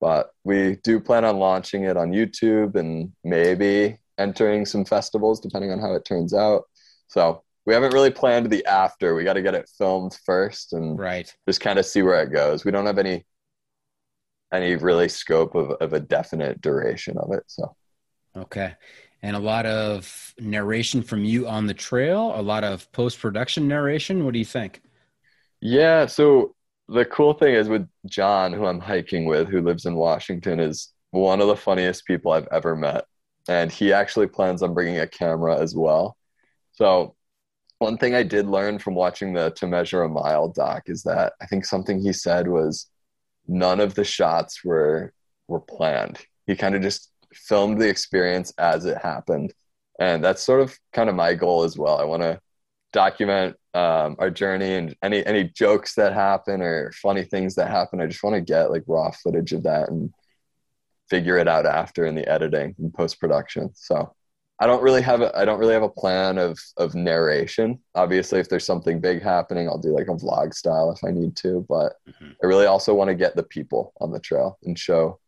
[0.00, 5.72] But we do plan on launching it on YouTube and maybe entering some festivals depending
[5.72, 6.64] on how it turns out.
[7.08, 9.14] So we haven't really planned the after.
[9.14, 11.34] We got to get it filmed first and Right.
[11.48, 12.64] just kind of see where it goes.
[12.64, 13.24] We don't have any
[14.52, 17.44] any really scope of, of a definite duration of it.
[17.46, 17.74] So
[18.36, 18.74] Okay.
[19.22, 23.68] And a lot of narration from you on the trail, a lot of post production
[23.68, 24.24] narration.
[24.24, 24.82] What do you think?
[25.60, 26.54] yeah, so
[26.88, 30.92] the cool thing is with John, who I'm hiking with, who lives in Washington, is
[31.12, 33.06] one of the funniest people I've ever met.
[33.48, 36.16] And he actually plans on bringing a camera as well.
[36.72, 37.14] So
[37.78, 41.34] one thing I did learn from watching the To Measure a Mile doc is that
[41.40, 42.88] I think something he said was
[43.46, 45.12] none of the shots were
[45.48, 46.18] were planned.
[46.46, 49.52] He kind of just filmed the experience as it happened.
[50.00, 51.98] And that's sort of kind of my goal as well.
[51.98, 52.40] I want to
[52.92, 58.00] document um, our journey and any any jokes that happen or funny things that happen.
[58.00, 60.12] I just want to get like raw footage of that and
[61.08, 63.70] figure it out after in the editing and post production.
[63.74, 64.14] So
[64.58, 67.78] I don't really have a I don't really have a plan of of narration.
[67.94, 71.36] Obviously, if there's something big happening, I'll do like a vlog style if I need
[71.36, 71.66] to.
[71.68, 72.36] But Mhm.
[72.42, 75.18] I really also want to get the people on the trail and show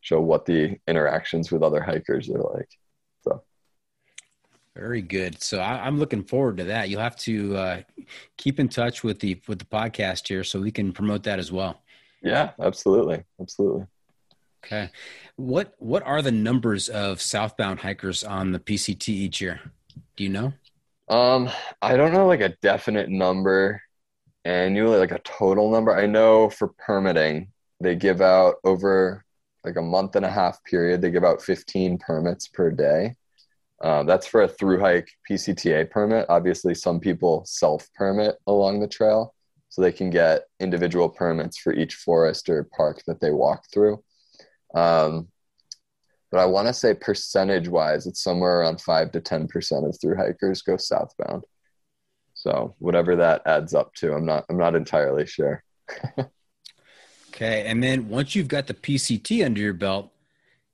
[0.00, 2.68] show what the interactions with other hikers are like.
[3.22, 3.42] So
[4.74, 5.42] very good.
[5.42, 6.88] So I, am looking forward to that.
[6.88, 7.82] You'll have to uh,
[8.36, 11.50] keep in touch with the with the podcast here, so we can promote that as
[11.52, 11.82] well.
[12.22, 13.86] Yeah, absolutely, absolutely.
[14.64, 14.90] Okay,
[15.36, 19.60] what what are the numbers of southbound hikers on the PCT each year?
[20.16, 20.52] Do you know?
[21.08, 21.50] Um,
[21.82, 23.82] I don't know like a definite number
[24.44, 25.96] annually, like a total number.
[25.96, 27.48] I know for permitting,
[27.80, 29.24] they give out over
[29.64, 31.02] like a month and a half period.
[31.02, 33.16] They give out 15 permits per day.
[33.82, 36.26] Uh, that's for a through hike PCTA permit.
[36.28, 39.34] Obviously, some people self permit along the trail,
[39.70, 44.02] so they can get individual permits for each forest or park that they walk through.
[44.74, 45.28] Um,
[46.30, 49.98] but I want to say percentage wise, it's somewhere around five to ten percent of
[49.98, 51.44] through hikers go southbound.
[52.34, 55.64] So whatever that adds up to, I'm not I'm not entirely sure.
[57.40, 60.12] okay, and then once you've got the PCT under your belt,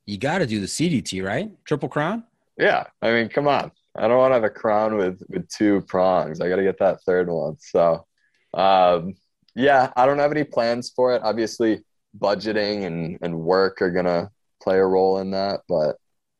[0.04, 1.50] you got to do the CDT, right?
[1.64, 2.24] Triple Crown.
[2.58, 3.70] Yeah, I mean, come on.
[3.96, 6.40] I don't want to have a crown with with two prongs.
[6.40, 7.56] I got to get that third one.
[7.58, 8.06] So,
[8.54, 9.14] um,
[9.54, 11.22] yeah, I don't have any plans for it.
[11.22, 11.84] Obviously,
[12.18, 14.30] budgeting and and work are gonna
[14.62, 15.96] play a role in that, but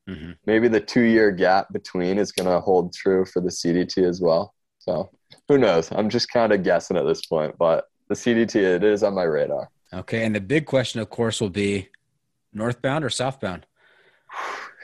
[0.09, 0.33] mm-hmm.
[0.47, 4.55] maybe the two year gap between is gonna hold true for the CDT as well.
[4.79, 5.11] So,
[5.49, 5.91] who knows?
[5.93, 9.25] I'm just kind of guessing at this point, but the CDT it is on my
[9.25, 9.71] radar.
[9.97, 11.89] Okay, and the big question, of course, will be
[12.53, 13.67] northbound or southbound.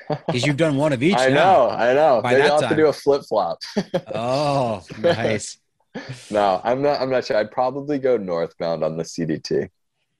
[0.08, 1.16] Because you've done one of each.
[1.18, 1.34] I now.
[1.34, 2.20] know, I know.
[2.22, 3.58] By Maybe I'll have to do a flip flop.
[4.14, 5.58] oh, nice.
[6.30, 7.00] no, I'm not.
[7.00, 7.36] I'm not sure.
[7.36, 9.68] I'd probably go northbound on the CDT,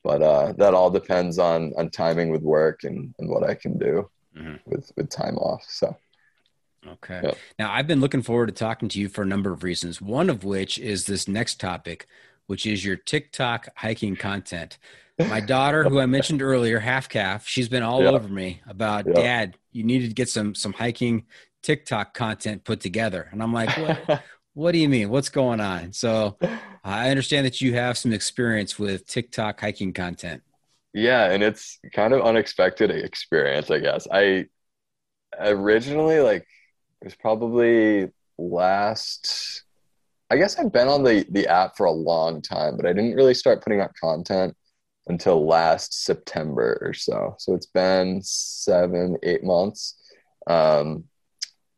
[0.05, 3.79] but uh, that all depends on on timing with work and and what I can
[3.79, 4.57] do mm-hmm.
[4.67, 5.65] with with time off.
[5.69, 5.97] So.
[6.85, 7.21] Okay.
[7.23, 7.39] Yep.
[7.61, 10.03] Now I've been looking forward to talking to you for a number of reasons.
[10.03, 12.09] One of which is this next topic,
[12.47, 14.79] which is your TikTok hiking content.
[15.19, 18.15] My daughter, who I mentioned earlier, half calf, she's been all yep.
[18.15, 19.15] over me about yep.
[19.15, 21.27] dad, you needed to get some some hiking
[21.63, 23.29] TikTok content put together.
[23.33, 24.23] And I'm like, what,
[24.55, 25.09] what do you mean?
[25.09, 25.93] What's going on?
[25.93, 26.39] So
[26.85, 30.43] I understand that you have some experience with TikTok hiking content.
[30.93, 34.07] Yeah, and it's kind of unexpected experience, I guess.
[34.11, 34.47] I
[35.39, 36.47] originally like
[37.01, 39.65] it was probably last
[40.33, 43.17] I guess I've been on the the app for a long time, but I didn't
[43.17, 44.57] really start putting out content
[45.07, 47.37] until last September or so.
[47.39, 49.95] So it's been seven, eight months.
[50.47, 51.05] Um,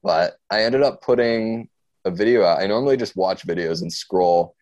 [0.05, 1.69] but I ended up putting
[2.05, 2.63] a video out.
[2.63, 4.55] I normally just watch videos and scroll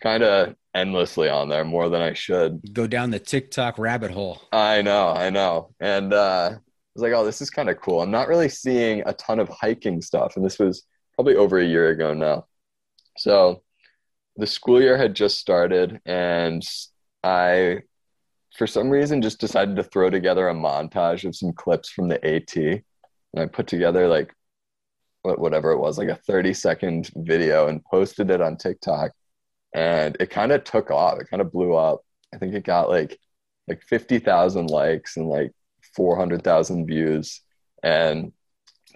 [0.00, 2.60] kind of endlessly on there more than I should.
[2.74, 4.40] Go down the TikTok rabbit hole.
[4.52, 5.74] I know, I know.
[5.80, 6.58] And uh, I
[6.94, 8.02] was like, oh, this is kind of cool.
[8.02, 10.36] I'm not really seeing a ton of hiking stuff.
[10.36, 10.84] And this was
[11.16, 12.46] probably over a year ago now.
[13.18, 13.62] So
[14.36, 16.62] the school year had just started and
[17.22, 17.80] I,
[18.56, 22.24] for some reason, just decided to throw together a montage of some clips from the
[22.24, 22.56] AT.
[22.56, 22.82] And
[23.36, 24.32] I put together like
[25.22, 29.12] whatever it was, like a 30 second video and posted it on TikTok.
[29.74, 31.18] And it kind of took off.
[31.20, 32.00] It kind of blew up.
[32.32, 33.18] I think it got like
[33.68, 35.52] like 50,000 likes and like
[35.94, 37.40] 400,000 views.
[37.82, 38.32] And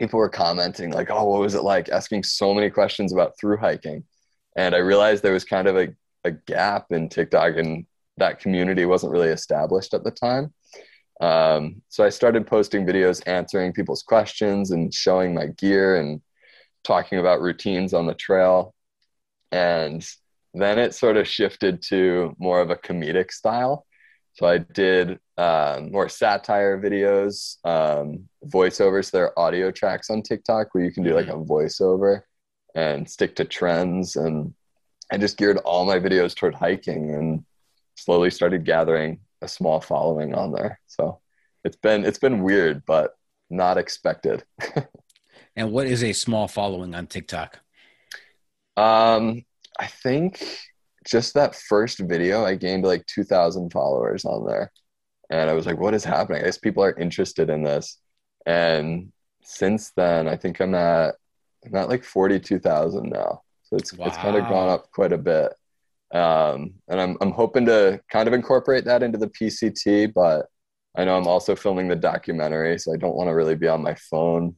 [0.01, 3.59] people were commenting like, "Oh, what was it like?" Asking so many questions about through
[3.59, 4.03] hiking,
[4.57, 5.89] and I realized there was kind of a,
[6.25, 7.87] a gap in TikTok, and
[8.17, 10.53] that community wasn't really established at the time.
[11.21, 16.23] Um, so I started posting videos answering people's questions and showing my gear and
[16.83, 18.75] talking about routines on the trail.
[19.53, 20.07] And
[20.55, 23.87] then it sort of shifted to more of a comedic style.
[24.35, 29.11] So I did um, more satire videos, um, voiceovers.
[29.11, 31.43] There are audio tracks on TikTok where you can do like mm-hmm.
[31.43, 32.23] a voiceover
[32.75, 34.17] and stick to trends.
[34.17, 34.55] And
[35.13, 37.45] I just geared all my videos toward hiking and
[37.97, 40.81] slowly started gathering a small following on there.
[40.87, 41.21] So
[41.65, 43.17] it's been it's been weird, but
[43.51, 44.45] not expected.
[45.57, 47.59] and what is a small following on TikTok?
[48.77, 49.45] Um,
[49.79, 50.43] I think
[51.09, 54.73] just that first video, I gained like two thousand followers on there,
[55.31, 57.99] and I was like, "What is happening?" I guess people are interested in this,
[58.47, 59.13] and
[59.43, 61.15] since then, I think I'm at
[61.65, 63.43] I'm at like forty two thousand now.
[63.65, 64.07] So it's wow.
[64.07, 65.53] it's kind of gone up quite a bit.
[66.13, 70.47] Um, and I'm I'm hoping to kind of incorporate that into the PCT, but
[70.97, 73.83] I know I'm also filming the documentary, so I don't want to really be on
[73.83, 74.57] my phone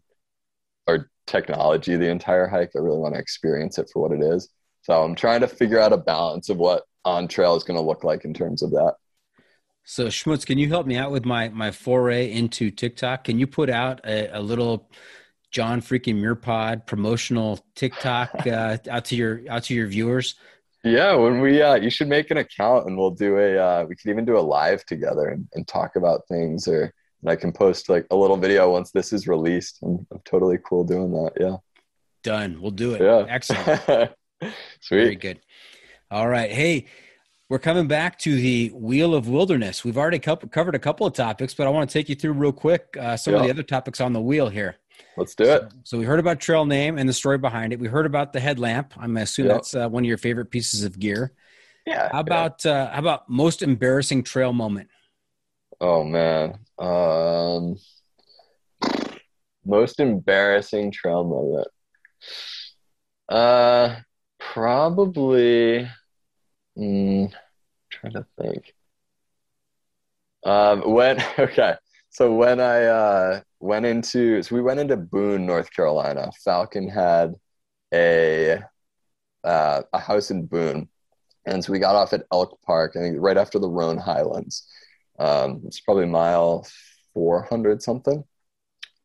[0.87, 2.71] or technology the entire hike.
[2.75, 4.49] I really want to experience it for what it is.
[4.83, 7.87] So I'm trying to figure out a balance of what on trail is going to
[7.87, 8.95] look like in terms of that.
[9.85, 13.25] So Schmutz, can you help me out with my my foray into TikTok?
[13.25, 14.91] Can you put out a, a little
[15.51, 20.37] John freaking Muir Pod promotional TikTok uh, out to your out to your viewers?
[20.85, 23.97] Yeah, when we uh, you should make an account and we'll do a uh, we
[23.97, 26.93] could even do a live together and, and talk about things or
[27.23, 29.79] and I can post like a little video once this is released.
[29.83, 31.33] I'm, I'm totally cool doing that.
[31.39, 31.57] Yeah.
[32.23, 32.61] Done.
[32.61, 33.01] We'll do it.
[33.01, 33.27] Yeah.
[33.29, 34.13] Excellent.
[34.89, 35.41] Very good.
[36.11, 36.51] All right.
[36.51, 36.87] Hey,
[37.49, 39.85] we're coming back to the Wheel of Wilderness.
[39.85, 42.33] We've already co- covered a couple of topics, but I want to take you through
[42.33, 44.77] real quick uh, some of the other topics on the wheel here.
[45.17, 45.65] Let's do it.
[45.85, 47.79] So we heard about trail name and the story behind it.
[47.79, 48.95] We heard about the headlamp.
[48.97, 49.55] I'm assuming Yeah.
[49.57, 51.33] that's uh, one of your favorite pieces of gear.
[51.87, 52.09] Yeah.
[52.13, 54.89] How about uh, how about most embarrassing trail moment?
[55.81, 56.59] Oh man.
[56.79, 57.77] Um
[59.65, 61.69] most embarrassing trail moment.
[63.29, 63.97] Uh
[64.53, 65.89] probably
[66.77, 67.33] mm,
[67.91, 68.75] trying to think.
[70.45, 71.77] Um when okay.
[72.11, 76.31] So when I uh went into so we went into Boone, North Carolina.
[76.45, 77.35] Falcon had
[77.93, 78.63] a
[79.45, 80.89] uh, a house in Boone.
[81.47, 84.67] And so we got off at Elk Park, I think right after the Roan Highlands.
[85.19, 86.67] Um, it's probably mile
[87.15, 88.25] 400 something.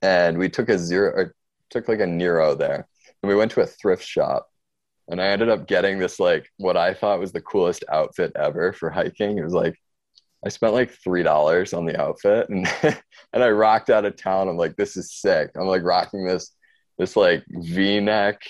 [0.01, 1.31] And we took a zero,
[1.69, 2.87] took like a Nero there.
[3.21, 4.47] And we went to a thrift shop.
[5.09, 8.73] And I ended up getting this, like, what I thought was the coolest outfit ever
[8.73, 9.37] for hiking.
[9.37, 9.79] It was like,
[10.45, 12.67] I spent like $3 on the outfit and,
[13.33, 14.47] and I rocked out of town.
[14.47, 15.51] I'm like, this is sick.
[15.55, 16.51] I'm like rocking this,
[16.97, 18.41] this like V neck,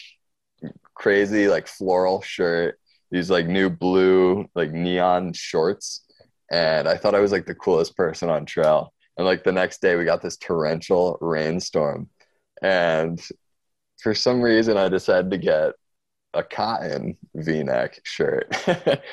[0.96, 2.80] crazy, like floral shirt,
[3.12, 6.04] these like new blue, like neon shorts
[6.52, 8.94] and I thought I was like the coolest person on trail.
[9.18, 12.10] And like the next day, we got this torrential rainstorm,
[12.62, 13.20] and
[14.02, 15.74] for some reason, I decided to get
[16.38, 18.56] a cotton V-neck shirt.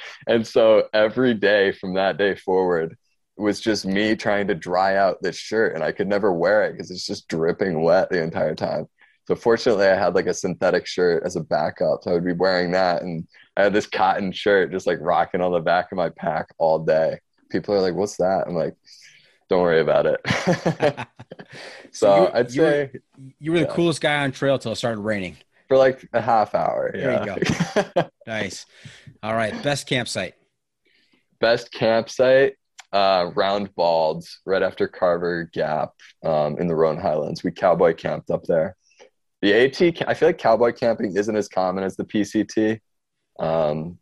[0.27, 2.97] and so every day from that day forward
[3.37, 6.73] was just me trying to dry out this shirt, and I could never wear it
[6.73, 8.87] because it's just dripping wet the entire time.
[9.27, 12.33] So fortunately, I had like a synthetic shirt as a backup, so I would be
[12.33, 13.27] wearing that, and
[13.57, 16.79] I had this cotton shirt just like rocking on the back of my pack all
[16.79, 17.19] day.
[17.51, 18.75] People are like, "What's that?" I'm like,
[19.49, 20.21] "Don't worry about it."
[21.93, 22.91] so you- I'd you were- say
[23.41, 23.73] You were the Yeah.
[23.75, 25.37] coolest guy on trail till it started raining.
[25.69, 26.91] For like a half hour.
[26.93, 28.09] There you go.
[28.27, 28.65] Nice.
[29.23, 29.63] All right.
[29.63, 30.35] Best campsite.
[31.41, 32.55] Best campsite,
[32.91, 35.93] uh, Round Balds, right after Carver Gap,
[36.25, 37.45] um, in the Roan Highlands.
[37.45, 38.77] We cowboy camped up there.
[39.43, 42.81] The AT, I feel like cowboy camping isn't as common as the PCT.
[43.39, 43.99] Um,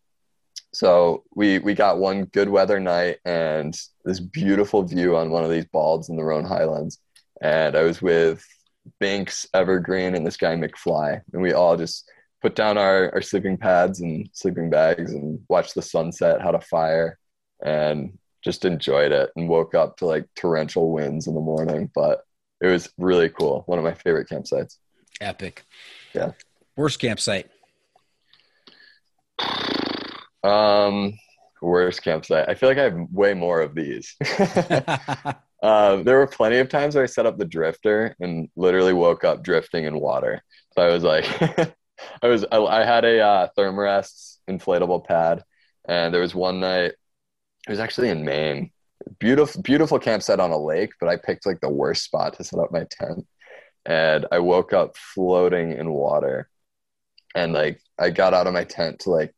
[0.72, 5.50] so we we got one good weather night and this beautiful view on one of
[5.50, 6.98] these balds in the Roan Highlands.
[7.42, 8.46] And I was with
[8.98, 12.10] Binks, Evergreen, and this guy McFly, and we all just
[12.40, 16.60] put down our, our sleeping pads and sleeping bags and watched the sunset, had a
[16.60, 17.18] fire,
[17.64, 19.30] and just enjoyed it.
[19.36, 22.22] And woke up to like torrential winds in the morning, but
[22.60, 23.62] it was really cool.
[23.66, 24.76] One of my favorite campsites.
[25.20, 25.64] Epic.
[26.14, 26.32] Yeah.
[26.76, 27.48] Worst campsite.
[30.42, 31.18] Um,
[31.60, 32.48] worst campsite.
[32.48, 34.16] I feel like I have way more of these.
[35.62, 39.24] Um, there were plenty of times where I set up the drifter and literally woke
[39.24, 40.42] up drifting in water.
[40.74, 41.24] So I was like,
[42.22, 45.44] I was, I, I had a uh, Thermarest inflatable pad,
[45.88, 46.92] and there was one night.
[47.66, 48.72] It was actually in Maine.
[49.18, 52.58] Beautiful, beautiful campsite on a lake, but I picked like the worst spot to set
[52.58, 53.26] up my tent,
[53.86, 56.48] and I woke up floating in water,
[57.34, 59.34] and like I got out of my tent to like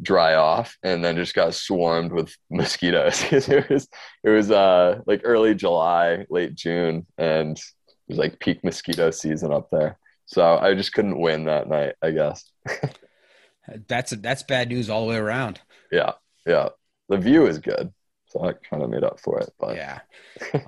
[0.00, 3.88] dry off and then just got swarmed with mosquitoes because it was
[4.24, 7.64] it was uh like early July, late June, and it
[8.08, 9.98] was like peak mosquito season up there.
[10.26, 12.50] So I just couldn't win that night, I guess.
[13.88, 15.60] that's that's bad news all the way around.
[15.90, 16.12] Yeah,
[16.46, 16.68] yeah.
[17.08, 17.92] The view is good,
[18.26, 19.50] so I kind of made up for it.
[19.58, 20.00] But Yeah.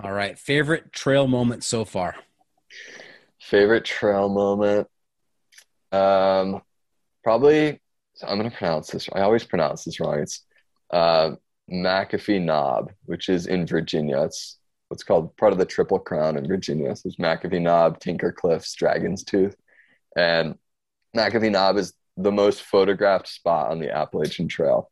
[0.03, 0.39] All right.
[0.39, 2.17] Favorite trail moment so far.
[3.39, 4.89] favorite trail moment,
[5.93, 6.63] um,
[7.25, 7.81] probably
[8.21, 9.09] so I'm gonna pronounce this.
[9.15, 10.19] I always pronounce this wrong.
[10.19, 10.45] It's
[10.93, 11.31] uh,
[11.73, 14.23] McAfee Knob, which is in Virginia.
[14.25, 16.95] It's what's called part of the Triple Crown in Virginia.
[16.95, 19.57] So it's McAfee Knob, Tinker Cliffs, Dragon's Tooth,
[20.17, 20.57] and
[21.17, 24.91] McAfee Knob is the most photographed spot on the Appalachian Trail.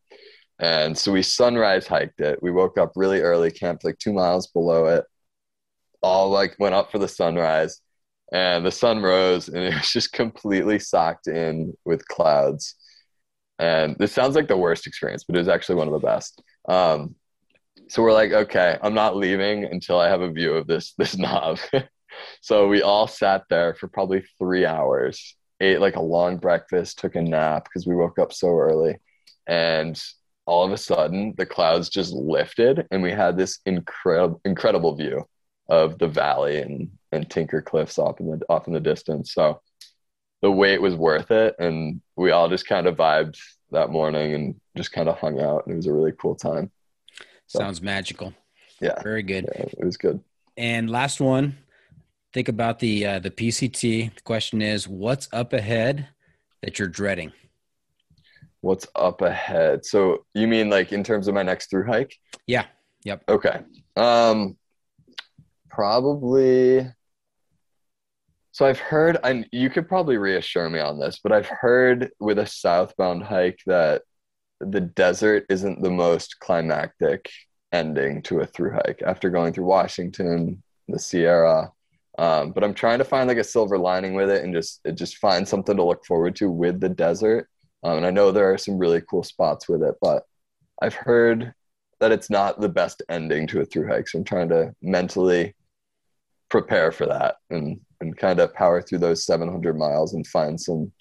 [0.59, 2.43] And so we sunrise hiked it.
[2.43, 5.05] We woke up really early, camped like two miles below it.
[6.03, 7.83] All like went up for the sunrise,
[8.33, 12.75] and the sun rose, and it was just completely socked in with clouds.
[13.59, 16.43] And this sounds like the worst experience, but it was actually one of the best.
[16.69, 17.17] Um,
[17.89, 21.17] so we're like, okay, I'm not leaving until I have a view of this this
[21.17, 21.59] knob.
[22.41, 27.17] so we all sat there for probably three hours, ate like a long breakfast, took
[27.17, 28.97] a nap because we woke up so early,
[29.47, 30.01] and
[30.47, 35.27] all of a sudden the clouds just lifted, and we had this incredible incredible view
[35.69, 39.33] of the valley and and Tinker Cliffs off in the off in the distance.
[39.35, 39.61] So
[40.40, 43.39] the wait was worth it, and we all just kind of vibed
[43.70, 46.70] that morning and just kind of hung out, and it was a really cool time.
[47.47, 48.32] So- Sounds magical.
[48.81, 49.48] Yeah, Very good.
[49.56, 50.20] yeah it was good.
[50.56, 51.56] And last one,
[52.32, 54.15] think about the uh, the PCT.
[54.15, 56.06] The question is, what's up ahead
[56.62, 57.32] that you're dreading?
[58.60, 59.85] What's up ahead?
[59.85, 62.16] So you mean like in terms of my next through hike?
[62.47, 62.66] Yeah.
[63.05, 63.24] Yep.
[63.28, 63.60] Okay.
[63.97, 64.56] Um,
[65.69, 66.86] probably.
[68.59, 72.41] So I've heard, and you could probably reassure me on this, but I've heard with
[72.41, 74.03] a southbound hike that
[74.59, 77.31] the desert isn't the most climactic
[77.71, 81.71] ending to a through hike after going through Washington, the Sierra.
[82.19, 85.19] Um, but I'm trying to find like a silver lining with it and just just
[85.19, 87.49] find something to look forward to with the desert.
[87.85, 90.25] Um, and I know there are some really cool spots with it, but
[90.83, 91.55] I've heard
[92.01, 94.09] that it's not the best ending to a through hike.
[94.09, 95.55] So I'm trying to mentally
[96.49, 100.93] prepare for that and and kind of power through those 700 miles and find some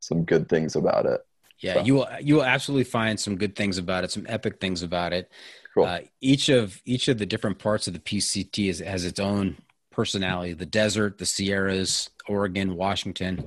[0.00, 1.20] some good things about it.
[1.60, 1.80] Yeah, so.
[1.84, 5.12] you will you will absolutely find some good things about it, some epic things about
[5.12, 5.30] it.
[5.74, 5.84] Cool.
[5.84, 9.56] Uh, each of each of the different parts of the PCT is, has its own
[9.90, 10.52] personality.
[10.52, 13.46] The desert, the Sierras, Oregon, Washington,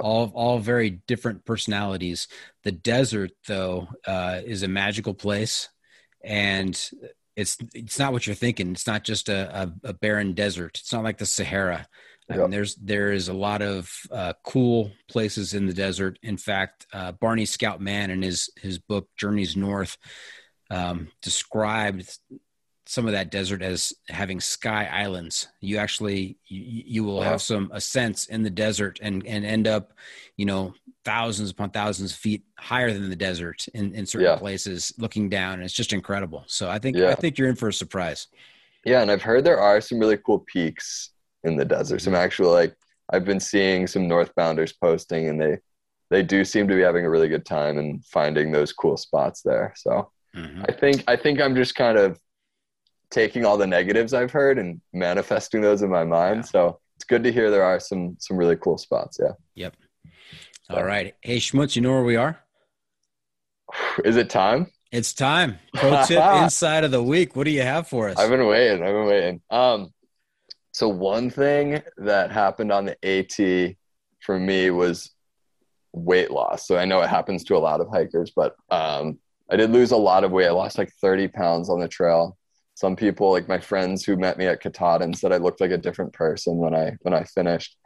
[0.00, 2.28] all all very different personalities.
[2.62, 5.68] The desert, though, uh, is a magical place,
[6.22, 6.72] and
[7.36, 8.70] it's it's not what you're thinking.
[8.70, 10.78] It's not just a, a, a barren desert.
[10.80, 11.86] It's not like the Sahara.
[12.30, 16.18] I mean, there's there is a lot of uh, cool places in the desert.
[16.22, 19.96] In fact, uh, Barney Scout Mann in his his book Journeys North
[20.70, 22.18] um, described
[22.86, 25.48] some of that desert as having sky islands.
[25.60, 29.94] You actually you, you will have some ascents in the desert and and end up,
[30.36, 30.74] you know,
[31.06, 34.36] thousands upon thousands of feet higher than the desert in, in certain yeah.
[34.36, 35.54] places, looking down.
[35.54, 36.44] And it's just incredible.
[36.46, 37.08] So I think yeah.
[37.08, 38.26] I think you're in for a surprise.
[38.84, 41.10] Yeah, and I've heard there are some really cool peaks
[41.44, 42.00] in the desert.
[42.00, 42.74] Some actual like
[43.10, 45.58] I've been seeing some northbounders posting, and they
[46.10, 49.42] they do seem to be having a really good time and finding those cool spots
[49.42, 49.72] there.
[49.76, 50.62] So mm-hmm.
[50.68, 52.18] I think I think I'm just kind of
[53.10, 56.38] taking all the negatives I've heard and manifesting those in my mind.
[56.38, 56.42] Yeah.
[56.42, 59.18] So it's good to hear there are some some really cool spots.
[59.20, 59.32] Yeah.
[59.54, 59.76] Yep.
[60.70, 61.14] All right.
[61.22, 62.38] Hey Schmutz, you know where we are?
[64.04, 64.68] Is it time?
[64.90, 65.58] It's time.
[65.74, 67.36] Pro tip inside of the week.
[67.36, 68.18] What do you have for us?
[68.18, 68.82] I've been waiting.
[68.82, 69.42] I've been waiting.
[69.50, 69.92] Um,
[70.78, 73.74] so one thing that happened on the AT
[74.20, 75.10] for me was
[75.92, 76.68] weight loss.
[76.68, 79.18] So I know it happens to a lot of hikers, but um,
[79.50, 80.46] I did lose a lot of weight.
[80.46, 82.38] I lost like 30 pounds on the trail.
[82.76, 85.78] Some people, like my friends who met me at Katahdin, said I looked like a
[85.78, 87.76] different person when I when I finished.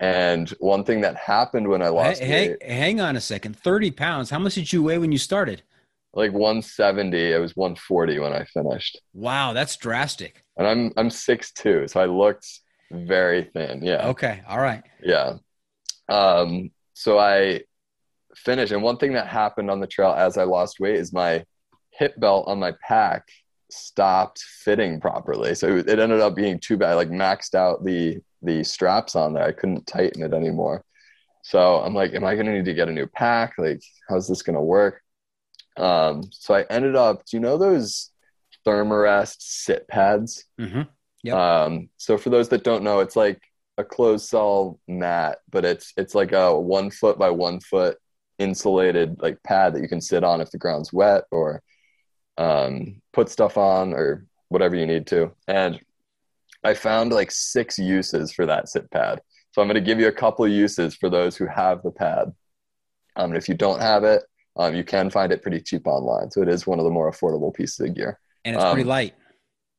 [0.00, 3.92] And one thing that happened when I lost hey, weight, hang on a second, 30
[3.92, 4.30] pounds.
[4.30, 5.62] How much did you weigh when you started?
[6.12, 7.34] Like 170.
[7.34, 9.00] I was 140 when I finished.
[9.14, 12.46] Wow, that's drastic and I'm I'm six two, so I looked
[12.92, 13.82] very thin.
[13.82, 14.08] Yeah.
[14.08, 14.42] Okay.
[14.46, 14.82] All right.
[15.02, 15.36] Yeah.
[16.08, 16.70] Um.
[16.92, 17.62] So I
[18.36, 21.44] finished, and one thing that happened on the trail as I lost weight is my
[21.92, 23.26] hip belt on my pack
[23.70, 25.54] stopped fitting properly.
[25.54, 26.90] So it ended up being too bad.
[26.90, 29.44] I like maxed out the the straps on there.
[29.44, 30.84] I couldn't tighten it anymore.
[31.42, 33.54] So I'm like, am I gonna need to get a new pack?
[33.56, 33.80] Like,
[34.10, 35.00] how's this gonna work?
[35.80, 38.10] Um, so I ended up, do you know those
[38.66, 40.44] Thermarest sit pads.
[40.60, 40.82] Mm-hmm.
[41.22, 41.36] Yep.
[41.36, 43.40] Um, so for those that don't know, it's like
[43.78, 47.98] a closed cell mat, but it's it's like a one foot by one foot
[48.38, 51.62] insulated like pad that you can sit on if the ground's wet or
[52.38, 55.32] um, put stuff on or whatever you need to.
[55.46, 55.78] And
[56.64, 59.20] I found like six uses for that sit pad.
[59.52, 61.90] So I'm going to give you a couple of uses for those who have the
[61.90, 62.32] pad.
[63.16, 64.22] Um, and if you don't have it,
[64.60, 66.30] um, you can find it pretty cheap online.
[66.30, 68.88] So it is one of the more affordable pieces of gear and it's um, pretty
[68.88, 69.14] light.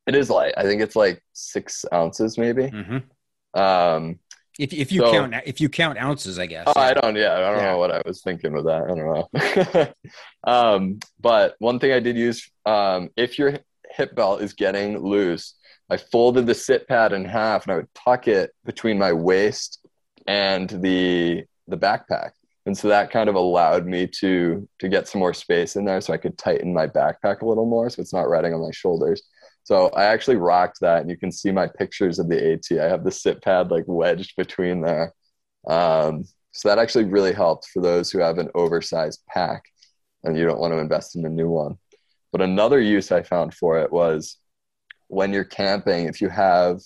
[0.08, 0.53] It is light.
[0.58, 2.64] I think it's like six ounces, maybe.
[2.64, 3.60] Mm-hmm.
[3.60, 4.20] Um,
[4.60, 6.66] if if you so, count if you count ounces, I guess.
[6.68, 6.82] Oh, yeah.
[6.82, 7.16] I don't.
[7.16, 7.72] Yeah, I don't yeah.
[7.72, 8.84] know what I was thinking with that.
[8.84, 9.94] I don't
[10.45, 10.52] know.
[10.52, 13.53] um, but one thing I did use, um, if your
[13.91, 15.56] hip belt is getting loose,
[15.90, 19.86] I folded the sit pad in half and I would tuck it between my waist
[20.28, 22.32] and the the backpack
[22.66, 26.02] and so that kind of allowed me to to get some more space in there
[26.02, 28.72] so i could tighten my backpack a little more so it's not riding on my
[28.72, 29.24] shoulders.
[29.64, 32.72] So i actually rocked that and you can see my pictures of the at.
[32.72, 35.14] I have the sit pad like wedged between there.
[35.68, 39.64] Um, so that actually really helped for those who have an oversized pack
[40.24, 41.78] and you don't want to invest in a new one.
[42.32, 44.38] But another use i found for it was
[45.08, 46.80] when you're camping if you have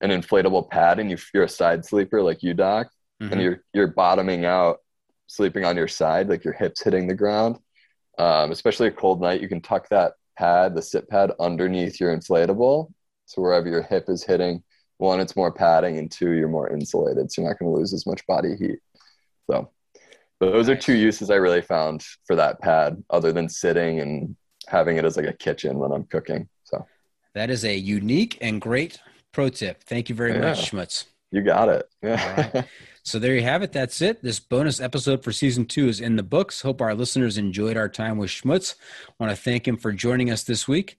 [0.00, 2.88] an inflatable pad and you, you're a side sleeper like you doc
[3.20, 3.32] mm-hmm.
[3.32, 4.78] and you're you're bottoming out
[5.28, 7.58] sleeping on your side, like your hips hitting the ground.
[8.18, 12.16] Um, especially a cold night, you can tuck that pad, the sit pad, underneath your
[12.16, 12.92] inflatable.
[13.26, 14.64] So wherever your hip is hitting,
[14.96, 17.30] one, it's more padding, and two, you're more insulated.
[17.30, 18.80] So you're not going to lose as much body heat.
[19.48, 19.70] So
[20.40, 24.34] those are two uses I really found for that pad, other than sitting and
[24.66, 26.48] having it as like a kitchen when I'm cooking.
[26.64, 26.84] So
[27.34, 28.98] that is a unique and great
[29.32, 29.82] pro tip.
[29.84, 30.40] Thank you very Yeah.
[30.40, 31.04] much, Schmutz.
[31.30, 31.88] You got it.
[32.02, 32.64] Yeah.
[33.08, 33.72] So there you have it.
[33.72, 34.22] That's it.
[34.22, 36.60] This bonus episode for season two is in the books.
[36.60, 38.74] Hope our listeners enjoyed our time with Schmutz.
[39.18, 40.98] want to thank him for joining us this week.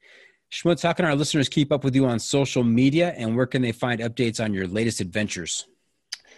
[0.51, 3.61] Schmutz, how can our listeners keep up with you on social media and where can
[3.61, 5.67] they find updates on your latest adventures?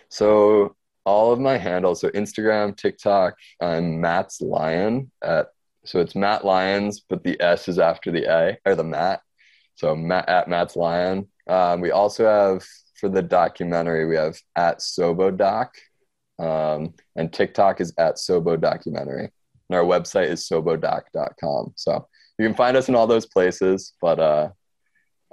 [0.10, 0.76] So
[1.06, 5.52] all of my handles, so Instagram, TikTok, I'm Matt's Lion at
[5.86, 9.22] so it's Matt Lyons, but the S is after the A or the Matt.
[9.76, 11.30] So Matt at Matt's Lion.
[11.48, 12.66] Um, we also have
[13.02, 15.76] for the documentary, we have at Sobo Doc.
[16.40, 19.32] Um, and TikTok is at Sobo Documentary.
[19.70, 21.74] And our website is sobodoc.com.
[21.76, 22.08] So
[22.38, 24.50] you can find us in all those places, but uh,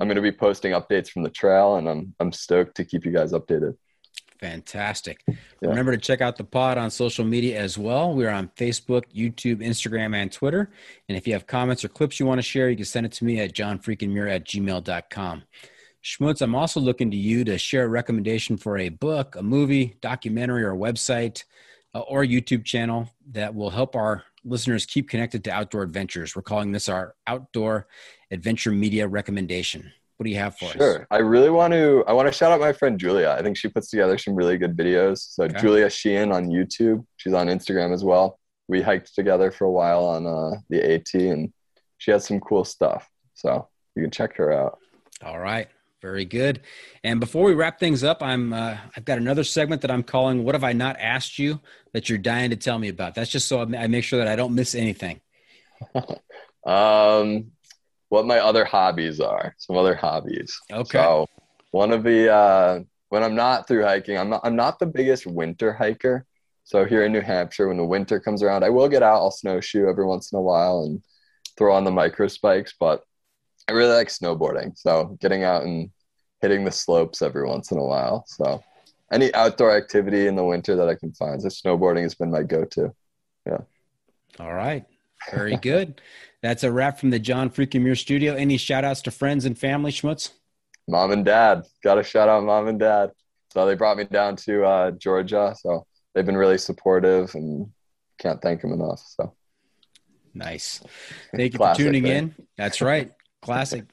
[0.00, 3.04] I'm going to be posting updates from the trail and I'm, I'm stoked to keep
[3.04, 3.76] you guys updated.
[4.40, 5.22] Fantastic.
[5.26, 5.34] Yeah.
[5.62, 8.14] Remember to check out the pod on social media as well.
[8.14, 10.70] We're on Facebook, YouTube, Instagram, and Twitter.
[11.08, 13.12] And if you have comments or clips you want to share, you can send it
[13.12, 15.42] to me at johnfreakinmuir at gmail.com.
[16.08, 19.98] Schmutz, I'm also looking to you to share a recommendation for a book, a movie,
[20.00, 21.44] documentary, or website
[21.94, 26.34] uh, or YouTube channel that will help our listeners keep connected to outdoor adventures.
[26.34, 27.88] We're calling this our outdoor
[28.30, 29.92] adventure media recommendation.
[30.16, 30.72] What do you have for us?
[30.72, 31.06] Sure.
[31.10, 32.04] I really want to.
[32.08, 33.36] I want to shout out my friend Julia.
[33.38, 35.34] I think she puts together some really good videos.
[35.34, 35.60] So Okay.
[35.60, 37.04] Julia Sheehan on YouTube.
[37.18, 38.40] She's on Instagram as well.
[38.66, 41.52] We hiked together for a while on uh, the AT, and
[41.98, 43.06] she has some cool stuff.
[43.34, 44.78] So you can check her out.
[45.22, 45.68] All right.
[46.00, 46.60] Very good.
[47.02, 50.44] And before we wrap things up, I'm uh, I've got another segment that I'm calling
[50.44, 51.60] "What Have I Not Asked You
[51.92, 54.36] That You're Dying to Tell Me About." That's just so I make sure that I
[54.36, 55.20] don't miss anything.
[56.66, 57.52] Um,
[58.10, 59.54] what my other hobbies are?
[59.58, 60.58] Some other hobbies.
[60.70, 60.98] Okay.
[60.98, 61.26] So
[61.70, 65.26] one of the uh, when I'm not through hiking, I'm not I'm not the biggest
[65.26, 66.26] winter hiker.
[66.64, 69.16] So here in New Hampshire, when the winter comes around, I will get out.
[69.22, 71.02] I'll snowshoe every once in a while and
[71.56, 72.74] throw on the micro spikes.
[72.78, 73.02] But
[73.68, 74.76] I really like snowboarding.
[74.76, 75.90] So getting out and
[76.40, 78.24] hitting the slopes every once in a while.
[78.26, 78.62] So
[79.12, 81.40] any outdoor activity in the winter that I can find.
[81.40, 82.94] So snowboarding has been my go-to.
[83.46, 83.58] Yeah.
[84.40, 84.84] All right.
[85.30, 86.00] Very good.
[86.42, 88.34] That's a wrap from the John Freaking Muir studio.
[88.34, 90.30] Any shout outs to friends and family, Schmutz?
[90.86, 91.64] Mom and dad.
[91.82, 93.10] Got to shout out mom and dad.
[93.52, 95.54] So they brought me down to uh, Georgia.
[95.58, 95.84] So
[96.14, 97.70] they've been really supportive and
[98.18, 99.02] can't thank them enough.
[99.04, 99.34] So
[100.34, 100.80] Nice.
[101.34, 102.12] Thank you Classic, for tuning right?
[102.12, 102.34] in.
[102.56, 103.12] That's right.
[103.40, 103.84] Classic.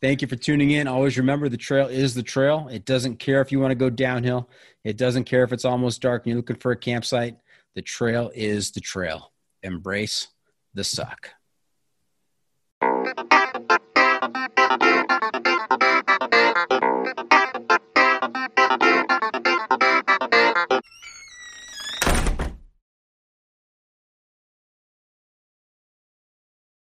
[0.00, 0.88] Thank you for tuning in.
[0.88, 2.68] Always remember the trail is the trail.
[2.70, 4.48] It doesn't care if you want to go downhill.
[4.84, 7.36] It doesn't care if it's almost dark and you're looking for a campsite.
[7.74, 9.32] The trail is the trail.
[9.62, 10.28] Embrace
[10.74, 11.30] the suck.